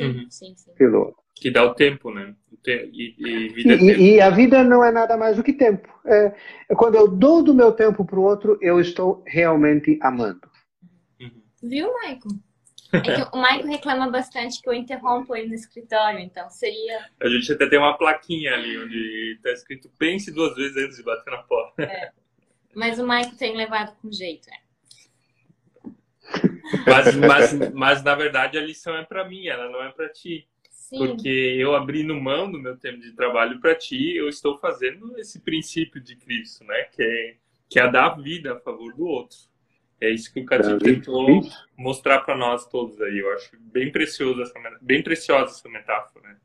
Uhum. 0.00 0.26
Sim, 0.30 0.54
sim. 0.56 0.72
Pelo... 0.74 1.16
Que 1.34 1.50
dá 1.50 1.64
o 1.64 1.74
tempo, 1.74 2.12
né? 2.12 2.34
E, 2.66 3.14
e, 3.18 3.48
vida 3.48 3.74
e, 3.74 3.78
tempo. 3.78 4.00
e, 4.00 4.20
a 4.20 4.30
vida 4.30 4.62
não 4.62 4.84
é 4.84 4.92
nada 4.92 5.16
mais 5.16 5.36
do 5.36 5.42
que 5.42 5.52
tempo. 5.52 5.88
É, 6.04 6.34
é 6.68 6.74
quando 6.74 6.96
eu 6.96 7.08
dou 7.08 7.42
do 7.42 7.54
meu 7.54 7.72
tempo 7.72 8.04
para 8.04 8.18
o 8.18 8.24
outro, 8.24 8.58
eu 8.60 8.80
estou 8.80 9.22
realmente 9.26 9.98
amando. 10.02 10.48
Uhum. 11.20 11.42
Viu, 11.62 11.92
Maicon? 11.94 12.28
É 12.92 13.00
que 13.00 13.36
o 13.36 13.40
Maico 13.40 13.66
reclama 13.66 14.10
bastante 14.10 14.62
que 14.62 14.68
eu 14.68 14.72
interrompo 14.72 15.36
ele 15.36 15.48
no 15.48 15.54
escritório, 15.54 16.20
então 16.20 16.48
seria. 16.48 17.06
A 17.20 17.28
gente 17.28 17.52
até 17.52 17.68
tem 17.68 17.78
uma 17.78 17.98
plaquinha 17.98 18.54
ali 18.54 18.78
onde 18.78 19.34
está 19.36 19.50
escrito 19.50 19.90
pense 19.98 20.32
duas 20.32 20.54
vezes 20.54 20.76
antes 20.76 20.96
de 20.96 21.02
bater 21.02 21.30
na 21.30 21.42
porta. 21.42 21.82
É. 21.82 22.12
Mas 22.74 22.98
o 22.98 23.06
Maico 23.06 23.36
tem 23.36 23.56
levado 23.56 23.94
com 24.00 24.10
jeito, 24.10 24.48
é. 24.48 24.68
Mas, 26.86 27.16
mas, 27.16 27.72
mas 27.72 28.02
na 28.02 28.14
verdade 28.14 28.58
a 28.58 28.62
lição 28.62 28.96
é 28.96 29.04
para 29.04 29.26
mim, 29.28 29.46
ela 29.46 29.68
não 29.70 29.82
é 29.82 29.90
para 29.90 30.08
ti. 30.08 30.46
Sim. 30.70 30.98
Porque 30.98 31.28
eu 31.28 31.74
abrindo 31.74 32.14
mão 32.14 32.50
do 32.50 32.58
meu 32.58 32.76
tempo 32.76 33.00
de 33.00 33.12
trabalho 33.12 33.60
para 33.60 33.74
ti, 33.74 34.16
eu 34.16 34.28
estou 34.28 34.56
fazendo 34.58 35.18
esse 35.18 35.40
princípio 35.40 36.00
de 36.00 36.16
Cristo, 36.16 36.64
né? 36.64 36.84
Que 36.84 37.02
é, 37.02 37.36
que 37.68 37.78
é 37.78 37.90
dar 37.90 38.16
vida 38.16 38.54
a 38.54 38.60
favor 38.60 38.94
do 38.94 39.06
outro. 39.06 39.36
É 40.00 40.10
isso 40.10 40.32
que 40.32 40.40
o 40.40 40.44
Cadinho 40.44 40.78
tentou 40.78 41.42
mostrar 41.76 42.20
para 42.20 42.36
nós 42.36 42.66
todos 42.66 43.00
aí. 43.00 43.18
Eu 43.18 43.32
acho 43.34 43.50
bem 43.60 43.90
precioso 43.90 44.42
essa, 44.42 44.54
bem 44.80 45.02
preciosa 45.02 45.52
essa 45.52 45.68
metáfora. 45.68 46.28
Né? 46.28 46.36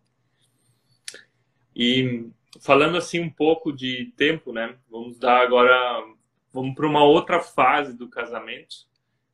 E 1.76 2.30
falando 2.62 2.98
assim 2.98 3.20
um 3.20 3.30
pouco 3.30 3.72
de 3.72 4.12
tempo, 4.18 4.52
né? 4.52 4.76
Vamos 4.90 5.20
dar 5.20 5.42
agora, 5.42 6.04
vamos 6.52 6.74
para 6.76 6.88
uma 6.88 7.04
outra 7.04 7.40
fase 7.40 7.96
do 7.96 8.10
casamento, 8.10 8.76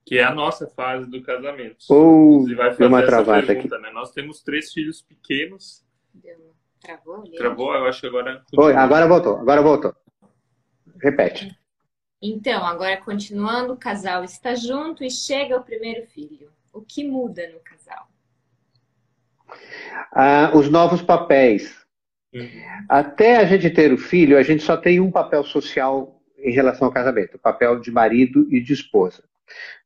que 0.06 0.18
é 0.18 0.24
a 0.24 0.34
nossa 0.34 0.68
fase 0.68 1.10
do 1.10 1.22
casamento. 1.22 1.86
Oh, 1.90 2.42
Você 2.42 2.56
vai 2.56 2.72
fazer 2.72 2.86
uma 2.86 3.04
travada 3.04 3.48
pergunta, 3.48 3.76
aqui. 3.76 3.84
Né? 3.84 3.92
Nós 3.92 4.12
temos 4.12 4.42
três 4.42 4.74
filhos 4.74 5.02
pequenos. 5.02 5.86
Travou? 6.82 7.24
Travou, 7.32 7.76
eu 7.76 7.86
acho 7.86 8.02
que 8.02 8.08
agora. 8.08 8.44
Oi, 8.54 8.74
agora 8.74 9.08
voltou, 9.08 9.38
agora 9.38 9.62
voltou. 9.62 9.96
Repete. 11.02 11.59
Então, 12.22 12.66
agora 12.66 12.98
continuando, 12.98 13.74
o 13.74 13.78
casal 13.78 14.24
está 14.24 14.54
junto 14.54 15.04
e 15.04 15.10
chega 15.10 15.58
o 15.58 15.64
primeiro 15.64 16.06
filho. 16.08 16.52
O 16.74 16.82
que 16.82 17.04
muda 17.04 17.48
no 17.50 17.60
casal? 17.60 18.08
Ah, 20.12 20.52
os 20.54 20.70
novos 20.70 21.02
papéis. 21.02 21.80
Uhum. 22.34 22.62
Até 22.88 23.38
a 23.38 23.46
gente 23.46 23.70
ter 23.70 23.92
o 23.92 23.98
filho, 23.98 24.38
a 24.38 24.44
gente 24.44 24.64
só 24.64 24.78
tem 24.78 25.00
um 25.00 25.10
papel 25.10 25.44
social 25.44 26.22
em 26.38 26.52
relação 26.52 26.88
ao 26.88 26.94
casamento, 26.94 27.36
o 27.36 27.40
papel 27.40 27.80
de 27.80 27.92
marido 27.92 28.48
e 28.52 28.62
de 28.62 28.74
esposa. 28.74 29.24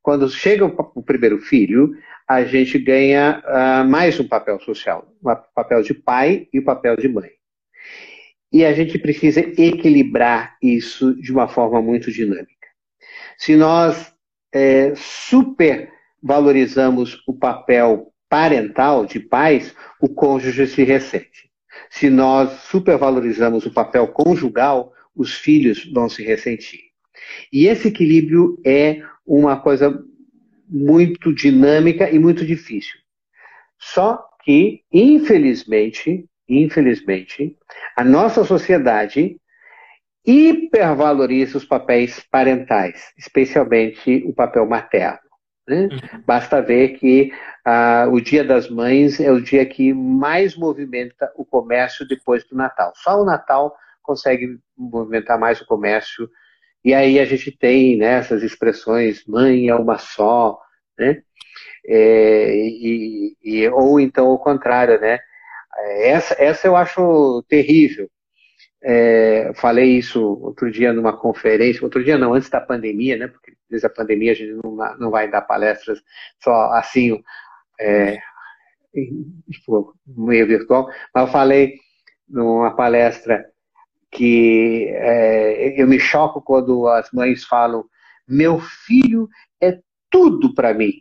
Quando 0.01 0.29
chega 0.29 0.65
o, 0.65 1.03
primeiro 1.03 1.39
filho, 1.39 1.95
a 2.27 2.43
gente 2.43 2.77
ganha 2.77 3.41
uh, 3.45 3.89
mais 3.89 4.19
um 4.19 4.27
papel 4.27 4.59
social, 4.59 5.07
o 5.21 5.35
papel 5.55 5.81
de 5.81 5.93
pai 5.93 6.47
e 6.51 6.59
o 6.59 6.63
papel 6.63 6.97
de 6.97 7.07
mãe. 7.07 7.31
E 8.53 8.63
a 8.63 8.71
gente 8.71 8.99
precisa 8.99 9.39
equilibrar 9.39 10.55
isso 10.61 11.15
de 11.15 11.31
uma 11.31 11.47
forma 11.47 11.81
muito 11.81 12.11
dinâmica. 12.11 12.67
Se 13.37 13.55
nós 13.55 14.13
é, 14.53 14.93
supervalorizamos 14.95 17.23
o 17.27 17.33
papel 17.33 18.13
parental 18.29 19.07
de 19.07 19.19
pais, 19.19 19.75
o 19.99 20.07
cônjuge 20.07 20.67
se 20.67 20.83
ressente. 20.83 21.49
Se 21.89 22.09
nós 22.09 22.51
supervalorizamos 22.63 23.65
o 23.65 23.73
papel 23.73 24.07
conjugal, 24.09 24.93
os 25.15 25.33
filhos 25.33 25.91
vão 25.91 26.07
se 26.07 26.23
ressentir. 26.23 26.79
E 27.51 27.67
esse 27.67 27.87
equilíbrio 27.87 28.59
é 28.65 29.01
uma 29.25 29.59
coisa 29.59 30.03
muito 30.69 31.33
dinâmica 31.33 32.09
e 32.09 32.19
muito 32.19 32.45
difícil. 32.45 32.99
Só 33.79 34.23
que, 34.43 34.81
infelizmente, 34.91 36.27
infelizmente, 36.61 37.57
a 37.95 38.03
nossa 38.03 38.43
sociedade 38.43 39.37
hipervaloriza 40.25 41.57
os 41.57 41.65
papéis 41.65 42.19
parentais, 42.31 43.11
especialmente 43.17 44.23
o 44.25 44.33
papel 44.33 44.65
materno. 44.65 45.19
Né? 45.67 45.83
Uhum. 45.83 46.23
Basta 46.25 46.61
ver 46.61 46.97
que 46.97 47.31
ah, 47.65 48.07
o 48.11 48.19
Dia 48.19 48.43
das 48.43 48.69
Mães 48.69 49.19
é 49.19 49.31
o 49.31 49.41
dia 49.41 49.65
que 49.65 49.93
mais 49.93 50.55
movimenta 50.55 51.31
o 51.35 51.45
comércio 51.45 52.07
depois 52.07 52.45
do 52.47 52.55
Natal. 52.55 52.91
Só 52.95 53.21
o 53.21 53.25
Natal 53.25 53.75
consegue 54.01 54.59
movimentar 54.77 55.39
mais 55.39 55.61
o 55.61 55.65
comércio. 55.65 56.29
E 56.83 56.93
aí 56.93 57.19
a 57.19 57.25
gente 57.25 57.49
tem 57.51 57.97
né, 57.97 58.17
essas 58.17 58.43
expressões, 58.43 59.25
mãe 59.25 59.69
é 59.69 59.75
uma 59.75 59.97
só, 59.97 60.59
né? 60.99 61.21
É, 61.85 62.55
e, 62.55 63.35
e, 63.41 63.69
ou 63.69 63.99
então 63.99 64.29
o 64.29 64.39
contrário, 64.39 64.99
né? 64.99 65.19
É, 65.77 66.09
essa, 66.09 66.35
essa 66.41 66.67
eu 66.67 66.75
acho 66.75 67.43
terrível. 67.47 68.09
É, 68.85 69.53
falei 69.55 69.97
isso 69.97 70.21
outro 70.21 70.69
dia 70.69 70.91
numa 70.91 71.15
conferência, 71.15 71.83
outro 71.83 72.03
dia 72.03 72.17
não, 72.17 72.33
antes 72.33 72.49
da 72.49 72.59
pandemia, 72.59 73.15
né? 73.15 73.27
Porque 73.27 73.53
desde 73.69 73.87
a 73.87 73.89
pandemia 73.89 74.33
a 74.33 74.35
gente 74.35 74.53
não, 74.61 74.75
não 74.99 75.09
vai 75.09 75.29
dar 75.29 75.41
palestras 75.41 76.01
só 76.43 76.71
assim, 76.73 77.23
é, 77.79 78.19
tipo, 79.49 79.95
meio 80.05 80.45
virtual, 80.45 80.87
mas 81.15 81.25
eu 81.25 81.31
falei 81.31 81.75
numa 82.27 82.75
palestra 82.75 83.45
que 84.11 84.87
é, 84.89 85.81
eu 85.81 85.87
me 85.87 85.99
choco 85.99 86.41
quando 86.41 86.87
as 86.87 87.09
mães 87.11 87.43
falam: 87.43 87.85
meu 88.27 88.59
filho 88.59 89.27
é 89.61 89.79
tudo 90.09 90.53
para 90.53 90.73
mim. 90.73 90.93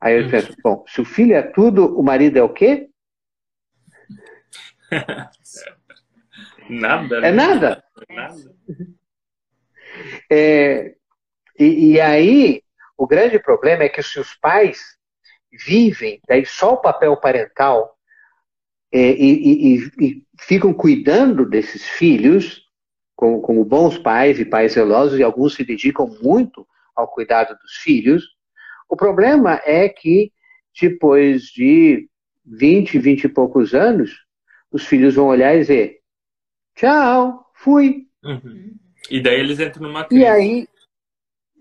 Aí 0.00 0.20
eu 0.20 0.30
penso: 0.30 0.54
bom, 0.62 0.84
se 0.86 1.00
o 1.00 1.04
filho 1.04 1.34
é 1.34 1.42
tudo, 1.42 1.98
o 1.98 2.02
marido 2.02 2.38
é 2.38 2.42
o 2.42 2.52
quê? 2.52 2.88
nada. 6.68 7.26
É 7.26 7.32
nada. 7.32 7.84
É 8.08 8.14
nada. 8.14 8.54
É, 10.30 10.94
e, 11.58 11.92
e, 11.92 12.00
aí, 12.00 12.62
o 12.96 13.06
grande 13.06 13.38
problema 13.38 13.84
é 13.84 13.88
que 13.88 14.02
se 14.02 14.18
os 14.18 14.34
pais 14.34 14.80
vivem 15.64 16.20
daí 16.26 16.44
só 16.44 16.74
o 16.74 16.80
papel 16.80 17.16
parental 17.16 17.96
é, 18.92 19.12
e, 19.12 19.74
e, 19.74 19.90
e, 20.00 20.22
ficam 20.40 20.72
cuidando 20.72 21.48
desses 21.48 21.84
filhos, 21.84 22.62
como, 23.16 23.40
como 23.40 23.64
bons 23.64 23.98
pais 23.98 24.38
e 24.38 24.44
pais 24.44 24.72
zelosos, 24.72 25.18
e 25.18 25.22
alguns 25.22 25.54
se 25.54 25.64
dedicam 25.64 26.06
muito 26.22 26.66
ao 26.94 27.08
cuidado 27.08 27.56
dos 27.58 27.74
filhos, 27.76 28.24
o 28.88 28.96
problema 28.96 29.60
é 29.64 29.88
que 29.88 30.32
depois 30.80 31.44
de 31.44 32.08
20, 32.44 32.98
20 32.98 33.24
e 33.24 33.28
poucos 33.28 33.74
anos, 33.74 34.23
os 34.74 34.84
filhos 34.84 35.14
vão 35.14 35.26
olhar 35.26 35.54
e 35.54 35.60
dizer: 35.60 36.00
tchau, 36.74 37.46
fui. 37.54 38.08
Uhum. 38.24 38.74
E 39.08 39.22
daí 39.22 39.38
eles 39.38 39.60
entram 39.60 39.84
numa 39.84 40.04
crise. 40.04 40.22
E 40.22 40.26
aí, 40.26 40.68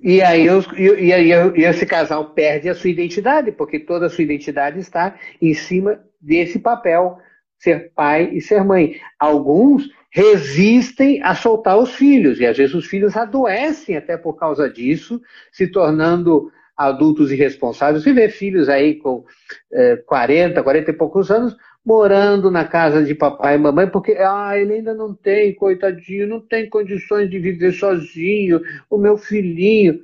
e 0.01 0.22
aí, 0.22 0.49
os, 0.49 0.66
e, 0.76 1.05
e 1.05 1.14
aí 1.14 1.32
esse 1.64 1.86
casal 1.86 2.32
perde 2.32 2.70
a 2.70 2.76
sua 2.76 2.89
identidade, 2.89 3.51
porque 3.51 3.80
toda 3.80 4.07
a 4.07 4.09
sua 4.09 4.24
identidade 4.24 4.80
está 4.80 5.16
em 5.39 5.53
cima 5.53 6.03
desse 6.20 6.57
papel, 6.57 7.20
ser 7.59 7.91
pai 7.93 8.32
e 8.34 8.41
ser 8.41 8.64
mãe. 8.64 8.99
Alguns 9.20 9.88
resistem 10.09 11.22
a 11.22 11.36
soltar 11.36 11.78
os 11.78 11.93
filhos, 11.93 12.39
e 12.39 12.45
às 12.47 12.57
vezes 12.57 12.74
os 12.74 12.88
filhos 12.88 13.16
adoecem 13.16 13.95
até 13.95 14.18
por 14.18 14.34
causa 14.34 14.68
disso, 14.70 15.22
se 15.51 15.68
tornando 15.68 16.51
adultos 16.76 17.32
irresponsáveis. 17.32 18.03
Você 18.03 18.14
vê 18.14 18.30
filhos 18.30 18.70
aí 18.70 18.95
com 18.95 19.24
é, 19.72 19.97
40, 19.97 20.64
40 20.64 20.89
e 20.89 20.93
poucos 20.93 21.30
anos, 21.30 21.55
morando 21.86 22.50
na 22.50 22.66
casa 22.66 23.04
de 23.04 23.14
papai 23.14 23.56
e 23.56 23.58
mamãe, 23.58 23.88
porque 23.90 24.14
ah, 24.14 24.58
ele 24.58 24.76
ainda 24.76 24.94
não 24.94 25.14
tem, 25.14 25.54
coitadinho, 25.54 26.28
não 26.28 26.40
tem 26.40 26.70
condições 26.70 27.30
de 27.30 27.40
viver 27.40 27.74
sozinho, 27.74 28.62
o 28.90 28.98
meu 28.98 29.18
filhinho. 29.18 30.00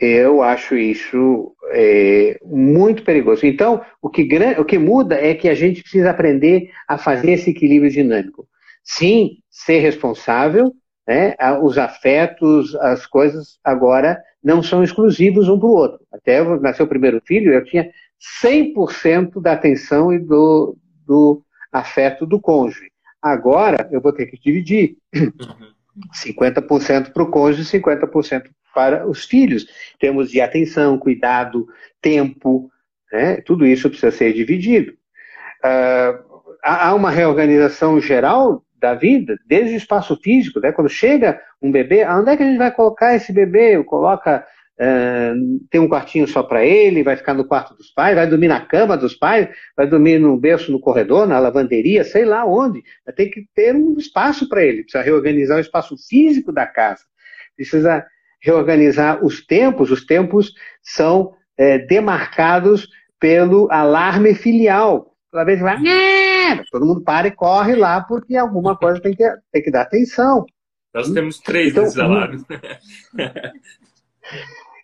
Eu 0.00 0.42
acho 0.42 0.76
isso 0.76 1.54
é, 1.70 2.38
muito 2.44 3.02
perigoso. 3.04 3.46
Então, 3.46 3.84
o 4.02 4.10
que, 4.10 4.28
o 4.58 4.64
que 4.64 4.78
muda 4.78 5.14
é 5.14 5.34
que 5.34 5.48
a 5.48 5.54
gente 5.54 5.82
precisa 5.82 6.10
aprender 6.10 6.70
a 6.86 6.98
fazer 6.98 7.32
esse 7.32 7.50
equilíbrio 7.50 7.90
dinâmico. 7.90 8.46
Sim, 8.82 9.38
ser 9.48 9.78
responsável, 9.78 10.74
né, 11.06 11.34
os 11.62 11.76
afetos, 11.78 12.74
as 12.76 13.06
coisas 13.06 13.58
agora 13.62 14.22
não 14.42 14.62
são 14.62 14.82
exclusivos 14.82 15.48
um 15.48 15.58
para 15.58 15.68
o 15.68 15.72
outro. 15.72 16.00
Até 16.12 16.42
nasceu 16.58 16.86
o 16.86 16.88
primeiro 16.88 17.20
filho, 17.24 17.52
eu 17.52 17.64
tinha 17.64 17.90
100% 18.42 19.40
da 19.40 19.52
atenção 19.52 20.12
e 20.12 20.18
do, 20.18 20.76
do 21.06 21.42
afeto 21.72 22.26
do 22.26 22.40
cônjuge. 22.40 22.90
Agora 23.20 23.88
eu 23.90 24.00
vou 24.00 24.12
ter 24.12 24.26
que 24.26 24.38
dividir. 24.38 24.96
50% 26.24 27.12
para 27.12 27.22
o 27.22 27.30
cônjuge, 27.30 27.78
50% 27.78 28.50
para 28.74 29.06
os 29.06 29.24
filhos. 29.24 29.66
Temos 29.98 30.30
de 30.30 30.40
atenção, 30.40 30.98
cuidado, 30.98 31.66
tempo, 32.00 32.70
né? 33.12 33.40
tudo 33.42 33.64
isso 33.66 33.88
precisa 33.88 34.10
ser 34.10 34.32
dividido. 34.32 34.92
Uh, 35.64 36.42
há 36.62 36.94
uma 36.94 37.10
reorganização 37.10 38.00
geral 38.00 38.63
da 38.84 38.94
vida, 38.94 39.38
desde 39.46 39.72
o 39.72 39.76
espaço 39.78 40.14
físico, 40.22 40.60
né? 40.60 40.70
quando 40.70 40.90
chega 40.90 41.40
um 41.62 41.72
bebê, 41.72 42.06
onde 42.06 42.30
é 42.30 42.36
que 42.36 42.42
a 42.42 42.46
gente 42.46 42.58
vai 42.58 42.70
colocar 42.70 43.14
esse 43.14 43.32
bebê? 43.32 43.82
Coloca, 43.82 44.44
uh, 44.78 45.66
tem 45.70 45.80
um 45.80 45.88
quartinho 45.88 46.28
só 46.28 46.42
para 46.42 46.62
ele, 46.62 47.02
vai 47.02 47.16
ficar 47.16 47.32
no 47.32 47.46
quarto 47.46 47.74
dos 47.74 47.90
pais, 47.90 48.14
vai 48.14 48.26
dormir 48.26 48.48
na 48.48 48.60
cama 48.60 48.94
dos 48.94 49.14
pais, 49.14 49.48
vai 49.74 49.86
dormir 49.86 50.18
no 50.18 50.36
berço 50.36 50.70
no 50.70 50.78
corredor, 50.78 51.26
na 51.26 51.38
lavanderia, 51.38 52.04
sei 52.04 52.26
lá 52.26 52.44
onde. 52.44 52.82
Tem 53.16 53.30
que 53.30 53.46
ter 53.54 53.74
um 53.74 53.96
espaço 53.96 54.46
para 54.50 54.62
ele, 54.62 54.82
precisa 54.82 55.02
reorganizar 55.02 55.56
o 55.56 55.62
espaço 55.62 55.96
físico 56.06 56.52
da 56.52 56.66
casa, 56.66 57.00
precisa 57.56 58.04
reorganizar 58.42 59.24
os 59.24 59.46
tempos, 59.46 59.90
os 59.90 60.04
tempos 60.04 60.52
são 60.82 61.32
é, 61.56 61.78
demarcados 61.78 62.86
pelo 63.18 63.66
alarme 63.72 64.34
filial. 64.34 65.14
Toda 65.30 65.46
vez 65.46 65.56
que 65.58 65.64
vai, 65.64 65.78
todo 66.70 66.86
mundo 66.86 67.02
para 67.02 67.28
e 67.28 67.32
corre 67.32 67.74
lá, 67.74 68.00
porque 68.00 68.36
alguma 68.36 68.76
coisa 68.76 69.00
tem 69.00 69.14
que, 69.14 69.28
tem 69.52 69.62
que 69.62 69.70
dar 69.70 69.82
atenção. 69.82 70.46
Nós 70.92 71.10
temos 71.10 71.40
três 71.40 71.72
então, 71.72 71.82
desses 71.82 71.98
alarmes. 71.98 72.44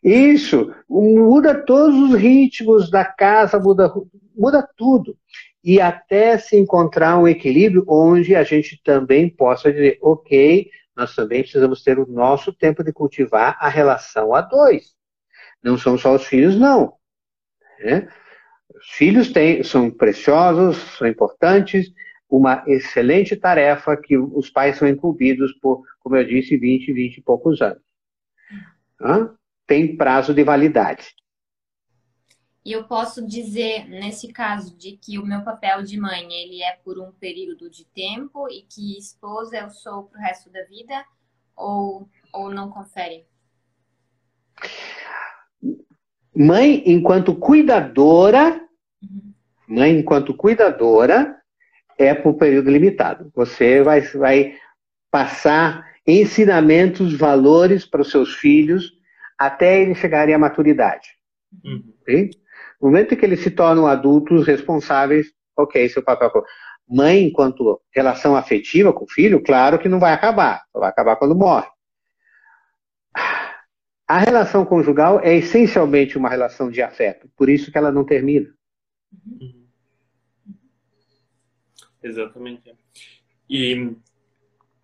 Isso, 0.03 0.75
muda 0.89 1.55
todos 1.55 1.97
os 1.97 2.18
ritmos 2.18 2.91
da 2.91 3.05
casa, 3.05 3.59
muda, 3.59 3.93
muda 4.35 4.66
tudo. 4.77 5.16
E 5.62 5.81
até 5.81 6.39
se 6.39 6.57
encontrar 6.57 7.18
um 7.18 7.29
equilíbrio 7.29 7.85
onde 7.87 8.35
a 8.35 8.43
gente 8.43 8.81
também 8.83 9.29
possa 9.29 9.71
dizer, 9.71 9.99
ok, 10.01 10.71
nós 10.97 11.14
também 11.14 11.43
precisamos 11.43 11.83
ter 11.83 11.99
o 11.99 12.07
nosso 12.07 12.53
tempo 12.53 12.83
de 12.83 12.93
cultivar 12.93 13.57
a 13.61 13.68
relação 13.68 14.35
a 14.35 14.41
dois. 14.41 14.95
Não 15.62 15.77
são 15.77 15.99
só 15.99 16.14
os 16.14 16.25
filhos, 16.25 16.59
não. 16.59 16.95
É? 17.81 18.09
Os 18.81 18.89
filhos 18.93 19.31
têm, 19.31 19.62
são 19.62 19.91
preciosos, 19.91 20.78
são 20.97 21.07
importantes, 21.07 21.93
uma 22.28 22.64
excelente 22.66 23.37
tarefa 23.37 23.97
que 23.97 24.16
os 24.16 24.49
pais 24.49 24.78
são 24.78 24.89
incumbidos 24.89 25.53
por, 25.61 25.83
como 26.01 26.16
eu 26.16 26.26
disse, 26.26 26.57
20, 26.57 26.93
20 26.93 27.16
e 27.18 27.22
poucos 27.22 27.61
anos. 27.61 27.83
Hã? 29.01 29.35
Tem 29.66 29.97
prazo 29.97 30.33
de 30.33 30.43
validade. 30.43 31.14
E 32.64 32.72
eu 32.72 32.85
posso 32.85 33.26
dizer, 33.26 33.89
nesse 33.89 34.33
caso, 34.33 34.76
de 34.76 34.93
que 34.97 35.18
o 35.18 35.26
meu 35.26 35.43
papel 35.43 35.83
de 35.83 35.99
mãe, 35.99 36.33
ele 36.33 36.62
é 36.62 36.72
por 36.85 36.99
um 36.99 37.11
período 37.12 37.68
de 37.68 37.85
tempo 37.87 38.49
e 38.49 38.62
que 38.62 38.99
esposa 38.99 39.59
eu 39.59 39.70
sou 39.70 40.05
para 40.05 40.18
o 40.18 40.22
resto 40.22 40.51
da 40.51 40.62
vida? 40.64 41.05
Ou, 41.57 42.09
ou 42.33 42.51
não 42.51 42.70
confere? 42.70 43.26
Mãe, 46.35 46.83
enquanto 46.87 47.35
cuidadora. 47.35 48.70
Mãe, 49.71 49.99
enquanto 49.99 50.35
cuidadora, 50.35 51.37
é 51.97 52.14
por 52.14 52.35
período 52.35 52.71
limitado. 52.71 53.31
Você 53.35 53.83
vai, 53.83 54.01
vai 54.01 54.55
passar 55.11 55.89
ensinamentos, 56.07 57.14
valores 57.14 57.87
para 57.87 58.01
os 58.01 58.11
seus 58.11 58.35
filhos 58.35 58.93
até 59.39 59.81
eles 59.81 59.99
chegarem 59.99 60.35
à 60.35 60.39
maturidade. 60.39 61.09
Uhum. 61.64 61.95
No 62.81 62.89
momento 62.89 63.14
em 63.14 63.16
que 63.16 63.25
eles 63.25 63.41
se 63.41 63.51
tornam 63.51 63.87
adultos 63.87 64.47
responsáveis, 64.47 65.33
ok, 65.57 65.89
seu 65.89 66.03
papel. 66.03 66.31
Mãe, 66.89 67.25
enquanto 67.25 67.81
relação 67.95 68.37
afetiva 68.37 68.93
com 68.93 69.05
o 69.05 69.11
filho, 69.11 69.43
claro 69.43 69.79
que 69.79 69.89
não 69.89 70.01
vai 70.01 70.12
acabar, 70.12 70.64
vai 70.75 70.91
acabar 70.91 71.16
quando 71.16 71.35
morre. 71.35 71.68
A 74.07 74.18
relação 74.18 74.64
conjugal 74.64 75.21
é 75.21 75.37
essencialmente 75.37 76.18
uma 76.18 76.29
relação 76.29 76.71
de 76.71 76.83
afeto, 76.83 77.31
por 77.37 77.49
isso 77.49 77.71
que 77.71 77.79
ela 77.79 77.93
não 77.93 78.05
termina. 78.05 78.49
Uhum. 79.41 79.59
Exatamente. 82.03 82.74
E 83.48 83.96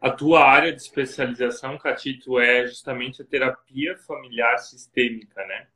a 0.01 0.11
tua 0.11 0.45
área 0.45 0.73
de 0.73 0.81
especialização, 0.81 1.79
Catito, 1.79 2.39
é 2.39 2.67
justamente 2.67 3.23
a 3.23 3.25
terapia 3.25 3.97
familiar 3.99 4.59
sistêmica, 4.59 5.45
né? 5.47 5.67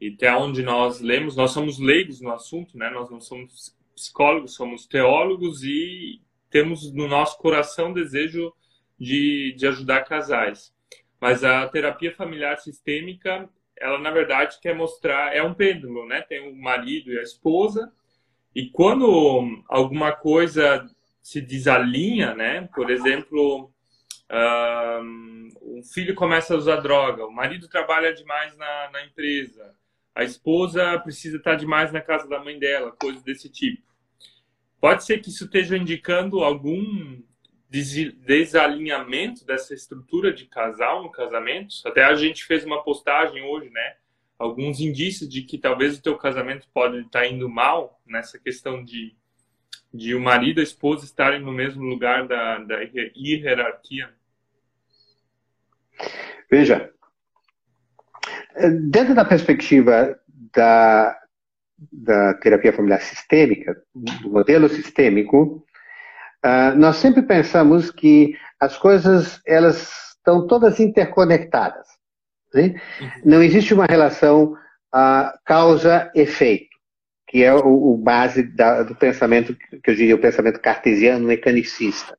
E 0.00 0.08
até 0.08 0.34
onde 0.34 0.62
nós 0.62 1.00
lemos, 1.00 1.36
nós 1.36 1.52
somos 1.52 1.78
leigos 1.78 2.20
no 2.20 2.32
assunto, 2.32 2.76
né? 2.76 2.90
Nós 2.90 3.10
não 3.10 3.20
somos 3.20 3.76
psicólogos, 3.94 4.54
somos 4.54 4.86
teólogos 4.86 5.62
e 5.62 6.20
temos 6.48 6.92
no 6.92 7.06
nosso 7.06 7.38
coração 7.38 7.92
desejo 7.92 8.52
de, 8.98 9.54
de 9.56 9.66
ajudar 9.66 10.04
casais. 10.04 10.74
Mas 11.20 11.44
a 11.44 11.68
terapia 11.68 12.14
familiar 12.14 12.58
sistêmica, 12.58 13.48
ela 13.78 13.98
na 13.98 14.10
verdade 14.10 14.58
quer 14.60 14.74
mostrar, 14.74 15.36
é 15.36 15.42
um 15.42 15.54
pêndulo, 15.54 16.06
né? 16.06 16.22
Tem 16.22 16.40
o 16.50 16.56
marido 16.56 17.12
e 17.12 17.18
a 17.18 17.22
esposa, 17.22 17.92
e 18.54 18.68
quando 18.70 19.62
alguma 19.68 20.12
coisa 20.12 20.88
se 21.22 21.40
desalinha, 21.40 22.34
né? 22.34 22.68
Por 22.74 22.90
exemplo, 22.90 23.70
um, 24.32 25.82
filho 25.92 26.14
começa 26.14 26.54
a 26.54 26.56
usar 26.56 26.76
droga, 26.76 27.24
o 27.24 27.32
marido 27.32 27.68
trabalha 27.68 28.12
demais 28.12 28.56
na, 28.56 28.90
na 28.92 29.04
empresa, 29.04 29.74
a 30.14 30.24
esposa 30.24 30.98
precisa 30.98 31.36
estar 31.36 31.54
demais 31.54 31.92
na 31.92 32.00
casa 32.00 32.28
da 32.28 32.42
mãe 32.42 32.58
dela, 32.58 32.92
coisas 32.92 33.22
desse 33.22 33.48
tipo. 33.48 33.82
Pode 34.80 35.04
ser 35.04 35.18
que 35.18 35.28
isso 35.28 35.44
esteja 35.44 35.76
indicando 35.76 36.42
algum 36.42 37.20
desalinhamento 37.68 39.44
dessa 39.44 39.74
estrutura 39.74 40.32
de 40.32 40.46
casal 40.46 41.02
no 41.02 41.12
casamento. 41.12 41.74
Até 41.84 42.02
a 42.02 42.14
gente 42.14 42.44
fez 42.44 42.64
uma 42.64 42.82
postagem 42.82 43.42
hoje, 43.42 43.70
né? 43.70 43.96
Alguns 44.40 44.80
indícios 44.80 45.28
de 45.28 45.42
que 45.42 45.58
talvez 45.58 45.98
o 45.98 46.02
teu 46.02 46.16
casamento 46.16 46.66
pode 46.72 46.98
estar 47.00 47.26
indo 47.26 47.48
mal 47.48 48.00
nessa 48.06 48.38
questão 48.38 48.82
de, 48.82 49.14
de 49.92 50.14
o 50.14 50.20
marido 50.20 50.58
e 50.58 50.62
a 50.62 50.64
esposa 50.64 51.04
estarem 51.04 51.40
no 51.40 51.52
mesmo 51.52 51.82
lugar 51.82 52.26
da, 52.26 52.58
da 52.58 52.76
hierarquia. 53.14 54.10
Veja, 56.50 56.90
Dentro 58.90 59.14
da 59.14 59.24
perspectiva 59.24 60.18
da, 60.52 61.16
da 61.92 62.34
terapia 62.34 62.72
familiar 62.72 63.00
sistêmica, 63.00 63.80
do 63.94 64.30
modelo 64.30 64.68
sistêmico, 64.68 65.64
uh, 66.44 66.76
nós 66.76 66.96
sempre 66.96 67.22
pensamos 67.22 67.90
que 67.90 68.36
as 68.58 68.76
coisas 68.76 69.40
elas 69.46 70.14
estão 70.16 70.46
todas 70.46 70.80
interconectadas. 70.80 71.86
Né? 72.54 72.80
Uhum. 73.00 73.10
Não 73.24 73.42
existe 73.42 73.72
uma 73.74 73.86
relação 73.86 74.52
uh, 74.94 75.38
causa-efeito, 75.44 76.70
que 77.28 77.42
é 77.42 77.54
o, 77.54 77.92
o 77.92 77.96
base 77.96 78.42
da, 78.42 78.82
do 78.82 78.94
pensamento, 78.94 79.54
que 79.54 79.90
eu 79.90 79.94
diria 79.94 80.14
o 80.14 80.20
pensamento 80.20 80.60
cartesiano 80.60 81.26
mecanicista. 81.26 82.18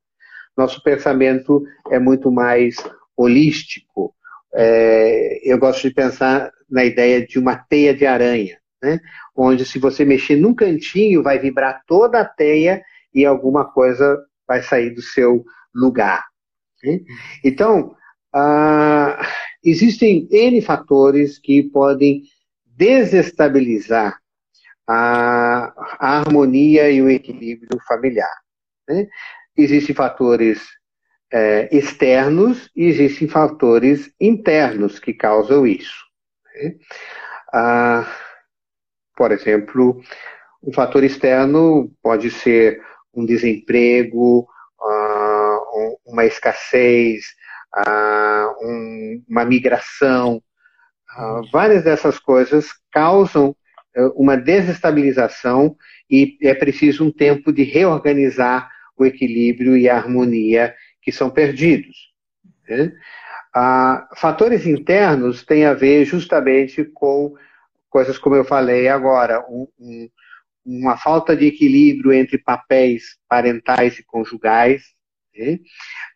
Nosso 0.57 0.81
pensamento 0.83 1.63
é 1.89 1.99
muito 1.99 2.31
mais 2.31 2.75
holístico, 3.15 4.13
é, 4.53 5.39
eu 5.43 5.57
gosto 5.57 5.87
de 5.87 5.93
pensar 5.93 6.51
na 6.69 6.83
ideia 6.83 7.25
de 7.25 7.39
uma 7.39 7.55
teia 7.55 7.93
de 7.93 8.05
aranha, 8.05 8.57
né? 8.81 8.99
onde 9.35 9.65
se 9.65 9.79
você 9.79 10.03
mexer 10.03 10.35
num 10.35 10.53
cantinho, 10.53 11.23
vai 11.23 11.39
vibrar 11.39 11.81
toda 11.87 12.19
a 12.19 12.25
teia 12.25 12.81
e 13.13 13.25
alguma 13.25 13.71
coisa 13.71 14.17
vai 14.47 14.61
sair 14.61 14.89
do 14.91 15.01
seu 15.01 15.43
lugar. 15.73 16.25
Né? 16.83 16.99
Então, 17.43 17.95
ah, 18.33 19.25
existem 19.63 20.27
N 20.31 20.61
fatores 20.61 21.37
que 21.37 21.63
podem 21.63 22.23
desestabilizar 22.65 24.19
a, 24.87 25.73
a 25.99 26.19
harmonia 26.19 26.89
e 26.89 27.01
o 27.01 27.09
equilíbrio 27.09 27.79
familiar. 27.87 28.33
Né? 28.87 29.07
Existem 29.55 29.95
fatores 29.95 30.61
é, 31.31 31.69
externos 31.75 32.69
e 32.75 32.85
existem 32.85 33.27
fatores 33.27 34.11
internos 34.19 34.99
que 34.99 35.13
causam 35.13 35.65
isso. 35.65 36.05
Né? 36.55 36.75
Ah, 37.53 38.11
por 39.15 39.31
exemplo, 39.31 40.01
um 40.63 40.73
fator 40.73 41.03
externo 41.03 41.91
pode 42.01 42.31
ser 42.31 42.81
um 43.13 43.25
desemprego, 43.25 44.47
ah, 44.81 45.59
uma 46.05 46.25
escassez, 46.25 47.25
ah, 47.73 48.53
um, 48.61 49.23
uma 49.27 49.45
migração. 49.45 50.41
Ah, 51.09 51.41
várias 51.51 51.83
dessas 51.83 52.19
coisas 52.19 52.69
causam 52.91 53.55
eh, 53.95 54.11
uma 54.15 54.37
desestabilização 54.37 55.75
e 56.09 56.37
é 56.41 56.53
preciso 56.53 57.05
um 57.05 57.11
tempo 57.11 57.51
de 57.51 57.63
reorganizar 57.63 58.69
o 58.97 59.05
equilíbrio 59.05 59.77
e 59.77 59.89
a 59.89 59.97
harmonia 59.97 60.75
que 61.01 61.11
são 61.11 61.29
perdidos. 61.29 62.11
Né? 62.67 62.93
Ah, 63.53 64.07
fatores 64.15 64.65
internos 64.65 65.43
têm 65.43 65.65
a 65.65 65.73
ver 65.73 66.05
justamente 66.05 66.85
com 66.85 67.35
coisas 67.89 68.17
como 68.17 68.35
eu 68.35 68.45
falei 68.45 68.87
agora, 68.87 69.45
um, 69.49 69.67
um, 69.77 70.09
uma 70.65 70.97
falta 70.97 71.35
de 71.35 71.45
equilíbrio 71.47 72.13
entre 72.13 72.37
papéis 72.37 73.17
parentais 73.27 73.99
e 73.99 74.03
conjugais, 74.03 74.83
né? 75.35 75.59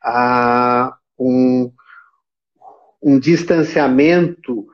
ah, 0.02 0.96
um, 1.18 1.72
um 3.02 3.20
distanciamento 3.20 4.68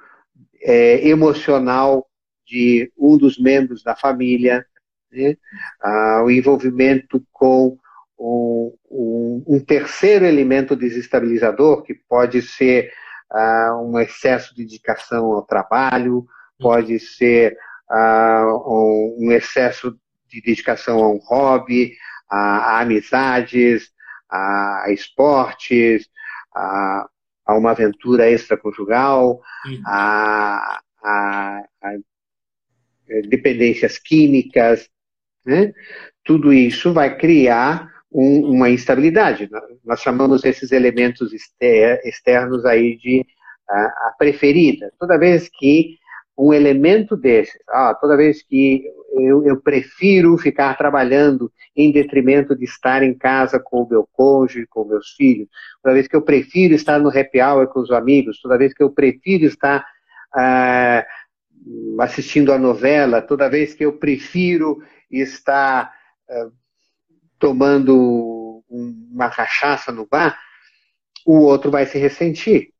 é, 0.62 1.08
emocional 1.08 2.08
de 2.46 2.92
um 2.98 3.18
dos 3.18 3.40
membros 3.40 3.84
da 3.84 3.96
família, 3.96 4.66
né? 5.12 5.36
ah, 5.82 6.24
o 6.24 6.30
envolvimento 6.30 7.24
com 7.32 7.78
um, 8.20 9.44
um, 9.48 9.60
terceiro 9.60 10.26
elemento 10.26 10.76
desestabilizador, 10.76 11.82
que 11.84 11.94
pode 11.94 12.42
ser 12.42 12.92
ah, 13.32 13.80
um 13.82 14.00
excesso 14.00 14.56
de 14.56 14.64
dedicação 14.64 15.32
ao 15.32 15.44
trabalho, 15.44 16.28
pode 16.60 17.00
ser 17.00 17.58
uh, 17.90 19.16
um 19.18 19.32
excesso 19.32 19.98
de 20.30 20.42
dedicação 20.42 21.04
a 21.04 21.10
um 21.10 21.18
hobby, 21.18 21.94
a, 22.30 22.38
a 22.38 22.80
amizades, 22.82 23.92
a, 24.30 24.84
a 24.86 24.94
esportes, 24.94 26.08
a, 26.56 27.08
a, 27.46 27.56
uma 27.56 27.72
aventura 27.72 28.30
extraconjugal, 28.30 29.42
uhum. 29.66 29.82
a, 29.86 30.82
a, 31.04 31.64
a 31.84 31.98
dependências 33.28 33.98
químicas, 33.98 34.90
né? 35.46 35.74
tudo 36.24 36.54
isso 36.54 36.94
vai 36.94 37.18
criar 37.18 37.90
um, 38.12 38.52
uma 38.52 38.70
instabilidade. 38.70 39.50
Nós 39.84 40.02
chamamos 40.02 40.44
esses 40.44 40.72
elementos 40.72 41.32
externos 42.04 42.66
aí 42.66 42.98
de 42.98 43.26
a, 43.70 43.82
a 44.08 44.16
preferida. 44.18 44.92
Toda 45.00 45.18
vez 45.18 45.50
que 45.50 45.98
um 46.38 46.54
elemento 46.54 47.16
desse. 47.16 47.58
Ah, 47.70 47.96
toda 48.00 48.18
vez 48.18 48.42
que 48.44 48.84
eu, 49.14 49.46
eu, 49.46 49.62
prefiro 49.62 50.38
ficar 50.38 50.78
trabalhando 50.78 51.52
em 51.76 51.92
detrimento 51.92 52.56
de 52.56 52.66
estar 52.66 53.04
em 53.04 53.14
casa 53.14 53.60
com 53.60 53.84
o 53.84 53.90
meu 53.90 54.08
cônjuge, 54.12 54.68
com 54.68 54.86
meus 54.86 55.12
filhos, 55.12 55.48
toda 55.82 55.96
vez 55.96 56.08
que 56.08 56.16
eu 56.16 56.22
prefiro 56.22 56.74
estar 56.74 57.00
no 57.00 57.10
happy 57.10 57.42
hour 57.42 57.68
com 57.68 57.80
os 57.80 57.92
amigos, 57.92 58.40
toda 58.42 58.58
vez 58.58 58.74
que 58.74 58.84
eu 58.84 58.90
prefiro 58.90 59.46
estar 59.46 59.86
ah, 60.34 61.06
assistindo 62.00 62.54
a 62.54 62.58
novela, 62.58 63.22
toda 63.22 63.50
vez 63.50 63.74
que 63.74 63.86
eu 63.86 63.94
prefiro 63.94 64.82
estar 65.10 65.94
ah, 66.30 66.50
tomando 67.40 68.64
uma 68.70 69.30
cachaça 69.30 69.92
no 69.92 70.06
bar, 70.06 70.40
o 71.26 71.40
outro 71.42 71.70
vai 71.70 71.86
se 71.86 71.98
ressentir 71.98 72.72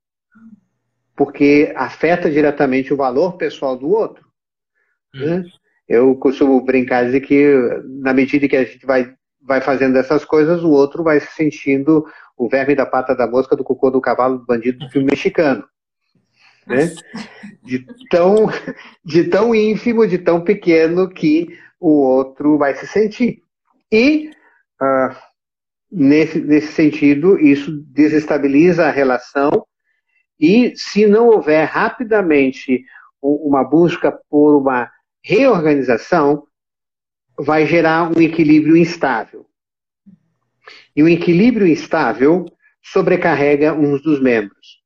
porque 1.22 1.72
afeta 1.76 2.32
diretamente 2.32 2.92
o 2.92 2.98
valor 2.98 3.38
pessoal 3.38 3.78
do 3.78 3.90
outro. 3.90 4.28
Né? 5.14 5.44
Eu 5.88 6.16
costumo 6.16 6.64
brincar 6.64 7.06
dizer 7.06 7.22
que, 7.22 7.54
na 8.02 8.14
medida 8.14 8.48
que 8.48 8.56
a 8.56 8.64
gente 8.64 8.86
vai, 8.86 9.14
vai 9.42 9.62
fazendo 9.62 9.98
essas 9.98 10.24
coisas, 10.24 10.64
o 10.64 10.70
outro 10.70 11.04
vai 11.04 11.20
se 11.20 11.32
sentindo 11.34 12.06
o 12.38 12.48
verme 12.48 12.76
da 12.76 12.86
pata 12.86 13.16
da 13.16 13.28
mosca, 13.28 13.56
do 13.56 13.64
cocô 13.64 13.90
do 13.90 14.02
cavalo, 14.02 14.40
do 14.40 14.46
bandido 14.46 14.80
do 14.80 14.90
filme 14.90 15.10
mexicano. 15.12 15.64
Né? 16.66 16.94
De, 17.64 17.86
tão, 18.10 18.50
de 19.04 19.26
tão 19.26 19.54
ínfimo, 19.54 20.08
de 20.08 20.18
tão 20.18 20.42
pequeno 20.42 21.10
que 21.10 21.48
o 21.80 22.02
outro 22.02 22.58
vai 22.58 22.76
se 22.76 22.88
sentir. 22.88 23.42
E, 23.92 24.32
uh, 24.82 25.16
nesse, 25.92 26.40
nesse 26.40 26.72
sentido, 26.72 27.40
isso 27.40 27.72
desestabiliza 27.88 28.86
a 28.86 28.92
relação 28.92 29.66
e 30.40 30.74
se 30.76 31.06
não 31.06 31.28
houver 31.28 31.66
rapidamente 31.66 32.84
uma 33.22 33.64
busca 33.64 34.12
por 34.28 34.58
uma 34.58 34.90
reorganização, 35.24 36.48
vai 37.38 37.66
gerar 37.66 38.16
um 38.16 38.22
equilíbrio 38.22 38.76
instável. 38.76 39.48
E 40.96 41.02
o 41.02 41.10
equilíbrio 41.10 41.68
instável 41.68 42.46
sobrecarrega 42.82 43.74
uns 43.74 44.02
dos 44.02 44.22
membros. 44.22 44.82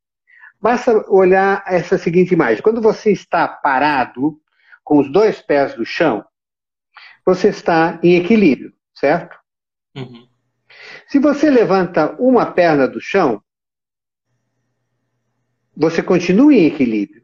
Basta 0.61 1.05
olhar 1.09 1.63
essa 1.67 1.97
seguinte 1.97 2.33
imagem. 2.33 2.61
Quando 2.61 2.81
você 2.81 3.11
está 3.11 3.47
parado, 3.47 4.39
com 4.83 4.99
os 4.99 5.11
dois 5.11 5.41
pés 5.41 5.77
no 5.77 5.85
chão, 5.85 6.23
você 7.25 7.49
está 7.49 7.99
em 8.03 8.15
equilíbrio, 8.15 8.73
certo? 8.93 9.37
Uhum. 9.95 10.27
Se 11.07 11.19
você 11.19 11.49
levanta 11.49 12.15
uma 12.19 12.51
perna 12.51 12.87
do 12.87 13.01
chão, 13.01 13.41
você 15.75 16.03
continua 16.03 16.53
em 16.53 16.65
equilíbrio. 16.65 17.23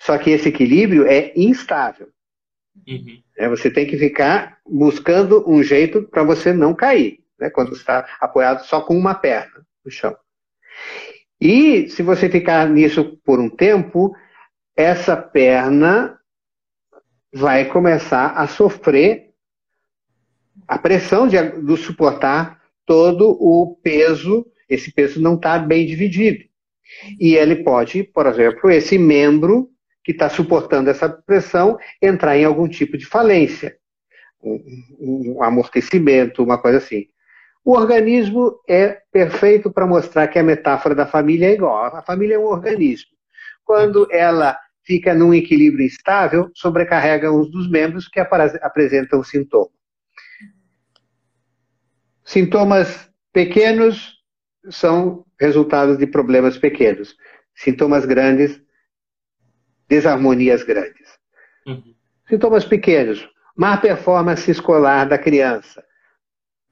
Só 0.00 0.18
que 0.18 0.30
esse 0.30 0.48
equilíbrio 0.48 1.06
é 1.06 1.32
instável. 1.36 2.12
Uhum. 2.86 3.22
É, 3.36 3.48
você 3.48 3.70
tem 3.70 3.86
que 3.86 3.96
ficar 3.96 4.58
buscando 4.66 5.48
um 5.48 5.62
jeito 5.62 6.02
para 6.02 6.22
você 6.22 6.52
não 6.52 6.74
cair, 6.74 7.20
né, 7.38 7.50
quando 7.50 7.74
está 7.74 8.06
apoiado 8.20 8.64
só 8.64 8.80
com 8.80 8.96
uma 8.96 9.14
perna 9.14 9.64
no 9.84 9.90
chão. 9.90 10.16
E 11.40 11.88
se 11.88 12.02
você 12.02 12.28
ficar 12.28 12.68
nisso 12.68 13.18
por 13.24 13.38
um 13.38 13.48
tempo, 13.48 14.14
essa 14.76 15.16
perna 15.16 16.18
vai 17.32 17.66
começar 17.66 18.30
a 18.30 18.46
sofrer 18.46 19.30
a 20.66 20.78
pressão 20.78 21.28
de, 21.28 21.36
de 21.62 21.76
suportar 21.76 22.60
todo 22.84 23.30
o 23.30 23.76
peso. 23.82 24.46
Esse 24.68 24.92
peso 24.92 25.20
não 25.20 25.34
está 25.34 25.58
bem 25.58 25.86
dividido. 25.86 26.44
E 27.20 27.34
ele 27.34 27.62
pode, 27.62 28.02
por 28.02 28.26
exemplo, 28.26 28.70
esse 28.70 28.98
membro 28.98 29.70
que 30.08 30.12
está 30.12 30.30
suportando 30.30 30.88
essa 30.88 31.06
pressão 31.06 31.78
entrar 32.00 32.34
em 32.34 32.42
algum 32.42 32.66
tipo 32.66 32.96
de 32.96 33.04
falência, 33.04 33.76
um, 34.42 35.36
um 35.36 35.42
amortecimento, 35.42 36.42
uma 36.42 36.56
coisa 36.56 36.78
assim. 36.78 37.08
O 37.62 37.72
organismo 37.72 38.58
é 38.66 39.02
perfeito 39.12 39.70
para 39.70 39.86
mostrar 39.86 40.26
que 40.28 40.38
a 40.38 40.42
metáfora 40.42 40.94
da 40.94 41.04
família 41.04 41.48
é 41.48 41.52
igual. 41.52 41.94
A 41.94 42.00
família 42.00 42.36
é 42.36 42.38
um 42.38 42.46
organismo. 42.46 43.10
Quando 43.62 44.08
ela 44.10 44.56
fica 44.82 45.12
num 45.12 45.34
equilíbrio 45.34 45.84
instável, 45.84 46.50
sobrecarrega 46.54 47.30
uns 47.30 47.50
dos 47.50 47.68
membros 47.68 48.08
que 48.08 48.18
apresentam 48.18 49.22
sintomas. 49.22 49.76
Sintomas 52.24 53.10
pequenos 53.30 54.14
são 54.70 55.26
resultados 55.38 55.98
de 55.98 56.06
problemas 56.06 56.56
pequenos. 56.56 57.14
Sintomas 57.54 58.06
grandes, 58.06 58.58
desarmonias 59.88 60.62
grandes. 60.62 61.18
Uhum. 61.66 61.94
Sintomas 62.28 62.64
pequenos, 62.64 63.28
má 63.56 63.76
performance 63.76 64.50
escolar 64.50 65.08
da 65.08 65.18
criança. 65.18 65.84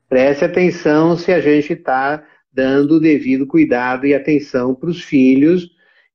Preste 0.09 0.45
atenção 0.45 1.17
se 1.17 1.33
a 1.33 1.41
gente 1.41 1.73
está 1.73 2.25
dando 2.53 2.97
o 2.97 3.01
devido 3.01 3.47
cuidado 3.47 4.07
e 4.07 4.15
atenção 4.15 4.75
para 4.75 4.89
os 4.89 5.03
filhos 5.03 5.69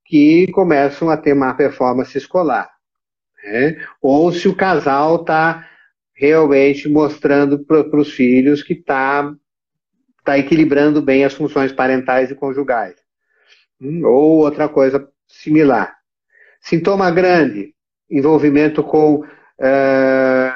que 0.06 0.48
começam 0.52 1.10
a 1.10 1.18
ter 1.18 1.34
má 1.34 1.54
performance 1.54 2.18
escolar. 2.18 2.70
Né? 3.44 3.84
Ou 4.02 4.32
se 4.32 4.48
o 4.48 4.56
casal 4.56 5.18
está 5.22 5.68
realmente 6.14 6.88
mostrando 6.88 7.60
para 7.60 8.00
os 8.00 8.14
filhos 8.14 8.62
que 8.62 8.74
está 8.74 9.34
está 10.20 10.38
equilibrando 10.38 11.02
bem 11.02 11.26
as 11.26 11.34
funções 11.34 11.72
parentais 11.72 12.30
e 12.30 12.36
conjugais. 12.36 12.96
Hum, 13.80 14.06
ou 14.06 14.44
outra 14.44 14.70
coisa 14.70 15.10
similar. 15.28 15.98
Sintoma 16.62 17.10
grande, 17.12 17.74
envolvimento 18.10 18.84
com 18.84 19.26
é, 19.60 20.54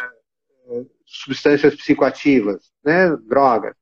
substâncias 1.05 1.75
psicoativas, 1.75 2.71
né, 2.83 3.15
drogas. 3.27 3.75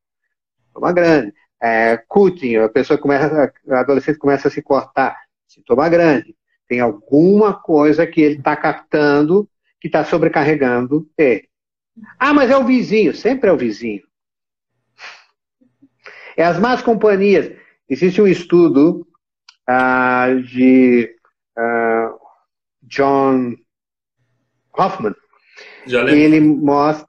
Sintoma 0.66 0.92
grande. 0.92 1.34
É, 1.62 1.98
cutting, 2.08 2.58
a 2.58 2.68
pessoa 2.68 2.98
começa, 2.98 3.54
a 3.70 3.80
adolescente 3.80 4.18
começa 4.18 4.48
a 4.48 4.52
se 4.52 4.62
cortar. 4.62 5.16
Sintoma 5.48 5.88
grande. 5.90 6.36
Tem 6.68 6.80
alguma 6.80 7.54
coisa 7.54 8.08
que 8.08 8.22
ele 8.22 8.38
está 8.38 8.56
captando 8.56 9.48
que 9.80 9.88
está 9.88 10.06
sobrecarregando 10.06 11.10
ele. 11.18 11.50
Ah, 12.18 12.34
mas 12.34 12.50
é 12.50 12.58
o 12.58 12.64
vizinho. 12.64 13.14
Sempre 13.14 13.50
é 13.50 13.54
o 13.54 13.58
vizinho. 13.58 14.02
É 16.38 16.44
as 16.44 16.58
más 16.58 16.82
companhias. 16.82 17.52
Existe 17.88 18.22
um 18.22 18.28
estudo 18.28 19.06
uh, 19.70 20.42
de 20.42 21.14
uh, 21.58 22.03
John 22.84 23.56
Hoffman. 24.78 25.16
Ele 26.18 26.40
mostra, 26.40 27.08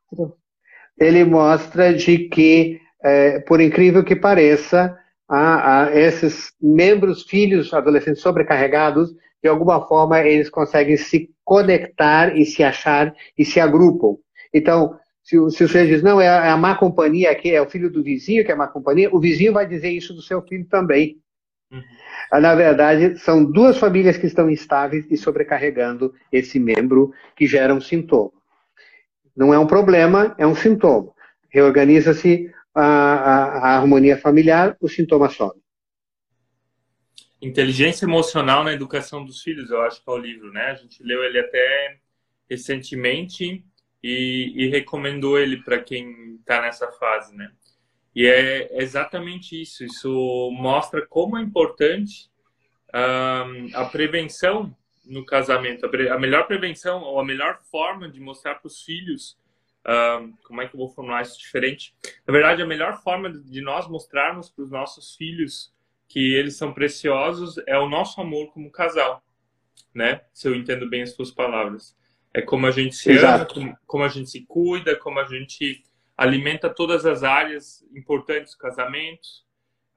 ele 0.98 1.24
mostra 1.24 1.94
de 1.94 2.28
que, 2.28 2.80
é, 3.02 3.40
por 3.40 3.60
incrível 3.60 4.04
que 4.04 4.16
pareça, 4.16 4.96
a, 5.28 5.84
a 5.84 5.98
esses 5.98 6.52
membros, 6.60 7.22
filhos, 7.22 7.72
adolescentes 7.72 8.22
sobrecarregados, 8.22 9.14
de 9.42 9.48
alguma 9.48 9.86
forma 9.86 10.20
eles 10.20 10.48
conseguem 10.48 10.96
se 10.96 11.30
conectar 11.44 12.36
e 12.36 12.44
se 12.44 12.62
achar 12.62 13.14
e 13.36 13.44
se 13.44 13.60
agrupam. 13.60 14.16
Então, 14.52 14.98
se, 15.22 15.38
o, 15.38 15.50
se 15.50 15.64
o 15.64 15.68
senhor 15.68 15.86
diz, 15.86 16.02
não, 16.02 16.20
é 16.20 16.28
a, 16.28 16.46
é 16.46 16.50
a 16.50 16.56
má 16.56 16.74
companhia 16.74 17.30
aqui, 17.30 17.50
é 17.50 17.60
o 17.60 17.68
filho 17.68 17.90
do 17.90 18.02
vizinho 18.02 18.44
que 18.44 18.52
é 18.52 18.54
má 18.54 18.68
companhia, 18.68 19.08
o 19.12 19.20
vizinho 19.20 19.52
vai 19.52 19.66
dizer 19.66 19.90
isso 19.90 20.14
do 20.14 20.22
seu 20.22 20.42
filho 20.42 20.66
também. 20.66 21.18
Uhum. 21.74 22.40
Na 22.40 22.54
verdade, 22.54 23.18
são 23.18 23.44
duas 23.44 23.78
famílias 23.78 24.16
que 24.16 24.26
estão 24.26 24.50
instáveis 24.50 25.06
e 25.10 25.16
sobrecarregando 25.16 26.14
esse 26.32 26.58
membro 26.58 27.12
que 27.36 27.46
gera 27.46 27.74
um 27.74 27.80
sintoma. 27.80 28.32
Não 29.36 29.52
é 29.52 29.58
um 29.58 29.66
problema, 29.66 30.34
é 30.38 30.46
um 30.46 30.54
sintoma. 30.54 31.12
Reorganiza-se 31.48 32.50
a, 32.74 32.84
a, 32.84 33.44
a 33.58 33.76
harmonia 33.76 34.16
familiar, 34.16 34.76
o 34.80 34.88
sintoma 34.88 35.28
some. 35.28 35.60
Inteligência 37.40 38.06
emocional 38.06 38.64
na 38.64 38.72
educação 38.72 39.24
dos 39.24 39.42
filhos, 39.42 39.70
eu 39.70 39.82
acho 39.82 40.02
que 40.02 40.08
é 40.08 40.12
o 40.12 40.18
livro, 40.18 40.52
né? 40.52 40.66
A 40.70 40.74
gente 40.74 41.02
leu 41.02 41.22
ele 41.22 41.38
até 41.38 41.98
recentemente 42.48 43.64
e, 44.02 44.52
e 44.56 44.68
recomendou 44.68 45.38
ele 45.38 45.62
para 45.62 45.78
quem 45.78 46.36
está 46.40 46.62
nessa 46.62 46.90
fase, 46.92 47.36
né? 47.36 47.50
E 48.14 48.26
é 48.26 48.82
exatamente 48.82 49.60
isso. 49.60 49.84
Isso 49.84 50.50
mostra 50.52 51.04
como 51.06 51.36
é 51.36 51.42
importante 51.42 52.30
um, 52.94 53.76
a 53.76 53.84
prevenção 53.86 54.74
no 55.04 55.24
casamento. 55.24 55.86
A 55.86 56.18
melhor 56.18 56.46
prevenção 56.46 57.02
ou 57.02 57.18
a 57.18 57.24
melhor 57.24 57.60
forma 57.70 58.08
de 58.08 58.20
mostrar 58.20 58.56
para 58.56 58.68
os 58.68 58.82
filhos 58.82 59.36
um, 59.86 60.32
como 60.44 60.62
é 60.62 60.68
que 60.68 60.74
eu 60.74 60.78
vou 60.78 60.88
formular 60.88 61.22
isso 61.22 61.38
diferente? 61.38 61.94
Na 62.26 62.32
verdade, 62.32 62.62
a 62.62 62.66
melhor 62.66 63.02
forma 63.02 63.30
de 63.30 63.60
nós 63.60 63.86
mostrarmos 63.88 64.48
para 64.48 64.64
os 64.64 64.70
nossos 64.70 65.14
filhos 65.16 65.74
que 66.08 66.34
eles 66.34 66.56
são 66.56 66.72
preciosos 66.72 67.58
é 67.66 67.76
o 67.78 67.88
nosso 67.88 68.20
amor 68.20 68.52
como 68.52 68.70
casal, 68.70 69.22
né? 69.94 70.22
Se 70.32 70.48
eu 70.48 70.54
entendo 70.54 70.88
bem 70.88 71.02
as 71.02 71.14
suas 71.14 71.30
palavras. 71.30 71.96
É 72.32 72.40
como 72.40 72.66
a 72.66 72.70
gente 72.70 72.96
se 72.96 73.12
Exato. 73.12 73.60
ama, 73.60 73.66
como, 73.66 73.78
como 73.86 74.04
a 74.04 74.08
gente 74.08 74.30
se 74.30 74.44
cuida, 74.46 74.96
como 74.96 75.20
a 75.20 75.24
gente 75.24 75.84
alimenta 76.16 76.68
todas 76.68 77.04
as 77.04 77.22
áreas 77.22 77.84
importantes 77.94 78.52
do 78.52 78.58
casamento. 78.58 79.28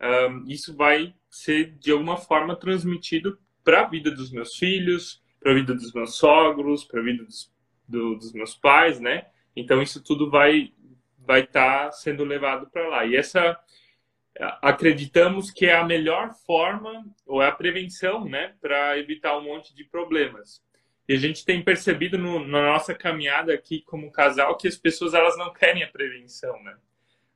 Um, 0.02 0.46
isso 0.48 0.76
vai 0.76 1.14
ser, 1.30 1.72
de 1.78 1.92
alguma 1.92 2.18
forma, 2.18 2.56
transmitido 2.56 3.40
para 3.64 3.82
a 3.82 3.88
vida 3.88 4.12
dos 4.12 4.32
meus 4.32 4.56
filhos, 4.56 5.22
para 5.40 5.52
a 5.52 5.56
vida 5.56 5.74
dos 5.74 5.92
meus 5.94 6.16
sogros, 6.16 6.84
para 6.84 7.00
a 7.00 7.04
vida 7.04 7.24
dos, 7.24 7.54
do, 7.88 8.16
dos 8.16 8.34
meus 8.34 8.56
pais, 8.56 9.00
né? 9.00 9.28
Então, 9.56 9.82
isso 9.82 10.04
tudo 10.04 10.30
vai 10.30 10.72
vai 11.28 11.42
estar 11.42 11.86
tá 11.88 11.92
sendo 11.92 12.24
levado 12.24 12.70
para 12.72 12.88
lá. 12.88 13.06
E 13.06 13.16
essa 13.16 13.60
acreditamos 14.62 15.52
que 15.52 15.66
é 15.66 15.76
a 15.76 15.84
melhor 15.84 16.34
forma 16.46 17.06
ou 17.26 17.42
é 17.42 17.48
a 17.48 17.52
prevenção, 17.52 18.26
né, 18.26 18.54
para 18.62 18.98
evitar 18.98 19.38
um 19.38 19.44
monte 19.44 19.76
de 19.76 19.84
problemas. 19.84 20.62
E 21.08 21.14
a 21.14 21.18
gente 21.18 21.46
tem 21.46 21.64
percebido 21.64 22.18
no, 22.18 22.46
na 22.46 22.74
nossa 22.74 22.94
caminhada 22.94 23.54
aqui 23.54 23.82
como 23.82 24.12
casal 24.12 24.58
que 24.58 24.68
as 24.68 24.76
pessoas 24.76 25.14
elas 25.14 25.38
não 25.38 25.54
querem 25.54 25.84
a 25.84 25.88
prevenção, 25.88 26.62
né? 26.64 26.76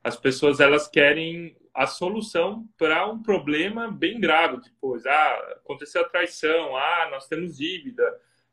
As 0.03 0.17
pessoas 0.17 0.59
elas 0.59 0.87
querem 0.87 1.55
a 1.73 1.87
solução 1.87 2.67
para 2.77 3.07
um 3.09 3.21
problema 3.21 3.89
bem 3.89 4.19
grave 4.19 4.61
depois. 4.61 5.05
Ah, 5.05 5.57
aconteceu 5.63 6.01
a 6.01 6.09
traição. 6.09 6.75
Ah, 6.75 7.07
nós 7.11 7.27
temos 7.27 7.57
dívida. 7.57 8.03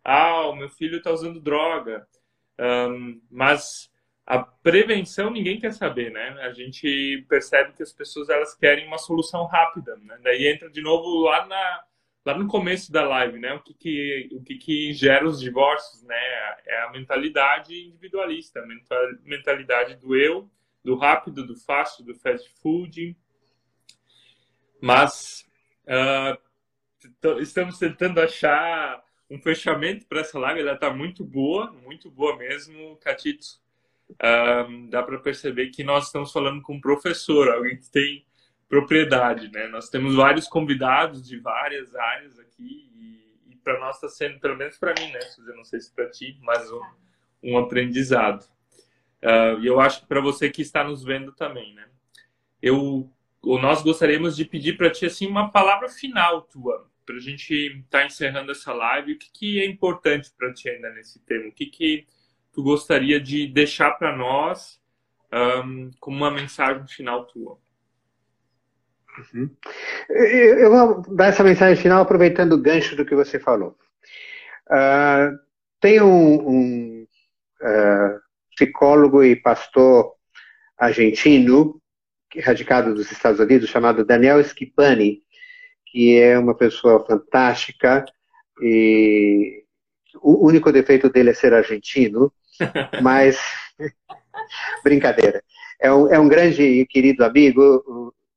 Ah, 0.05 0.47
o 0.47 0.55
meu 0.55 0.69
filho 0.69 0.99
está 0.99 1.11
usando 1.11 1.41
droga. 1.41 2.07
Um, 2.61 3.21
mas 3.31 3.91
a 4.27 4.39
prevenção 4.39 5.31
ninguém 5.31 5.59
quer 5.59 5.73
saber, 5.73 6.11
né? 6.13 6.39
A 6.43 6.53
gente 6.53 7.25
percebe 7.29 7.73
que 7.73 7.83
as 7.83 7.93
pessoas 7.93 8.29
elas 8.29 8.55
querem 8.55 8.87
uma 8.87 8.99
solução 8.99 9.47
rápida, 9.47 9.97
né? 9.97 10.19
Daí 10.23 10.47
entra 10.47 10.71
de 10.71 10.81
novo 10.81 11.23
lá 11.23 11.47
na 11.47 11.83
lá 12.29 12.37
no 12.37 12.47
começo 12.47 12.93
da 12.93 13.09
live, 13.09 13.39
né? 13.39 13.55
O 13.55 13.61
que 13.61 13.73
que, 13.73 14.29
o 14.33 14.43
que, 14.43 14.57
que 14.57 14.93
gera 14.93 15.27
os 15.27 15.41
divórcios, 15.41 16.03
né? 16.03 16.15
É 16.67 16.83
a 16.83 16.91
mentalidade 16.91 17.75
individualista, 17.75 18.61
a 18.61 18.67
mentalidade 19.25 19.97
do 19.97 20.15
eu, 20.15 20.47
do 20.85 20.95
rápido, 20.95 21.47
do 21.47 21.57
fácil, 21.57 22.05
do 22.05 22.15
fast 22.15 22.47
food. 22.61 23.17
Mas 24.79 25.47
uh, 25.87 27.41
estamos 27.41 27.79
tentando 27.79 28.21
achar 28.21 29.03
um 29.31 29.41
fechamento 29.41 30.05
para 30.07 30.21
essa 30.21 30.39
live. 30.39 30.61
Ela 30.61 30.75
está 30.75 30.93
muito 30.93 31.25
boa, 31.25 31.73
muito 31.83 32.11
boa 32.11 32.37
mesmo, 32.37 32.99
Catito. 32.99 33.47
Uh, 34.11 34.87
dá 34.91 35.03
para 35.03 35.19
perceber 35.19 35.71
que 35.71 35.83
nós 35.83 36.09
estamos 36.09 36.31
falando 36.31 36.61
com 36.61 36.75
um 36.75 36.81
professor, 36.81 37.49
alguém 37.49 37.79
que 37.79 37.91
tem 37.91 38.28
propriedade, 38.69 39.51
né? 39.51 39.67
Nós 39.69 39.89
temos 39.89 40.15
vários 40.15 40.47
convidados 40.47 41.27
de 41.27 41.39
várias 41.39 41.95
áreas 41.95 42.39
aqui 42.39 42.91
e, 42.95 43.53
e 43.53 43.57
para 43.57 43.81
nós 43.81 43.97
está 43.97 44.09
sendo, 44.09 44.39
pelo 44.39 44.57
menos 44.57 44.77
para 44.77 44.95
mim, 45.01 45.11
né, 45.11 45.21
Suzy? 45.23 45.53
Não 45.55 45.65
sei 45.65 45.81
se 45.81 45.93
para 45.93 46.11
ti, 46.11 46.39
mas 46.43 46.71
um, 46.71 46.83
um 47.43 47.59
aprendizado. 47.59 48.45
Uh, 49.23 49.59
e 49.61 49.67
eu 49.67 49.81
acho 49.81 50.03
que 50.03 50.07
para 50.07 50.21
você 50.21 50.51
que 50.51 50.63
está 50.63 50.85
nos 50.85 51.03
vendo 51.03 51.33
também, 51.33 51.75
né? 51.75 51.89
Eu, 52.61 53.11
nós 53.43 53.83
gostaríamos 53.83 54.37
de 54.37 54.45
pedir 54.45 54.77
para 54.77 54.91
ti 54.91 55.07
assim 55.07 55.27
uma 55.27 55.51
palavra 55.51 55.89
final 55.89 56.43
tua, 56.43 56.89
para 57.07 57.17
a 57.17 57.21
gente 57.21 57.55
estar 57.55 58.01
tá 58.01 58.07
encerrando 58.07 58.53
essa 58.53 58.73
live. 58.73 59.15
O 59.15 59.19
que, 59.19 59.31
que 59.33 59.61
é 59.61 59.67
importante 59.67 60.31
para 60.37 60.53
ti 60.53 60.69
ainda 60.69 60.91
nesse 60.91 61.21
tema? 61.25 61.49
O 61.49 61.53
que 61.53 61.67
que 61.67 62.07
tu 62.53 62.63
gostaria 62.63 63.19
de 63.19 63.47
deixar 63.47 63.93
para 63.93 64.15
nós 64.15 64.81
um, 65.65 65.91
como 65.99 66.19
uma 66.19 66.31
mensagem 66.31 66.87
final 66.87 67.25
tua? 67.25 67.59
Uhum. 69.35 69.51
Eu 70.09 70.71
vou 70.71 71.15
dar 71.15 71.29
essa 71.29 71.43
mensagem 71.43 71.81
final 71.81 72.03
aproveitando 72.03 72.53
o 72.53 72.61
gancho 72.61 72.97
do 72.97 73.05
que 73.05 73.15
você 73.15 73.39
falou. 73.39 73.77
Uh, 74.71 75.37
tem 75.81 76.01
um, 76.01 76.49
um 76.49 77.07
uh, 77.63 78.21
psicólogo 78.55 79.23
e 79.25 79.37
pastor 79.37 80.15
argentino, 80.77 81.81
radicado 82.43 82.95
dos 82.95 83.11
Estados 83.11 83.41
Unidos, 83.41 83.69
chamado 83.69 84.05
Daniel 84.05 84.43
Schipani, 84.45 85.23
que 85.87 86.19
é 86.19 86.39
uma 86.39 86.55
pessoa 86.55 87.05
fantástica 87.05 88.05
e 88.63 89.65
o 90.21 90.47
único 90.47 90.73
defeito 90.73 91.09
dele 91.09 91.31
é 91.31 91.35
ser 91.35 91.55
argentino, 91.55 92.33
mas 93.03 93.39
brincadeira. 94.85 95.43
É 95.81 95.93
um, 95.93 96.09
é 96.13 96.19
um 96.19 96.29
grande 96.29 96.63
e 96.63 96.87
querido 96.87 97.25
amigo, 97.25 97.85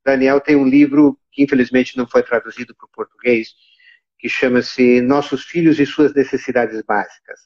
Daniel 0.05 0.41
tem 0.41 0.55
um 0.55 0.67
livro 0.67 1.17
que 1.31 1.43
infelizmente 1.43 1.97
não 1.97 2.07
foi 2.07 2.23
traduzido 2.23 2.75
para 2.75 2.85
o 2.85 2.91
português, 2.91 3.53
que 4.19 4.29
chama-se 4.29 5.01
Nossos 5.01 5.43
Filhos 5.43 5.79
e 5.79 5.85
Suas 5.85 6.13
Necessidades 6.13 6.81
Básicas. 6.83 7.39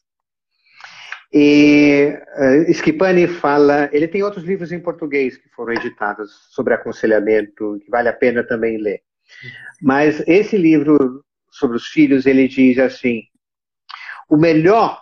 E 1.32 2.18
uh, 2.38 2.74
Schipani 2.74 3.28
fala, 3.28 3.90
ele 3.92 4.08
tem 4.08 4.24
outros 4.24 4.44
livros 4.44 4.72
em 4.72 4.80
português 4.80 5.38
que 5.38 5.50
foram 5.50 5.74
editados 5.74 6.32
sobre 6.52 6.74
aconselhamento, 6.74 7.80
que 7.84 7.90
vale 7.90 8.10
a 8.10 8.14
pena 8.14 8.44
também 8.44 8.78
ler. 8.78 9.02
Mas 9.82 10.24
esse 10.28 10.58
livro 10.58 11.26
sobre 11.50 11.78
os 11.78 11.88
filhos, 11.88 12.26
ele 12.26 12.48
diz 12.48 12.78
assim: 12.78 13.24
o 14.30 14.38
melhor 14.38 15.02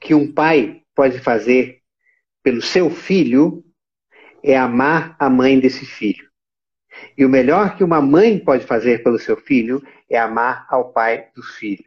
que 0.00 0.14
um 0.14 0.32
pai 0.32 0.82
pode 0.94 1.18
fazer 1.18 1.80
pelo 2.42 2.62
seu 2.62 2.90
filho 2.90 3.64
é 4.42 4.56
amar 4.56 5.16
a 5.18 5.30
mãe 5.30 5.58
desse 5.58 5.86
filho. 5.86 6.28
E 7.16 7.24
o 7.24 7.28
melhor 7.28 7.76
que 7.76 7.84
uma 7.84 8.00
mãe 8.00 8.38
pode 8.38 8.64
fazer 8.64 9.02
pelo 9.02 9.18
seu 9.18 9.36
filho 9.36 9.82
é 10.08 10.18
amar 10.18 10.66
ao 10.68 10.92
pai 10.92 11.26
do 11.34 11.42
filho. 11.42 11.84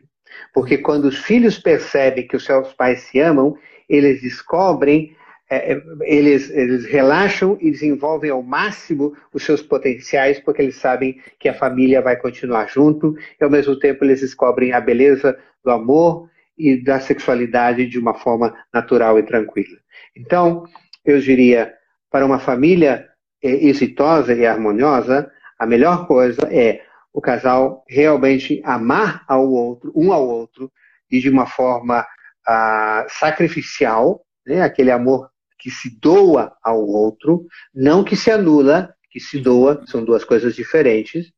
Porque 0.53 0.77
quando 0.77 1.05
os 1.05 1.17
filhos 1.17 1.57
percebem 1.57 2.27
que 2.27 2.35
os 2.35 2.45
seus 2.45 2.73
pais 2.73 3.01
se 3.01 3.19
amam, 3.19 3.57
eles 3.89 4.21
descobrem, 4.21 5.15
é, 5.49 5.73
é, 5.73 5.81
eles, 6.01 6.49
eles 6.49 6.85
relaxam 6.85 7.57
e 7.61 7.71
desenvolvem 7.71 8.29
ao 8.29 8.43
máximo 8.43 9.15
os 9.33 9.43
seus 9.43 9.61
potenciais, 9.61 10.39
porque 10.39 10.61
eles 10.61 10.75
sabem 10.75 11.21
que 11.39 11.47
a 11.47 11.53
família 11.53 12.01
vai 12.01 12.17
continuar 12.17 12.67
junto, 12.67 13.15
e 13.39 13.43
ao 13.43 13.49
mesmo 13.49 13.77
tempo 13.79 14.03
eles 14.03 14.21
descobrem 14.21 14.73
a 14.73 14.81
beleza 14.81 15.37
do 15.63 15.71
amor 15.71 16.29
e 16.57 16.83
da 16.83 16.99
sexualidade 16.99 17.87
de 17.87 17.99
uma 17.99 18.13
forma 18.13 18.53
natural 18.73 19.17
e 19.19 19.23
tranquila. 19.23 19.77
Então, 20.15 20.65
eu 21.05 21.19
diria, 21.19 21.73
para 22.11 22.25
uma 22.25 22.39
família 22.39 23.07
exitosa 23.47 24.33
e 24.33 24.45
harmoniosa, 24.45 25.31
a 25.57 25.65
melhor 25.65 26.07
coisa 26.07 26.47
é 26.51 26.81
o 27.13 27.21
casal 27.21 27.83
realmente 27.89 28.61
amar 28.63 29.23
ao 29.27 29.49
outro, 29.49 29.91
um 29.95 30.13
ao 30.13 30.27
outro, 30.27 30.71
e 31.09 31.19
de 31.19 31.29
uma 31.29 31.45
forma 31.45 32.05
ah, 32.47 33.05
sacrificial, 33.09 34.23
né? 34.45 34.61
aquele 34.61 34.91
amor 34.91 35.29
que 35.57 35.71
se 35.71 35.99
doa 35.99 36.55
ao 36.63 36.85
outro, 36.85 37.45
não 37.73 38.03
que 38.03 38.15
se 38.15 38.29
anula, 38.29 38.93
que 39.09 39.19
se 39.19 39.39
doa, 39.39 39.83
são 39.87 40.03
duas 40.03 40.23
coisas 40.23 40.55
diferentes. 40.55 41.31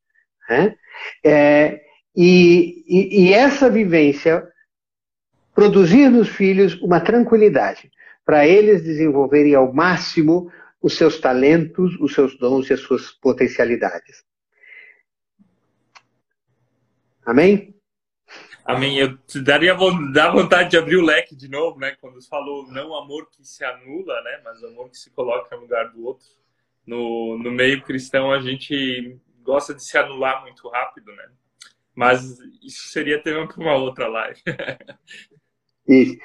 Né? 0.48 0.74
É, 1.24 1.80
e, 2.14 2.84
e, 2.86 3.24
e 3.24 3.32
essa 3.32 3.70
vivência 3.70 4.46
produzir 5.54 6.10
nos 6.10 6.28
filhos 6.28 6.80
uma 6.82 7.00
tranquilidade, 7.00 7.90
para 8.24 8.46
eles 8.46 8.82
desenvolverem 8.82 9.54
ao 9.54 9.72
máximo 9.72 10.50
os 10.82 10.96
seus 10.96 11.18
talentos, 11.18 11.98
os 12.00 12.14
seus 12.14 12.36
dons 12.38 12.70
e 12.70 12.72
as 12.72 12.80
suas 12.80 13.10
potencialidades. 13.10 14.24
Amém? 17.24 17.74
Amém. 18.64 18.98
Eu 18.98 19.16
te 19.18 19.40
daria 19.40 19.76
dá 20.12 20.30
vontade 20.30 20.70
de 20.70 20.78
abrir 20.78 20.96
o 20.96 21.04
leque 21.04 21.34
de 21.36 21.48
novo, 21.48 21.78
né? 21.78 21.96
Quando 22.00 22.22
falou 22.26 22.66
não 22.68 22.94
amor 22.94 23.28
que 23.30 23.44
se 23.44 23.64
anula, 23.64 24.20
né? 24.22 24.40
Mas 24.44 24.62
amor 24.64 24.90
que 24.90 24.96
se 24.96 25.10
coloca 25.10 25.54
no 25.54 25.62
lugar 25.62 25.90
do 25.90 26.04
outro. 26.04 26.26
No, 26.86 27.38
no 27.38 27.50
meio 27.50 27.82
cristão, 27.82 28.32
a 28.32 28.40
gente 28.40 29.18
gosta 29.42 29.74
de 29.74 29.84
se 29.84 29.96
anular 29.98 30.42
muito 30.42 30.68
rápido, 30.68 31.12
né? 31.14 31.30
Mas 31.94 32.38
isso 32.62 32.88
seria 32.88 33.22
tema 33.22 33.46
para 33.46 33.60
uma 33.60 33.74
outra 33.74 34.08
live. 34.08 34.40
Isso. 35.86 36.16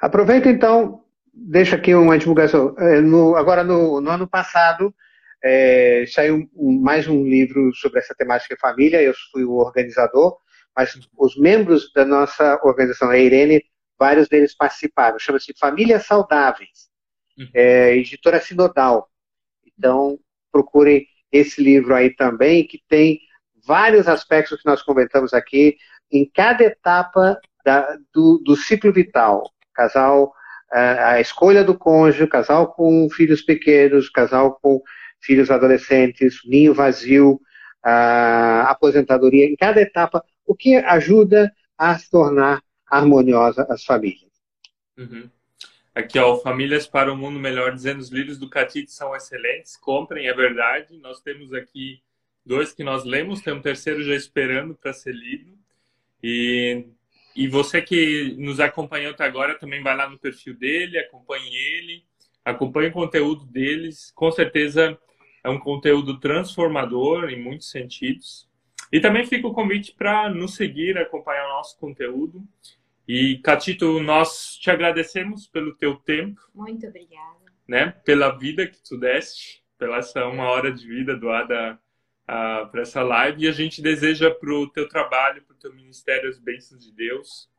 Aproveita 0.00 0.48
então, 0.48 1.04
deixa 1.40 1.76
aqui 1.76 1.94
uma 1.94 2.18
divulgação. 2.18 2.74
É, 2.78 3.00
no, 3.00 3.36
agora, 3.36 3.64
no, 3.64 4.00
no, 4.00 4.10
ano 4.10 4.28
passado, 4.28 4.94
é, 5.42 6.04
saiu 6.06 6.48
um, 6.54 6.80
mais 6.80 7.08
um 7.08 7.24
livro 7.24 7.74
sobre 7.74 8.00
essa 8.00 8.14
temática 8.14 8.56
família. 8.60 9.02
Eu 9.02 9.14
fui 9.32 9.44
o 9.44 9.54
organizador, 9.54 10.36
mas 10.76 10.98
os 11.16 11.36
membros 11.38 11.90
da 11.92 12.04
nossa 12.04 12.60
organização, 12.62 13.10
a 13.10 13.18
Irene, 13.18 13.62
vários 13.98 14.28
deles 14.28 14.54
participaram. 14.54 15.18
Chama-se 15.18 15.54
Famílias 15.58 16.06
Saudáveis, 16.06 16.90
uhum. 17.38 17.48
é, 17.54 17.96
editora 17.96 18.40
sinodal. 18.40 19.08
Então, 19.66 20.18
procurem 20.52 21.06
esse 21.32 21.62
livro 21.62 21.94
aí 21.94 22.14
também, 22.14 22.66
que 22.66 22.82
tem 22.88 23.20
vários 23.64 24.08
aspectos 24.08 24.60
que 24.60 24.68
nós 24.68 24.82
comentamos 24.82 25.32
aqui, 25.32 25.76
em 26.10 26.28
cada 26.28 26.64
etapa 26.64 27.40
da, 27.64 27.96
do, 28.12 28.38
do, 28.44 28.56
ciclo 28.56 28.92
vital. 28.92 29.48
Casal, 29.72 30.32
a 30.72 31.20
escolha 31.20 31.64
do 31.64 31.76
cônjuge, 31.76 32.26
casal 32.26 32.72
com 32.72 33.08
filhos 33.10 33.42
pequenos, 33.42 34.08
casal 34.08 34.58
com 34.62 34.82
filhos 35.20 35.50
adolescentes, 35.50 36.40
ninho 36.44 36.72
vazio, 36.72 37.40
a 37.82 38.70
aposentadoria, 38.70 39.46
em 39.46 39.56
cada 39.56 39.80
etapa, 39.80 40.24
o 40.46 40.54
que 40.54 40.76
ajuda 40.76 41.52
a 41.76 41.98
se 41.98 42.10
tornar 42.10 42.62
harmoniosa 42.86 43.66
as 43.68 43.84
famílias. 43.84 44.30
Uhum. 44.96 45.28
Aqui, 45.94 46.18
ó, 46.18 46.36
Famílias 46.36 46.86
para 46.86 47.12
um 47.12 47.16
Mundo 47.16 47.38
Melhor, 47.38 47.74
dizendo 47.74 48.00
os 48.00 48.10
livros 48.10 48.38
do 48.38 48.48
Catite 48.48 48.92
são 48.92 49.14
excelentes, 49.14 49.76
comprem, 49.76 50.28
é 50.28 50.34
verdade. 50.34 50.96
Nós 50.98 51.20
temos 51.20 51.52
aqui 51.52 52.00
dois 52.46 52.72
que 52.72 52.84
nós 52.84 53.04
lemos, 53.04 53.40
tem 53.40 53.52
um 53.52 53.60
terceiro 53.60 54.02
já 54.02 54.14
esperando 54.14 54.74
para 54.74 54.92
ser 54.92 55.12
lido. 55.12 55.52
E, 56.22 56.86
e 57.34 57.46
você 57.48 57.80
que 57.80 58.34
nos 58.38 58.60
acompanhou 58.60 59.12
até 59.12 59.24
agora 59.24 59.58
também 59.58 59.82
vai 59.82 59.96
lá 59.96 60.08
no 60.08 60.18
perfil 60.18 60.54
dele, 60.54 60.98
acompanhe 60.98 61.54
ele, 61.54 62.04
acompanhe 62.44 62.88
o 62.88 62.92
conteúdo 62.92 63.44
deles. 63.46 64.10
Com 64.14 64.30
certeza 64.30 64.98
é 65.42 65.48
um 65.48 65.58
conteúdo 65.58 66.18
transformador 66.18 67.30
em 67.30 67.42
muitos 67.42 67.70
sentidos. 67.70 68.48
E 68.92 69.00
também 69.00 69.24
fica 69.24 69.46
o 69.46 69.54
convite 69.54 69.92
para 69.92 70.28
nos 70.28 70.56
seguir, 70.56 70.98
acompanhar 70.98 71.46
o 71.46 71.52
nosso 71.56 71.78
conteúdo. 71.78 72.42
E, 73.06 73.38
Catito, 73.38 74.00
nós 74.02 74.56
te 74.56 74.70
agradecemos 74.70 75.46
pelo 75.46 75.74
teu 75.74 75.96
tempo. 75.96 76.40
Muito 76.54 76.86
obrigada. 76.86 77.38
Né, 77.66 77.94
pela 78.04 78.36
vida 78.36 78.66
que 78.66 78.82
tu 78.82 78.98
deste, 78.98 79.62
pela 79.78 79.98
essa 79.98 80.26
uma 80.26 80.50
hora 80.50 80.72
de 80.72 80.84
vida 80.88 81.16
doada 81.16 81.78
uh, 82.30 82.70
para 82.70 82.82
essa 82.82 83.02
live. 83.02 83.44
E 83.44 83.48
a 83.48 83.52
gente 83.52 83.82
deseja 83.82 84.30
para 84.30 84.54
o 84.54 84.68
teu 84.68 84.88
trabalho, 84.88 85.42
para 85.42 85.54
o 85.54 85.58
teu 85.58 85.74
ministério, 85.74 86.28
as 86.28 86.38
bênçãos 86.38 86.84
de 86.84 86.92
Deus. 86.92 87.50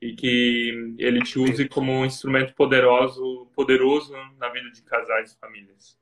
E 0.00 0.12
que 0.12 0.94
ele 0.98 1.22
te 1.22 1.38
use 1.38 1.68
como 1.68 1.90
um 1.90 2.04
instrumento 2.04 2.54
poderoso, 2.54 3.48
poderoso 3.54 4.14
na 4.38 4.48
vida 4.50 4.70
de 4.70 4.82
casais 4.82 5.32
e 5.32 5.38
famílias. 5.38 5.98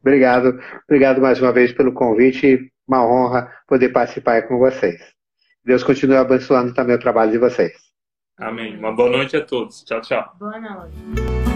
Obrigado. 0.00 0.58
Obrigado 0.88 1.20
mais 1.20 1.40
uma 1.40 1.52
vez 1.52 1.72
pelo 1.72 1.92
convite 1.92 2.70
uma 2.86 3.04
honra 3.06 3.50
poder 3.66 3.90
participar 3.90 4.42
com 4.42 4.58
vocês. 4.58 5.00
Deus 5.64 5.82
continue 5.82 6.16
abençoando 6.16 6.74
também 6.74 6.96
o 6.96 7.00
trabalho 7.00 7.32
de 7.32 7.38
vocês. 7.38 7.72
Amém. 8.36 8.76
Uma 8.76 8.92
boa 8.92 9.10
noite 9.10 9.36
a 9.36 9.44
todos. 9.44 9.82
Tchau, 9.84 10.00
tchau. 10.00 10.36
Boa 10.38 10.60
noite. 10.60 11.53